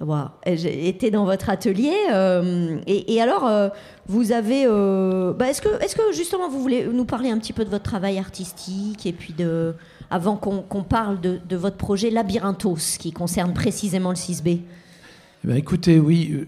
Voilà. 0.00 0.32
Et 0.46 0.56
J'ai 0.56 0.88
été 0.88 1.10
dans 1.10 1.24
votre 1.24 1.50
atelier. 1.50 1.92
euh, 2.12 2.78
et, 2.86 3.14
et 3.14 3.20
alors, 3.20 3.46
euh, 3.46 3.68
vous 4.06 4.32
avez. 4.32 4.64
euh, 4.66 5.32
bah, 5.32 5.48
est-ce, 5.50 5.60
que, 5.62 5.82
est-ce 5.82 5.96
que 5.96 6.12
justement 6.14 6.48
vous 6.48 6.60
voulez 6.60 6.86
nous 6.86 7.04
parler 7.04 7.30
un 7.30 7.38
petit 7.38 7.52
peu 7.52 7.64
de 7.64 7.70
votre 7.70 7.84
travail 7.84 8.18
artistique 8.18 9.06
et 9.06 9.12
puis 9.12 9.32
de. 9.32 9.74
Avant 10.10 10.36
qu'on, 10.36 10.62
qu'on 10.62 10.84
parle 10.84 11.20
de, 11.20 11.38
de 11.46 11.56
votre 11.56 11.76
projet 11.76 12.08
Labyrinthos, 12.10 12.96
qui 12.98 13.12
concerne 13.12 13.52
précisément 13.52 14.08
le 14.08 14.16
6B 14.16 14.60
Eh 15.44 15.46
ben, 15.46 15.54
écoutez, 15.56 15.98
oui, 16.00 16.46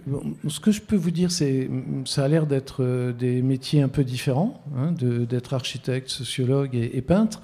ce 0.49 0.61
que 0.61 0.71
je 0.73 0.81
peux 0.81 0.97
vous 0.97 1.11
dire, 1.11 1.31
c'est 1.31 1.69
ça 2.07 2.25
a 2.25 2.29
l'air 2.29 2.47
d'être 2.47 3.13
des 3.19 3.43
métiers 3.43 3.83
un 3.83 3.89
peu 3.89 4.03
différents, 4.03 4.63
hein, 4.79 4.93
de- 4.93 5.27
d'être 5.27 5.53
architecte, 5.53 6.09
sociologue 6.09 6.75
et, 6.75 6.97
et 6.97 7.03
peintre, 7.03 7.43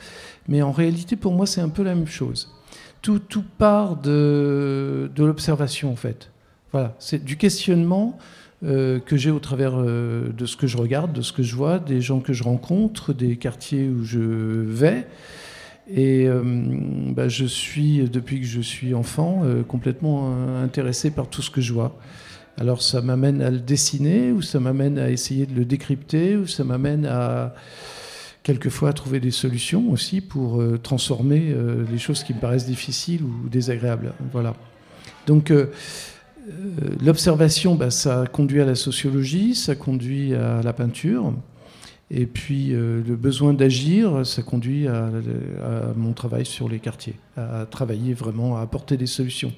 mais 0.48 0.62
en 0.62 0.72
réalité, 0.72 1.16
pour 1.16 1.32
moi, 1.34 1.44
c'est 1.46 1.60
un 1.60 1.68
peu 1.68 1.82
la 1.82 1.94
même 1.94 2.06
chose. 2.06 2.50
Tout, 3.06 3.44
part 3.56 3.96
de, 3.96 5.08
l'observation, 5.16 5.92
en 5.92 5.96
fait. 5.96 6.32
Voilà, 6.72 6.96
c'est 6.98 7.24
du 7.24 7.36
questionnement 7.36 8.18
euh, 8.64 8.98
que 8.98 9.16
j'ai 9.16 9.30
au 9.30 9.38
travers 9.38 9.74
euh, 9.76 10.32
de 10.36 10.44
ce 10.44 10.56
que 10.56 10.66
je 10.66 10.76
regarde, 10.76 11.12
de 11.12 11.22
ce 11.22 11.32
que 11.32 11.44
je 11.44 11.54
vois, 11.54 11.78
des 11.78 12.00
gens 12.00 12.18
que 12.18 12.32
je 12.32 12.42
rencontre, 12.42 13.12
des 13.12 13.36
quartiers 13.36 13.88
où 13.88 14.02
je 14.02 14.18
vais. 14.18 15.06
Et 15.88 16.26
euh, 16.26 16.42
bah, 17.12 17.28
je 17.28 17.44
suis, 17.44 18.08
depuis 18.10 18.40
que 18.40 18.46
je 18.46 18.60
suis 18.60 18.92
enfant, 18.92 19.44
complètement 19.68 20.34
intéressé 20.60 21.12
par 21.12 21.28
tout 21.30 21.42
ce 21.42 21.50
que 21.50 21.60
je 21.60 21.72
vois. 21.72 21.96
Alors 22.58 22.82
ça 22.82 23.02
m'amène 23.02 23.40
à 23.40 23.50
le 23.50 23.60
dessiner, 23.60 24.32
ou 24.32 24.42
ça 24.42 24.58
m'amène 24.58 24.98
à 24.98 25.10
essayer 25.10 25.46
de 25.46 25.54
le 25.54 25.64
décrypter, 25.64 26.36
ou 26.36 26.48
ça 26.48 26.64
m'amène 26.64 27.06
à 27.06 27.54
quelquefois 28.46 28.90
à 28.90 28.92
trouver 28.92 29.18
des 29.18 29.32
solutions 29.32 29.90
aussi 29.90 30.20
pour 30.20 30.60
euh, 30.60 30.78
transformer 30.78 31.48
euh, 31.50 31.84
les 31.90 31.98
choses 31.98 32.22
qui 32.22 32.32
me 32.32 32.38
paraissent 32.38 32.66
difficiles 32.66 33.24
ou 33.24 33.48
désagréables. 33.48 34.12
Voilà. 34.30 34.54
Donc 35.26 35.50
euh, 35.50 35.72
euh, 36.48 36.52
l'observation, 37.04 37.74
bah, 37.74 37.90
ça 37.90 38.24
conduit 38.32 38.60
à 38.60 38.64
la 38.64 38.76
sociologie, 38.76 39.56
ça 39.56 39.74
conduit 39.74 40.32
à 40.32 40.62
la 40.62 40.72
peinture. 40.72 41.34
Et 42.08 42.26
puis 42.26 42.68
le 42.68 43.16
besoin 43.16 43.52
d'agir, 43.52 44.24
ça 44.24 44.40
conduit 44.42 44.86
à, 44.86 45.10
mon 45.96 46.12
travail 46.12 46.46
sur 46.46 46.68
les 46.68 46.78
quartiers, 46.78 47.16
à 47.36 47.66
travailler 47.68 48.14
vraiment, 48.14 48.58
à 48.58 48.60
apporter 48.60 48.96
des 48.96 49.08
solutions. 49.08 49.52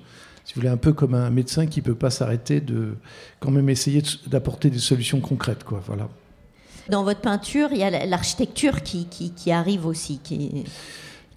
Si 0.47 0.55
vous 0.55 0.62
voulez, 0.62 0.72
un 0.72 0.78
peu 0.78 0.95
comme 0.95 1.12
un 1.12 1.28
médecin 1.28 1.66
qui 1.66 1.80
ne 1.80 1.84
peut 1.84 1.95
pas 1.95 2.09
s'arrêter 2.09 2.62
de 2.62 2.95
quand 3.39 3.51
même 3.51 3.68
essayer 3.68 4.03
d'apporter 4.28 4.70
des 4.70 4.78
solutions 4.78 5.20
concrètes. 5.20 5.62
Quoi, 5.62 5.82
voilà. 5.86 6.09
Dans 6.89 7.05
votre 7.05 7.20
peinture, 7.20 7.68
il 7.72 7.78
y 7.78 7.82
a 7.82 7.91
la- 7.91 8.07
l'architecture 8.07 8.82
qui, 8.82 9.07
qui, 9.07 9.30
qui 9.32 9.51
arrive 9.53 9.84
aussi, 9.86 10.18
qui, 10.22 10.64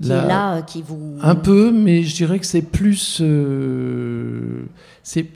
qui 0.02 0.08
La- 0.10 0.24
est 0.24 0.28
là, 0.28 0.56
euh, 0.58 0.62
qui 0.62 0.82
vous. 0.82 1.18
Un 1.22 1.36
peu, 1.36 1.72
mais 1.72 2.04
je 2.04 2.16
dirais 2.16 2.39
que 2.39 2.45
c'est 2.45 2.62
plus, 2.62 3.20
euh, 3.22 4.64
c'est, 5.04 5.28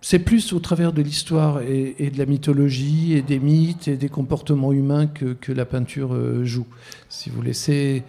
c'est 0.00 0.18
plus 0.18 0.52
au 0.52 0.58
travers 0.58 0.92
de 0.92 1.02
l'histoire 1.02 1.60
et, 1.62 1.94
et 1.98 2.10
de 2.10 2.18
la 2.18 2.26
mythologie 2.26 3.12
et 3.14 3.22
des 3.22 3.38
mythes 3.38 3.88
et 3.88 3.96
des 3.96 4.08
comportements 4.08 4.72
humains 4.72 5.06
que, 5.06 5.34
que 5.34 5.52
la 5.52 5.64
peinture 5.64 6.14
euh, 6.14 6.44
joue. 6.44 6.66
Si 7.08 7.30
vous 7.30 7.40
laissez, 7.42 8.02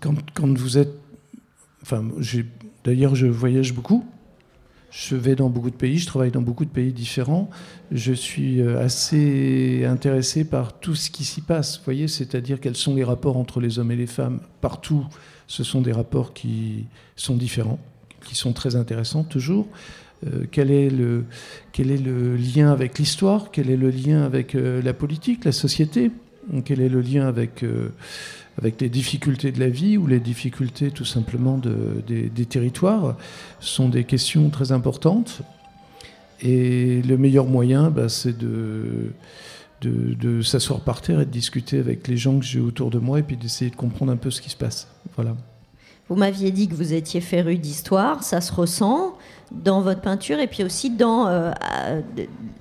quand, 0.00 0.14
quand 0.34 0.56
vous 0.58 0.78
êtes, 0.78 0.94
enfin, 1.82 2.02
d'ailleurs, 2.84 3.14
je 3.14 3.26
voyage 3.26 3.74
beaucoup. 3.74 4.04
Je 4.98 5.14
vais 5.14 5.34
dans 5.36 5.50
beaucoup 5.50 5.68
de 5.68 5.76
pays, 5.76 5.98
je 5.98 6.06
travaille 6.06 6.30
dans 6.30 6.40
beaucoup 6.40 6.64
de 6.64 6.70
pays 6.70 6.90
différents. 6.90 7.50
Je 7.92 8.14
suis 8.14 8.62
euh, 8.62 8.82
assez 8.82 9.84
intéressé 9.84 10.42
par 10.46 10.80
tout 10.80 10.94
ce 10.94 11.10
qui 11.10 11.24
s'y 11.24 11.42
passe, 11.42 11.82
voyez, 11.84 12.08
c'est-à-dire 12.08 12.60
quels 12.60 12.76
sont 12.76 12.94
les 12.94 13.04
rapports 13.04 13.36
entre 13.36 13.60
les 13.60 13.78
hommes 13.78 13.92
et 13.92 13.96
les 13.96 14.06
femmes. 14.06 14.40
Partout, 14.62 15.04
ce 15.48 15.64
sont 15.64 15.82
des 15.82 15.92
rapports 15.92 16.32
qui 16.32 16.86
sont 17.14 17.36
différents, 17.36 17.78
qui 18.26 18.34
sont 18.36 18.54
très 18.54 18.74
intéressants 18.74 19.22
toujours. 19.22 19.68
Euh, 20.26 20.46
quel, 20.50 20.70
est 20.70 20.88
le, 20.88 21.26
quel 21.72 21.90
est 21.90 22.02
le 22.02 22.34
lien 22.34 22.72
avec 22.72 22.98
l'histoire? 22.98 23.50
Quel 23.52 23.68
est 23.68 23.76
le 23.76 23.90
lien 23.90 24.22
avec 24.22 24.54
euh, 24.54 24.80
la 24.80 24.94
politique, 24.94 25.44
la 25.44 25.52
société? 25.52 26.10
Quel 26.64 26.80
est 26.80 26.88
le 26.88 27.02
lien 27.02 27.28
avec, 27.28 27.64
avec 28.58 28.80
les 28.80 28.88
difficultés 28.88 29.52
de 29.52 29.60
la 29.60 29.68
vie 29.68 29.96
ou 29.98 30.06
les 30.06 30.20
difficultés 30.20 30.90
tout 30.90 31.04
simplement 31.04 31.58
de, 31.58 32.02
des, 32.06 32.46
territoires 32.46 33.16
sont 33.60 33.88
des 33.88 34.04
questions 34.04 34.48
très 34.50 34.72
importantes. 34.72 35.42
Et 36.40 37.02
le 37.02 37.16
meilleur 37.16 37.46
moyen, 37.46 37.90
bah, 37.90 38.08
c'est 38.08 38.36
de 38.36 39.12
s'asseoir 40.42 40.80
par 40.80 41.00
terre 41.00 41.20
et 41.20 41.26
de 41.26 41.30
discuter 41.30 41.78
avec 41.78 42.08
les 42.08 42.16
gens 42.16 42.38
que 42.38 42.44
j'ai 42.44 42.60
autour 42.60 42.90
de 42.90 42.98
moi 42.98 43.18
et 43.18 43.22
puis 43.22 43.36
d'essayer 43.36 43.70
de 43.70 43.76
comprendre 43.76 44.12
un 44.12 44.16
peu 44.16 44.30
ce 44.30 44.40
qui 44.40 44.50
se 44.50 44.56
passe. 44.56 44.88
Voilà. 45.16 45.34
Vous 46.08 46.14
m'aviez 46.14 46.52
dit 46.52 46.68
que 46.68 46.74
vous 46.74 46.92
étiez 46.92 47.20
féru 47.20 47.56
d'histoire, 47.56 48.22
ça 48.22 48.40
se 48.40 48.52
ressent 48.52 49.18
dans 49.50 49.80
votre 49.80 50.00
peinture 50.00 50.38
et 50.38 50.46
puis 50.46 50.62
aussi 50.62 50.90
dans 50.90 51.26
euh, 51.26 51.50
euh, 51.88 52.00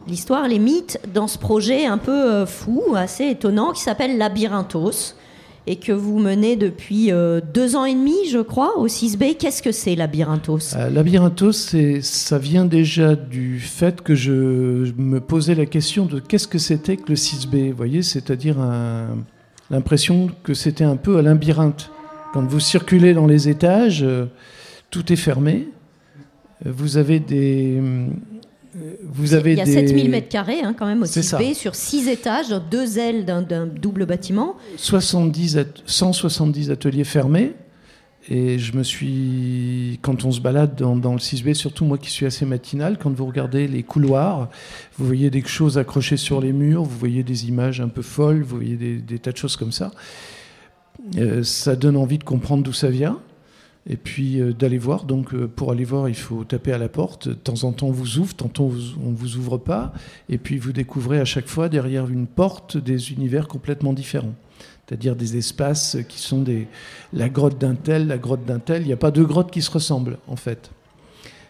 l'histoire, 0.08 0.48
les 0.48 0.58
mythes, 0.58 1.00
dans 1.14 1.28
ce 1.28 1.38
projet 1.38 1.86
un 1.86 2.00
peu 2.00 2.12
euh, 2.12 2.46
fou, 2.48 2.82
assez 2.96 3.26
étonnant, 3.26 3.72
qui 3.72 3.82
s'appelle 3.82 4.18
Labyrinthos 4.18 5.16
et 5.68 5.78
que 5.78 5.91
vous 5.91 6.20
menez 6.20 6.55
depuis 6.55 7.11
euh, 7.11 7.41
deux 7.53 7.76
ans 7.76 7.86
et 7.86 7.93
demi, 7.93 8.28
je 8.30 8.39
crois, 8.39 8.78
au 8.78 8.88
6B. 8.88 9.36
Qu'est-ce 9.38 9.63
que 9.63 9.72
c'est 9.72 9.95
Labyrinthos 9.95 10.76
Euh, 10.76 10.89
Labyrinthos, 10.89 11.76
ça 12.01 12.38
vient 12.38 12.66
déjà 12.66 13.16
du 13.16 13.59
fait 13.59 14.01
que 14.01 14.13
je 14.16 14.91
me 14.97 15.20
posais 15.20 15.55
la 15.55 15.66
question 15.66 16.05
de 16.05 16.20
qu'est-ce 16.20 16.47
que 16.47 16.59
c'était 16.59 16.97
que 16.97 17.09
le 17.09 17.16
6B, 17.16 17.72
vous 17.72 17.78
voyez, 17.78 18.03
c'est-à-dire 18.03 18.57
l'impression 19.72 20.30
que 20.43 20.53
c'était 20.53 20.84
un 20.84 20.97
peu 20.97 21.18
un 21.18 21.22
labyrinthe. 21.22 21.89
Quand 22.34 22.45
vous 22.45 22.59
circulez 22.59 23.13
dans 23.13 23.28
les 23.28 23.47
étages, 23.47 24.03
euh, 24.03 24.26
tout 24.91 25.11
est 25.13 25.16
fermé. 25.16 25.70
Euh, 26.66 26.72
Vous 26.76 26.97
avez 26.97 27.20
des... 27.20 27.82
Vous 29.16 29.34
avez 29.34 29.53
Il 29.53 29.57
y 29.57 29.61
a 29.61 29.66
des... 29.66 29.72
7000 29.74 30.09
mètres 30.09 30.30
carrés 30.30 30.61
hein, 30.61 30.76
quand 30.78 30.86
même 30.86 31.01
au 31.03 31.05
C'est 31.05 31.22
6B 31.22 31.53
ça. 31.53 31.59
sur 31.59 31.76
six 31.76 32.07
étages, 32.07 32.49
dans 32.49 32.59
deux 32.59 32.99
ailes 32.99 33.26
d'un- 33.26 33.41
d'un 33.41 33.66
double 33.66 34.05
bâtiment. 34.05 34.55
70 34.78 35.57
at- 35.57 35.66
170 35.86 36.72
ateliers 36.72 37.03
fermés. 37.03 37.53
Et 38.28 38.57
je 38.57 38.76
me 38.76 38.82
suis, 38.82 39.99
quand 40.01 40.26
on 40.26 40.32
se 40.32 40.39
balade 40.41 40.76
dans, 40.76 40.95
dans 40.95 41.13
le 41.13 41.20
6B, 41.20 41.53
surtout 41.53 41.86
moi 41.86 41.99
qui 41.99 42.09
suis 42.09 42.26
assez 42.26 42.43
matinal, 42.43 42.97
quand 42.97 43.11
vous 43.13 43.28
regardez 43.28 43.68
les 43.68 43.84
couloirs, 43.84 44.49
vous 44.97 45.05
voyez 45.05 45.30
des 45.30 45.43
choses 45.45 45.78
accrochées 45.78 46.18
sur 46.18 46.41
les 46.41 46.51
murs, 46.51 46.82
vous 46.84 46.97
voyez 46.97 47.22
des 47.22 47.47
images 47.47 47.82
un 47.82 47.88
peu 47.88 48.01
folles, 48.01 48.41
vous 48.41 48.55
voyez 48.55 48.78
des, 48.78 48.95
des 48.97 49.20
tas 49.20 49.32
de 49.32 49.38
choses 49.38 49.55
comme 49.55 49.72
ça. 49.72 49.91
Euh, 51.20 51.43
ça 51.43 51.76
donne 51.76 51.95
envie 51.97 52.18
de 52.18 52.24
comprendre 52.24 52.63
d'où 52.63 52.74
ça 52.74 52.89
vient. 52.89 53.20
Et 53.88 53.98
puis 53.98 54.42
euh, 54.42 54.54
d'aller 54.54 54.78
voir. 54.78 55.06
Donc 55.06 55.34
euh, 55.34 55.48
pour 55.48 55.72
aller 55.72 55.84
voir, 55.84 56.10
il 56.10 56.16
faut 56.16 56.44
taper 56.44 56.72
à 56.72 56.78
la 56.78 56.90
porte. 56.90 57.28
De 57.28 57.34
temps 57.34 57.64
en 57.64 57.72
temps, 57.72 57.88
on 57.88 57.92
vous 57.92 58.18
ouvre, 58.18 58.34
tantôt 58.34 58.72
on 59.04 59.12
ne 59.12 59.16
vous 59.16 59.38
ouvre 59.38 59.58
pas. 59.58 59.94
Et 60.30 60.38
puis 60.38 60.58
vous 60.58 60.72
découvrez 60.72 61.20
à 61.20 61.26
chaque 61.26 61.48
fois 61.48 61.70
derrière 61.70 62.10
une 62.10 62.28
porte 62.28 62.78
des 62.78 63.12
univers 63.12 63.48
complètement 63.48 63.94
différents. 63.94 64.34
C'est-à-dire 64.88 65.16
des 65.16 65.38
espaces 65.38 65.98
qui 66.08 66.20
sont 66.20 66.42
des, 66.42 66.68
la 67.12 67.30
grotte 67.30 67.60
d'un 67.60 67.76
tel, 67.76 68.08
la 68.08 68.18
grotte 68.18 68.46
d'un 68.46 68.60
tel. 68.60 68.84
Il 68.84 68.88
n'y 68.88 68.94
a 68.94 68.98
pas 68.98 69.12
deux 69.12 69.26
grottes 69.26 69.52
qui 69.52 69.62
se 69.62 69.72
ressemblent, 69.72 70.18
en 70.28 70.36
fait. 70.36 70.70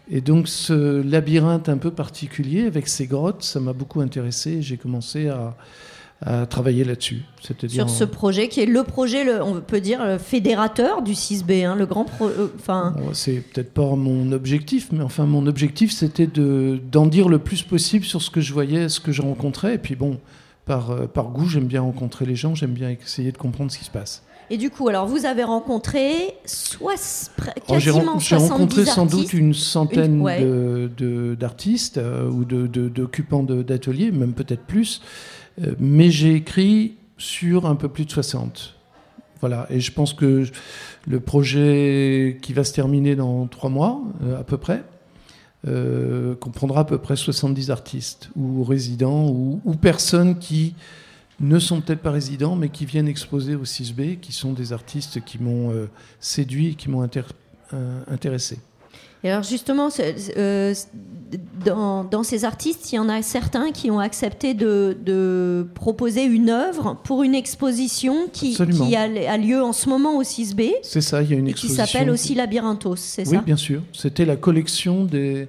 Et 0.09 0.21
donc 0.21 0.47
ce 0.47 1.01
labyrinthe 1.01 1.67
un 1.67 1.77
peu 1.77 1.91
particulier 1.91 2.67
avec 2.67 2.87
ces 2.87 3.07
grottes, 3.07 3.43
ça 3.43 3.59
m'a 3.59 3.73
beaucoup 3.73 4.01
intéressé. 4.01 4.61
J'ai 4.61 4.77
commencé 4.77 5.29
à, 5.29 5.57
à 6.21 6.45
travailler 6.45 6.83
là-dessus. 6.85 7.23
Sur 7.67 7.89
ce 7.89 8.03
projet 8.05 8.47
qui 8.47 8.61
est 8.61 8.65
le 8.65 8.83
projet, 8.83 9.23
le- 9.25 9.43
on 9.43 9.59
peut 9.61 9.81
dire, 9.81 10.03
le 10.05 10.17
fédérateur 10.17 11.01
du 11.01 11.13
6B, 11.13 11.63
hein, 11.65 11.75
le 11.75 11.85
grand. 11.85 12.05
euh, 12.21 12.47
Enfin, 12.57 12.93
Bon, 12.97 13.09
C'est 13.13 13.41
peut-être 13.53 13.73
pas 13.73 13.95
mon 13.95 14.31
objectif, 14.31 14.89
mais 14.91 15.03
enfin 15.03 15.25
mon 15.25 15.45
objectif 15.45 15.91
c'était 15.91 16.27
de 16.27 16.79
d'en 16.91 17.05
dire 17.05 17.27
le 17.29 17.37
plus 17.39 17.63
possible 17.63 18.05
sur 18.05 18.21
ce 18.21 18.29
que 18.29 18.41
je 18.41 18.53
voyais, 18.53 18.87
ce 18.89 18.99
que 18.99 19.11
je 19.11 19.21
rencontrais. 19.21 19.75
Et 19.75 19.77
puis 19.77 19.95
bon, 19.95 20.17
par, 20.65 20.91
euh, 20.91 21.05
par 21.05 21.25
goût, 21.25 21.47
j'aime 21.47 21.65
bien 21.67 21.81
rencontrer 21.81 22.25
les 22.25 22.35
gens, 22.35 22.55
j'aime 22.55 22.71
bien 22.73 22.89
essayer 22.89 23.31
de 23.31 23.37
comprendre 23.37 23.71
ce 23.71 23.77
qui 23.77 23.85
se 23.85 23.91
passe. 23.91 24.23
Et 24.51 24.57
du 24.57 24.69
coup, 24.69 24.87
alors 24.89 25.07
vous 25.07 25.25
avez 25.25 25.43
rencontré 25.43 26.35
J'ai 26.45 26.77
quasiment 27.67 28.19
j'ai 28.19 28.37
70 28.37 28.51
rencontré 28.51 28.85
sans 28.85 29.01
artistes. 29.03 29.21
doute 29.21 29.33
une 29.33 29.53
centaine 29.53 30.23
de- 30.23 30.89
de- 30.97 31.35
d'artistes 31.35 31.97
euh, 31.97 32.29
ou 32.29 32.45
de- 32.45 32.67
de- 32.67 32.87
d'occupants 32.89 33.43
de- 33.43 33.63
d'ateliers, 33.63 34.11
même 34.11 34.33
peut-être 34.33 34.63
plus. 34.63 35.01
Euh, 35.61 35.75
mais 35.79 36.11
j'ai 36.11 36.35
écrit 36.35 36.95
sur 37.17 37.65
un 37.65 37.75
peu 37.75 37.89
plus 37.89 38.05
de 38.05 38.11
60. 38.11 38.75
Voilà, 39.39 39.67
et 39.69 39.79
je 39.79 39.91
pense 39.91 40.13
que 40.13 40.45
le 41.07 41.19
projet 41.19 42.37
qui 42.41 42.53
va 42.53 42.63
se 42.63 42.73
terminer 42.73 43.15
dans 43.15 43.47
trois 43.47 43.69
mois, 43.69 44.01
euh, 44.23 44.39
à 44.39 44.43
peu 44.43 44.57
près, 44.57 44.83
euh, 45.67 46.35
comprendra 46.35 46.81
à 46.81 46.85
peu 46.85 46.97
près 46.97 47.15
70 47.15 47.71
artistes 47.71 48.29
ou 48.35 48.63
résidents 48.63 49.27
ou, 49.27 49.59
personnes 49.81 50.39
qui 50.39 50.75
ne 51.39 51.59
sont 51.59 51.81
peut-être 51.81 52.01
pas 52.01 52.11
résidents, 52.11 52.55
mais 52.55 52.69
qui 52.69 52.85
viennent 52.85 53.07
exposer 53.07 53.55
au 53.55 53.65
6B, 53.65 54.19
qui 54.19 54.31
sont 54.31 54.53
des 54.53 54.73
artistes 54.73 55.23
qui 55.25 55.41
m'ont 55.41 55.73
séduit, 56.21 56.69
et 56.69 56.75
qui 56.75 56.89
m'ont 56.89 57.07
intéressé. 58.07 58.59
Et 59.25 59.31
alors 59.31 59.43
justement, 59.43 59.89
euh, 60.37 60.73
dans, 61.65 62.03
dans 62.03 62.21
ces 62.23 62.45
artistes, 62.45 62.91
il 62.91 62.95
y 62.95 62.99
en 62.99 63.09
a 63.09 63.21
certains 63.23 63.71
qui 63.71 63.89
ont 63.89 63.99
accepté 63.99 64.53
de, 64.53 64.95
de 65.03 65.67
proposer 65.73 66.23
une 66.25 66.51
œuvre 66.51 66.95
pour 67.03 67.23
une 67.23 67.33
exposition 67.33 68.27
qui, 68.31 68.55
a, 68.95 69.01
a 69.01 69.37
lieu 69.37 69.61
en 69.63 69.73
ce 69.73 69.89
moment 69.89 70.15
au 70.15 70.21
6B 70.23 70.71
C'est 70.83 71.01
ça, 71.01 71.23
il 71.23 71.31
y 71.31 71.33
a 71.33 71.37
une 71.37 71.47
et 71.47 71.53
qui 71.53 71.65
exposition. 71.65 71.85
s'appelle 71.85 72.09
aussi 72.11 72.35
Labyrinthos, 72.35 72.97
c'est 72.97 73.27
Oui, 73.27 73.35
ça? 73.37 73.41
bien 73.41 73.57
sûr. 73.57 73.81
C'était 73.93 74.25
la 74.25 74.35
collection 74.35 75.03
des, 75.05 75.47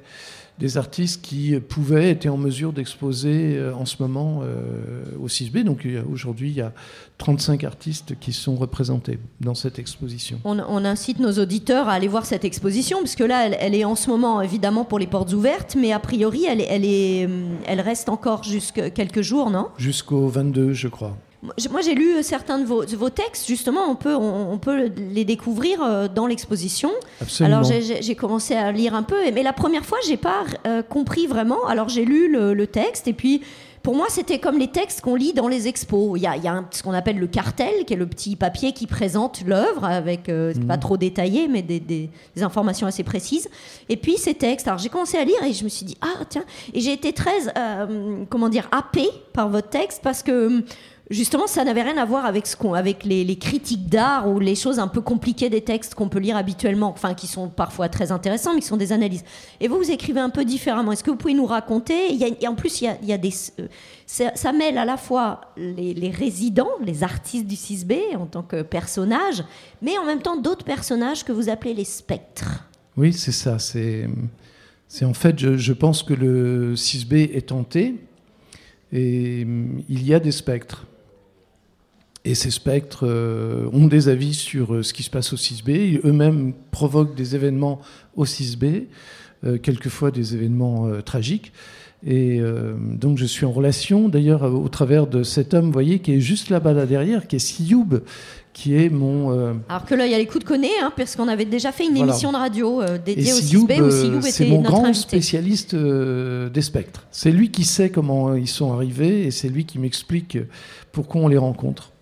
des 0.59 0.78
artistes 0.78 1.22
qui 1.22 1.59
pouvaient, 1.61 2.11
étaient 2.11 2.28
en 2.28 2.36
mesure 2.36 2.72
d'exposer 2.72 3.57
euh, 3.57 3.74
en 3.74 3.84
ce 3.84 3.96
moment 4.00 4.40
euh, 4.42 5.04
au 5.20 5.28
6B. 5.28 5.64
Donc 5.64 5.86
aujourd'hui, 6.11 6.50
il 6.50 6.57
y 6.57 6.61
a 6.61 6.72
35 7.18 7.64
artistes 7.64 8.18
qui 8.18 8.32
sont 8.32 8.57
représentés 8.57 9.18
dans 9.40 9.54
cette 9.54 9.78
exposition. 9.78 10.40
On, 10.44 10.59
on 10.59 10.84
incite 10.84 11.18
nos 11.18 11.32
auditeurs 11.32 11.88
à 11.88 11.92
aller 11.92 12.09
voir 12.09 12.26
cette 12.26 12.44
exposition, 12.44 13.00
puisque 13.00 13.20
là, 13.20 13.46
elle, 13.46 13.57
elle 13.61 13.74
est 13.74 13.84
en 13.84 13.94
ce 13.94 14.09
moment 14.09 14.40
évidemment 14.40 14.84
pour 14.84 14.98
les 14.98 15.07
portes 15.07 15.32
ouvertes, 15.32 15.76
mais 15.78 15.92
a 15.92 15.98
priori, 15.98 16.46
elle, 16.46 16.61
elle, 16.61 16.84
est, 16.84 17.26
hum, 17.26 17.57
elle 17.66 17.80
reste 17.80 18.09
encore 18.09 18.42
jusqu'à 18.42 18.90
quelques 18.90 19.22
jours, 19.22 19.50
non? 19.50 19.68
Jusqu'au 19.78 20.28
22, 20.28 20.72
je 20.72 20.88
crois. 20.88 21.16
Moi, 21.70 21.80
j'ai- 21.82 21.94
lu 21.94 22.22
certains 22.22 22.59
de 22.59 22.64
vos, 22.64 22.84
de 22.84 22.97
vos 22.97 23.11
textes, 23.11 23.47
justement, 23.47 23.82
on 23.88 23.94
peut, 23.97 24.14
on, 24.14 24.53
on 24.53 24.59
peut 24.59 24.90
les 25.11 25.24
découvrir 25.24 25.82
euh, 25.82 26.09
dans 26.09 26.26
l'exposition. 26.26 26.90
Absolument. 27.20 27.59
Alors, 27.59 27.70
j'ai- 27.70 28.14
commencé 28.16 28.55
à 28.55 28.72
lire 28.72 28.94
un 28.94 29.03
peu, 29.03 29.16
mais 29.32 29.42
la 29.42 29.53
première 29.53 29.84
fois, 29.84 29.99
j'ai 30.07 30.16
pas 30.16 30.44
euh, 30.66 30.82
compris 30.82 31.26
vraiment. 31.26 31.66
Alors, 31.66 31.88
j'ai 31.88 32.05
lu 32.05 32.30
le, 32.30 32.55
le 32.55 32.66
texte, 32.66 33.07
et 33.09 33.12
puis, 33.12 33.42
pour 33.82 33.94
moi, 33.94 34.07
c'était 34.09 34.40
comme 34.40 34.59
les 34.59 34.66
textes 34.66 35.01
qu'on 35.01 35.14
lit 35.14 35.32
dans 35.32 35.47
les 35.47 35.68
expos. 35.68 36.18
Il 36.18 36.22
y 36.22 36.26
a, 36.26 36.36
il 36.36 36.42
y 36.42 36.49
a 36.49 36.55
un- 36.55 36.66
ce 36.72 36.82
qu'on 36.82 36.92
appelle 36.92 37.18
le 37.18 37.28
cartel, 37.28 37.84
qui 37.86 37.94
est 37.94 37.97
le 37.97 38.07
petit 38.09 38.34
papier 38.34 38.72
qui 38.72 38.86
présente 38.88 39.42
l'œuvre, 39.47 39.84
avec, 39.84 40.28
euh, 40.28 40.53
c'est 40.55 40.66
pas 40.66 40.74
Mhm. 40.74 40.80
trop 40.80 40.97
détaillé, 40.97 41.47
mais 41.47 41.62
des, 41.62 41.78
des- 41.78 42.11
des 42.34 42.42
informations 42.42 42.88
assez 42.88 43.05
précises. 43.05 43.49
Et 43.88 43.97
puis, 43.97 44.16
ces 44.16 44.34
textes. 44.34 44.66
Alors, 44.66 44.78
j'ai 44.80 44.88
commencé 44.88 45.16
à 45.18 45.24
lire, 45.24 45.40
et 45.47 45.53
je 45.53 45.62
me 45.62 45.68
suis 45.68 45.86
dit, 45.86 45.97
ah, 46.01 46.24
tiens, 46.28 46.44
et 46.74 46.80
j'ai 46.80 46.92
été 46.92 47.12
très, 47.12 47.30
euh, 47.57 48.24
comment 48.28 48.49
dire, 48.49 48.68
happée 48.72 49.09
par 49.32 49.49
votre 49.49 49.68
texte, 49.68 50.01
parce 50.03 50.22
que 50.24 50.47
hum, 50.49 50.62
Justement, 51.09 51.46
ça 51.46 51.62
n'avait 51.62 51.82
rien 51.82 51.96
à 51.98 52.04
voir 52.04 52.26
avec, 52.26 52.46
avec 52.74 53.04
les, 53.04 53.36
critiques 53.36 53.88
d'art 53.88 54.28
ou 54.28 54.40
les 54.40 54.57
choses 54.57 54.80
un 54.80 54.88
peu 54.88 55.00
compliquées 55.00 55.48
des 55.48 55.61
textes 55.61 55.94
qu'on 55.94 56.09
peut 56.09 56.18
lire 56.18 56.36
habituellement, 56.36 56.90
enfin 56.90 57.14
qui 57.14 57.28
sont 57.28 57.48
parfois 57.48 57.88
très 57.88 58.11
intéressants, 58.11 58.54
mais 58.54 58.61
qui 58.61 58.66
sont 58.66 58.76
des 58.76 58.90
analyses. 58.90 59.22
Et 59.61 59.68
vous, 59.68 59.76
vous 59.76 59.92
écrivez 59.92 60.18
un 60.18 60.30
peu 60.30 60.44
différemment. 60.44 60.90
Est-ce 60.90 61.04
que 61.04 61.11
vous 61.12 61.16
pouvez 61.16 61.34
nous 61.34 61.46
raconter? 61.46 62.18
Et 62.40 62.48
en 62.48 62.57
plus, 62.57 62.80
il 62.80 62.96
y 63.04 63.12
a, 63.12 63.18
des, 63.18 63.32
euh, 63.61 63.68
ça, 64.07 64.52
mêle 64.52 64.78
à 64.78 64.84
la 64.84 64.96
fois 64.96 65.42
les, 65.57 66.11
résidents, 66.11 66.72
les 66.84 67.04
artistes 67.04 67.46
du 67.46 67.54
6B 67.54 68.16
en 68.16 68.26
tant 68.26 68.42
que 68.42 68.62
personnages, 68.62 69.44
mais 69.82 69.96
en 69.98 70.04
même 70.04 70.22
temps 70.22 70.36
d'autres 70.36 70.64
personnages 70.64 71.24
que 71.24 71.30
vous 71.30 71.48
appelez 71.48 71.74
les 71.74 71.84
spectres. 71.84 72.64
Oui, 72.96 73.12
c'est 73.12 73.30
ça. 73.30 73.61
C'est, 73.61 74.09
c'est 74.88 75.04
en 75.04 75.14
fait, 75.14 75.38
je, 75.38 75.57
je 75.57 75.72
pense 75.72 76.02
que 76.02 76.14
le 76.14 76.74
6B 76.74 77.30
est 77.32 77.48
tenté 77.48 77.94
et 78.92 79.44
hum, 79.44 79.82
il 79.88 80.04
y 80.04 80.12
a 80.12 80.18
des 80.18 80.32
spectres. 80.32 80.84
Et 82.28 82.34
ces 82.34 82.50
spectres 82.50 83.06
euh, 83.06 83.68
ont 83.72 83.86
des 83.86 84.08
avis 84.08 84.34
sur 84.34 84.74
euh, 84.74 84.82
ce 84.82 84.92
qui 84.92 85.02
se 85.04 85.10
passe 85.10 85.32
au 85.32 85.36
6B. 85.36 85.70
Ils 85.70 86.00
Eux-mêmes 86.04 86.52
provoquent 86.72 87.14
des 87.14 87.34
événements 87.36 87.80
au 88.16 88.24
6B. 88.24 88.84
euh, 89.44 89.58
quelquefois 89.58 90.10
des 90.10 90.34
événements 90.34 90.88
tragiques. 91.04 91.52
Et 92.04 92.40
euh, 92.40 92.74
donc 92.78 93.16
je 93.18 93.24
suis 93.26 93.44
en 93.46 93.52
relation, 93.52 94.08
d'ailleurs, 94.08 94.42
au 94.42 94.68
travers 94.68 95.06
de 95.06 95.22
cet 95.22 95.54
homme, 95.54 95.66
vous 95.66 95.72
voyez, 95.72 95.98
qui 96.00 96.12
est 96.14 96.20
juste 96.20 96.50
là-bas, 96.50 96.72
là 96.72 96.84
derrière, 96.86 97.26
qui 97.26 97.36
est 97.36 97.38
Sioub, 97.38 98.00
qui 98.52 98.74
est 98.76 98.88
mon... 98.90 99.30
euh, 99.32 99.54
Alors 99.68 99.84
que 99.84 99.94
l'œil 99.94 100.14
à 100.14 100.18
l'écoute 100.18 100.44
connaît, 100.44 100.78
hein, 100.82 100.92
parce 100.96 101.16
qu'on 101.16 101.28
avait 101.28 101.44
déjà 101.46 101.70
fait 101.72 101.84
une 101.84 101.94
Voilà. 101.96 102.12
émission 102.12 102.32
de 102.32 102.36
radio 102.36 102.80
euh, 102.82 102.98
dédiée 102.98 103.32
au 103.32 103.36
Sioub, 103.36 103.66
6B 103.66 103.80
où 103.82 103.90
Sioub 103.90 104.20
c'est 104.22 104.44
était 104.44 104.50
mon 104.50 104.62
notre 104.62 104.70
grand 104.74 104.84
invité. 104.86 105.00
spécialiste 105.08 105.74
des 105.74 106.62
spectres. 106.62 107.06
C'est 107.10 107.30
lui 107.30 107.50
qui 107.50 107.64
sait 107.64 107.90
comment 107.90 108.34
ils 108.34 108.48
sont 108.48 108.72
arrivés 108.72 109.26
et 109.26 109.30
c'est 109.30 109.48
lui 109.48 109.64
qui 109.64 109.78
m'explique 109.78 110.38
pourquoi 110.92 111.22
on 111.22 111.28
les 111.28 111.38
rencontre. 111.38 111.92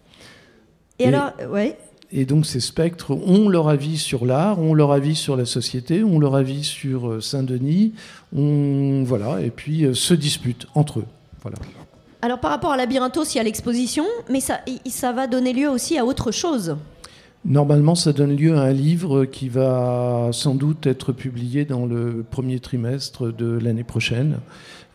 Et, 0.98 1.06
alors, 1.06 1.32
euh, 1.40 1.48
ouais. 1.48 1.76
Et 2.12 2.24
donc 2.26 2.46
ces 2.46 2.60
spectres 2.60 3.10
ont 3.10 3.48
leur 3.48 3.68
avis 3.68 3.98
sur 3.98 4.24
l'art, 4.24 4.60
ont 4.60 4.74
leur 4.74 4.92
avis 4.92 5.16
sur 5.16 5.36
la 5.36 5.44
société, 5.44 6.04
ont 6.04 6.20
leur 6.20 6.36
avis 6.36 6.62
sur 6.62 7.08
euh, 7.08 7.20
Saint-Denis, 7.20 7.92
voilà, 8.32 9.40
et 9.40 9.50
puis 9.50 9.84
euh, 9.84 9.94
se 9.94 10.14
disputent 10.14 10.68
entre 10.74 11.00
eux. 11.00 11.06
Voilà. 11.42 11.58
Alors 12.22 12.38
par 12.38 12.50
rapport 12.50 12.70
à 12.70 12.76
Labyrinthos, 12.76 13.34
il 13.34 13.38
y 13.38 13.40
a 13.40 13.42
l'exposition, 13.42 14.04
mais 14.30 14.40
ça, 14.40 14.60
ça 14.86 15.12
va 15.12 15.26
donner 15.26 15.52
lieu 15.52 15.68
aussi 15.68 15.98
à 15.98 16.04
autre 16.04 16.30
chose. 16.30 16.76
Normalement, 17.44 17.94
ça 17.94 18.14
donne 18.14 18.34
lieu 18.34 18.56
à 18.56 18.62
un 18.62 18.72
livre 18.72 19.26
qui 19.26 19.50
va 19.50 20.30
sans 20.32 20.54
doute 20.54 20.86
être 20.86 21.12
publié 21.12 21.66
dans 21.66 21.84
le 21.84 22.24
premier 22.30 22.58
trimestre 22.58 23.30
de 23.30 23.58
l'année 23.58 23.84
prochaine. 23.84 24.38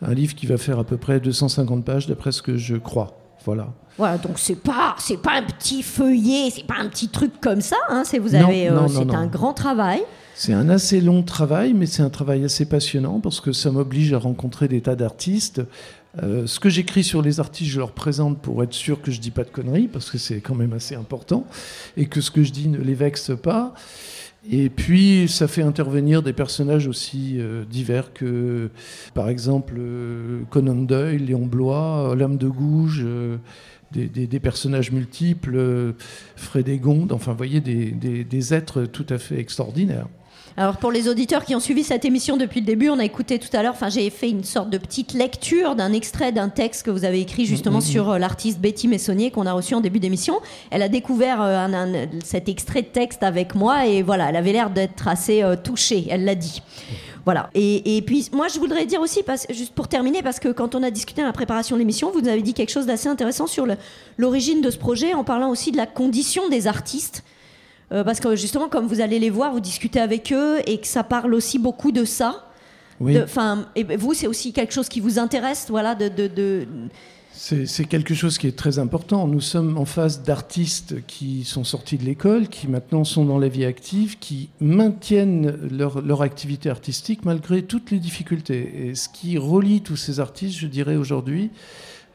Un 0.02 0.14
livre 0.14 0.34
qui 0.34 0.46
va 0.46 0.56
faire 0.56 0.80
à 0.80 0.84
peu 0.84 0.96
près 0.96 1.20
250 1.20 1.84
pages, 1.84 2.08
d'après 2.08 2.32
ce 2.32 2.42
que 2.42 2.56
je 2.56 2.74
crois. 2.74 3.19
Voilà. 3.44 3.68
Voilà, 3.98 4.18
donc 4.18 4.38
c'est 4.38 4.56
pas, 4.56 4.94
c'est 4.98 5.20
pas 5.20 5.32
un 5.32 5.42
petit 5.42 5.82
feuillet, 5.82 6.50
c'est 6.50 6.66
pas 6.66 6.76
un 6.78 6.88
petit 6.88 7.08
truc 7.08 7.32
comme 7.40 7.60
ça. 7.60 7.76
Hein, 7.88 8.02
c'est 8.04 8.18
vous 8.18 8.34
avez, 8.34 8.68
euh, 8.68 8.88
c'est 8.88 9.14
un 9.14 9.26
grand 9.26 9.52
travail. 9.52 10.02
C'est 10.34 10.54
un 10.54 10.70
assez 10.70 11.02
long 11.02 11.22
travail, 11.22 11.74
mais 11.74 11.84
c'est 11.84 12.02
un 12.02 12.08
travail 12.08 12.44
assez 12.44 12.64
passionnant 12.64 13.20
parce 13.20 13.40
que 13.42 13.52
ça 13.52 13.70
m'oblige 13.70 14.14
à 14.14 14.18
rencontrer 14.18 14.68
des 14.68 14.80
tas 14.80 14.96
d'artistes. 14.96 15.60
Euh, 16.22 16.46
ce 16.46 16.58
que 16.58 16.70
j'écris 16.70 17.04
sur 17.04 17.22
les 17.22 17.40
artistes, 17.40 17.70
je 17.70 17.78
leur 17.78 17.92
présente 17.92 18.40
pour 18.40 18.62
être 18.62 18.72
sûr 18.72 19.00
que 19.02 19.10
je 19.10 19.20
dis 19.20 19.30
pas 19.30 19.44
de 19.44 19.50
conneries, 19.50 19.86
parce 19.86 20.10
que 20.10 20.18
c'est 20.18 20.40
quand 20.40 20.54
même 20.54 20.72
assez 20.72 20.94
important, 20.94 21.44
et 21.96 22.06
que 22.06 22.20
ce 22.20 22.30
que 22.30 22.42
je 22.42 22.52
dis 22.52 22.68
ne 22.68 22.78
les 22.78 22.94
vexe 22.94 23.32
pas. 23.40 23.74
Et 24.48 24.70
puis, 24.70 25.28
ça 25.28 25.48
fait 25.48 25.62
intervenir 25.62 26.22
des 26.22 26.32
personnages 26.32 26.86
aussi 26.88 27.36
euh, 27.38 27.64
divers 27.64 28.12
que, 28.14 28.70
par 29.12 29.28
exemple, 29.28 29.74
euh, 29.78 30.40
Conan 30.48 30.76
Doyle, 30.76 31.26
Léon 31.26 31.44
Blois, 31.44 32.14
L'âme 32.16 32.38
de 32.38 32.48
Gouges, 32.48 33.02
euh, 33.04 33.36
des, 33.92 34.40
personnages 34.40 34.92
multiples, 34.92 35.94
Frédégonde, 36.36 37.12
enfin, 37.12 37.32
vous 37.32 37.36
voyez, 37.36 37.60
des 37.60 38.54
êtres 38.54 38.84
tout 38.84 39.06
à 39.10 39.18
fait 39.18 39.38
extraordinaires. 39.38 40.06
Alors 40.60 40.76
pour 40.76 40.92
les 40.92 41.08
auditeurs 41.08 41.46
qui 41.46 41.54
ont 41.56 41.60
suivi 41.60 41.82
cette 41.84 42.04
émission 42.04 42.36
depuis 42.36 42.60
le 42.60 42.66
début, 42.66 42.90
on 42.90 42.98
a 42.98 43.04
écouté 43.06 43.38
tout 43.38 43.48
à 43.54 43.62
l'heure, 43.62 43.72
enfin 43.72 43.88
j'ai 43.88 44.10
fait 44.10 44.28
une 44.28 44.44
sorte 44.44 44.68
de 44.68 44.76
petite 44.76 45.14
lecture 45.14 45.74
d'un 45.74 45.90
extrait 45.94 46.32
d'un 46.32 46.50
texte 46.50 46.82
que 46.82 46.90
vous 46.90 47.06
avez 47.06 47.18
écrit 47.22 47.46
justement 47.46 47.76
Mhm. 47.78 47.80
sur 47.84 48.10
euh, 48.10 48.18
l'artiste 48.18 48.58
Betty 48.60 48.86
Messonnier 48.86 49.30
qu'on 49.30 49.46
a 49.46 49.54
reçu 49.54 49.74
en 49.74 49.80
début 49.80 50.00
d'émission. 50.00 50.38
Elle 50.70 50.82
a 50.82 50.90
découvert 50.90 51.40
euh, 51.40 51.56
un- 51.56 51.72
un- 51.94 52.08
cet 52.22 52.50
extrait 52.50 52.82
de 52.82 52.88
texte 52.88 53.22
avec 53.22 53.54
moi 53.54 53.86
et 53.86 54.02
voilà, 54.02 54.28
elle 54.28 54.36
avait 54.36 54.52
l'air 54.52 54.68
d'être 54.68 55.08
assez 55.08 55.42
euh, 55.42 55.56
touchée, 55.56 56.06
elle 56.10 56.26
l'a 56.26 56.34
dit. 56.34 56.60
Voilà. 57.24 57.48
Et, 57.54 57.96
et 57.96 58.02
puis 58.02 58.28
moi 58.34 58.48
je 58.48 58.58
voudrais 58.58 58.84
dire 58.84 59.00
aussi, 59.00 59.22
parce, 59.22 59.46
juste 59.48 59.72
pour 59.72 59.88
terminer, 59.88 60.22
parce 60.22 60.40
que 60.40 60.50
quand 60.50 60.74
on 60.74 60.82
a 60.82 60.90
discuté 60.90 61.22
dans 61.22 61.26
la 61.28 61.32
préparation 61.32 61.74
de 61.76 61.78
l'émission, 61.80 62.10
vous 62.12 62.20
nous 62.20 62.28
avez 62.28 62.42
dit 62.42 62.52
quelque 62.52 62.70
chose 62.70 62.84
d'assez 62.84 63.08
intéressant 63.08 63.46
sur 63.46 63.66
l'origine 64.18 64.60
de 64.60 64.68
ce 64.68 64.76
projet 64.76 65.14
en 65.14 65.24
parlant 65.24 65.48
aussi 65.48 65.72
de 65.72 65.78
la 65.78 65.86
condition 65.86 66.50
des 66.50 66.66
artistes. 66.66 67.24
Euh, 67.92 68.04
parce 68.04 68.20
que 68.20 68.36
justement, 68.36 68.68
comme 68.68 68.86
vous 68.86 69.00
allez 69.00 69.18
les 69.18 69.30
voir, 69.30 69.52
vous 69.52 69.60
discutez 69.60 70.00
avec 70.00 70.32
eux 70.32 70.58
et 70.66 70.78
que 70.78 70.86
ça 70.86 71.02
parle 71.02 71.34
aussi 71.34 71.58
beaucoup 71.58 71.92
de 71.92 72.04
ça. 72.04 72.46
Oui. 73.00 73.18
Enfin, 73.20 73.66
et 73.74 73.82
ben, 73.84 73.98
vous, 73.98 74.14
c'est 74.14 74.26
aussi 74.26 74.52
quelque 74.52 74.72
chose 74.72 74.88
qui 74.88 75.00
vous 75.00 75.18
intéresse, 75.18 75.66
voilà, 75.70 75.94
de, 75.94 76.08
de, 76.08 76.26
de- 76.28 76.66
C'est 77.32 77.64
c'est 77.66 77.84
quelque 77.86 78.14
chose 78.14 78.36
qui 78.38 78.46
est 78.46 78.56
très 78.56 78.78
important. 78.78 79.26
Nous 79.26 79.40
sommes 79.40 79.78
en 79.78 79.86
face 79.86 80.22
d'artistes 80.22 81.04
qui 81.06 81.44
sont 81.44 81.64
sortis 81.64 81.96
de 81.96 82.04
l'école, 82.04 82.48
qui 82.48 82.68
maintenant 82.68 83.02
sont 83.04 83.24
dans 83.24 83.38
la 83.38 83.48
vie 83.48 83.64
active, 83.64 84.18
qui 84.18 84.50
maintiennent 84.60 85.56
leur, 85.70 86.02
leur 86.02 86.20
activité 86.22 86.68
artistique 86.68 87.24
malgré 87.24 87.62
toutes 87.62 87.90
les 87.90 87.98
difficultés. 87.98 88.88
Et 88.88 88.94
ce 88.94 89.08
qui 89.08 89.38
relie 89.38 89.80
tous 89.80 89.96
ces 89.96 90.20
artistes, 90.20 90.58
je 90.58 90.66
dirais 90.66 90.96
aujourd'hui, 90.96 91.50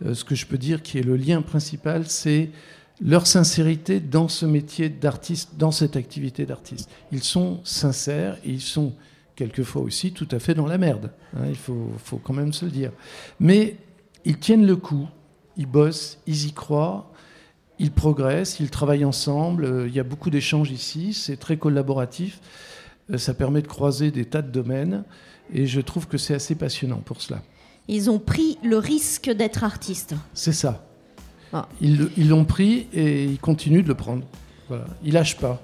euh, 0.06 0.14
ce 0.14 0.24
que 0.24 0.36
je 0.36 0.46
peux 0.46 0.58
dire 0.60 0.82
qui 0.84 1.00
est 1.00 1.04
le 1.06 1.16
lien 1.18 1.42
principal, 1.42 2.04
c'est 2.08 2.50
leur 3.02 3.28
sincérité 3.28 4.00
dans 4.00 4.28
ce 4.28 4.46
métier 4.46 4.90
d'artiste, 4.90 5.52
dans 5.58 5.72
cette 5.72 5.96
activité 5.96 6.46
d'artiste. 6.46 6.90
Ils 7.12 7.24
sont 7.24 7.60
sincères 7.64 8.38
et 8.46 8.52
ils 8.52 8.62
sont 8.62 8.94
quelquefois 9.36 9.82
aussi 9.82 10.14
tout 10.14 10.28
à 10.32 10.40
fait 10.40 10.54
dans 10.54 10.66
la 10.66 10.78
merde. 10.78 11.12
hein, 11.36 11.44
il 11.50 11.58
faut, 11.58 11.90
faut 11.98 12.18
quand 12.18 12.34
même 12.34 12.54
se 12.54 12.64
le 12.66 12.72
dire. 12.72 12.92
Mais 13.40 13.76
ils 14.24 14.38
tiennent 14.40 14.66
le 14.66 14.78
coup, 14.78 15.08
ils 15.58 15.66
bossent, 15.66 16.20
ils 16.26 16.48
y 16.48 16.54
croient, 16.54 17.12
ils 17.80 17.92
progressent, 17.92 18.62
ils 18.62 18.70
travaillent 18.70 19.04
ensemble. 19.04 19.66
euh, 19.66 19.88
Il 19.88 19.94
y 19.94 20.00
a 20.00 20.04
beaucoup 20.06 20.30
d'échanges 20.30 20.72
ici, 20.72 21.14
c'est 21.14 21.36
très 21.38 21.58
collaboratif. 21.58 22.40
euh, 23.12 23.18
Ça 23.18 23.34
permet 23.34 23.62
de 23.62 23.68
croiser 23.68 24.10
des 24.12 24.24
tas 24.26 24.42
de 24.42 24.50
domaines 24.52 25.04
et 25.54 25.68
je 25.68 25.82
trouve 25.82 26.08
que 26.08 26.18
c'est 26.18 26.34
assez 26.34 26.56
passionnant 26.56 27.02
pour 27.04 27.22
cela. 27.22 27.42
ils 27.90 28.10
ont 28.10 28.20
pris 28.20 28.58
le 28.64 28.78
risque 28.78 29.30
d'être 29.30 29.64
artistes. 29.66 30.16
C'est 30.34 30.54
ça. 30.54 30.85
Ah. 31.58 31.68
Ils 31.82 32.28
l'ont 32.30 32.44
pris 32.46 32.88
et 32.94 33.24
ils 33.24 33.40
continuent 33.40 33.82
de 33.84 33.88
le 33.88 33.96
prendre. 33.96 34.24
Voilà. 34.68 34.86
Ils 35.04 35.14
lâchent 35.14 35.38
pas. 35.38 35.62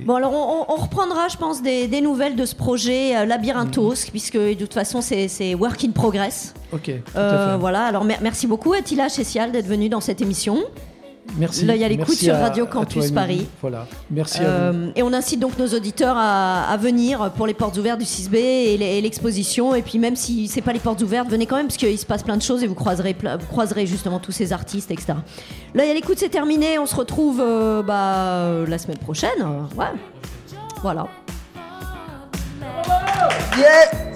Bon, 0.00 0.14
alors 0.16 0.32
on, 0.32 0.74
reprendra, 0.82 1.28
je 1.28 1.36
pense, 1.36 1.62
des, 1.62 1.86
des 1.86 2.00
nouvelles 2.00 2.34
de 2.34 2.46
ce 2.46 2.54
projet 2.54 3.14
euh, 3.14 3.26
Labyrinthos, 3.26 4.06
puisque 4.10 4.38
de 4.38 4.54
toute 4.54 4.72
façon, 4.72 5.02
c'est 5.02 5.28
c'est 5.28 5.54
work 5.54 5.84
in 5.84 5.90
progress. 5.90 6.54
Ok. 6.72 6.84
Tout 6.86 6.92
Euh, 7.14 7.48
à 7.48 7.52
fait. 7.52 7.58
voilà, 7.60 7.84
alors 7.84 8.02
mer- 8.04 8.18
merci 8.22 8.46
beaucoup, 8.46 8.72
Attila 8.72 9.10
Chessial, 9.10 9.52
d'être 9.52 9.66
venu 9.66 9.90
dans 9.90 10.00
cette 10.00 10.22
émission. 10.22 10.64
Merci. 11.38 11.64
L'œil 11.64 11.82
à 11.84 11.88
l'écoute 11.88 12.14
sur 12.14 12.34
Radio 12.34 12.66
Campus. 12.66 13.10
Paris. 13.10 13.46
Voilà. 13.62 13.86
Merci 14.10 14.40
à 14.40 14.42
vous. 14.42 14.48
Euh, 14.78 14.90
et 14.96 15.02
on 15.02 15.12
incite 15.12 15.40
donc 15.40 15.56
nos 15.58 15.68
auditeurs 15.68 16.16
à, 16.18 16.64
à 16.70 16.76
venir 16.76 17.30
pour 17.36 17.46
les 17.46 17.54
portes 17.54 17.76
ouvertes 17.78 18.00
du 18.00 18.04
6B 18.04 18.34
et 18.36 19.00
l'exposition. 19.00 19.74
Et 19.74 19.82
puis 19.82 19.98
même 19.98 20.14
si 20.16 20.46
c'est 20.48 20.60
pas 20.60 20.72
les 20.72 20.78
portes 20.80 21.00
ouvertes, 21.00 21.28
venez 21.30 21.46
quand 21.46 21.56
même 21.56 21.66
parce 21.68 21.78
qu'il 21.78 21.98
se 21.98 22.04
passe 22.04 22.22
plein 22.22 22.36
de 22.36 22.42
choses 22.42 22.62
et 22.62 22.66
vous 22.66 22.74
croiserez, 22.74 23.14
plein- 23.14 23.36
vous 23.38 23.46
croiserez 23.46 23.86
justement 23.86 24.18
tous 24.18 24.32
ces 24.32 24.52
artistes, 24.52 24.90
etc. 24.90 25.14
L'œil 25.74 25.90
à 25.90 25.94
l'écoute, 25.94 26.18
c'est 26.18 26.28
terminé. 26.28 26.78
On 26.78 26.86
se 26.86 26.96
retrouve 26.96 27.40
euh, 27.40 27.82
bah, 27.82 28.14
euh, 28.16 28.66
la 28.66 28.76
semaine 28.78 28.98
prochaine. 28.98 29.30
Euh, 29.40 29.62
Ouais. 29.76 29.86
Voilà. 30.82 31.06
Yeah 33.56 34.12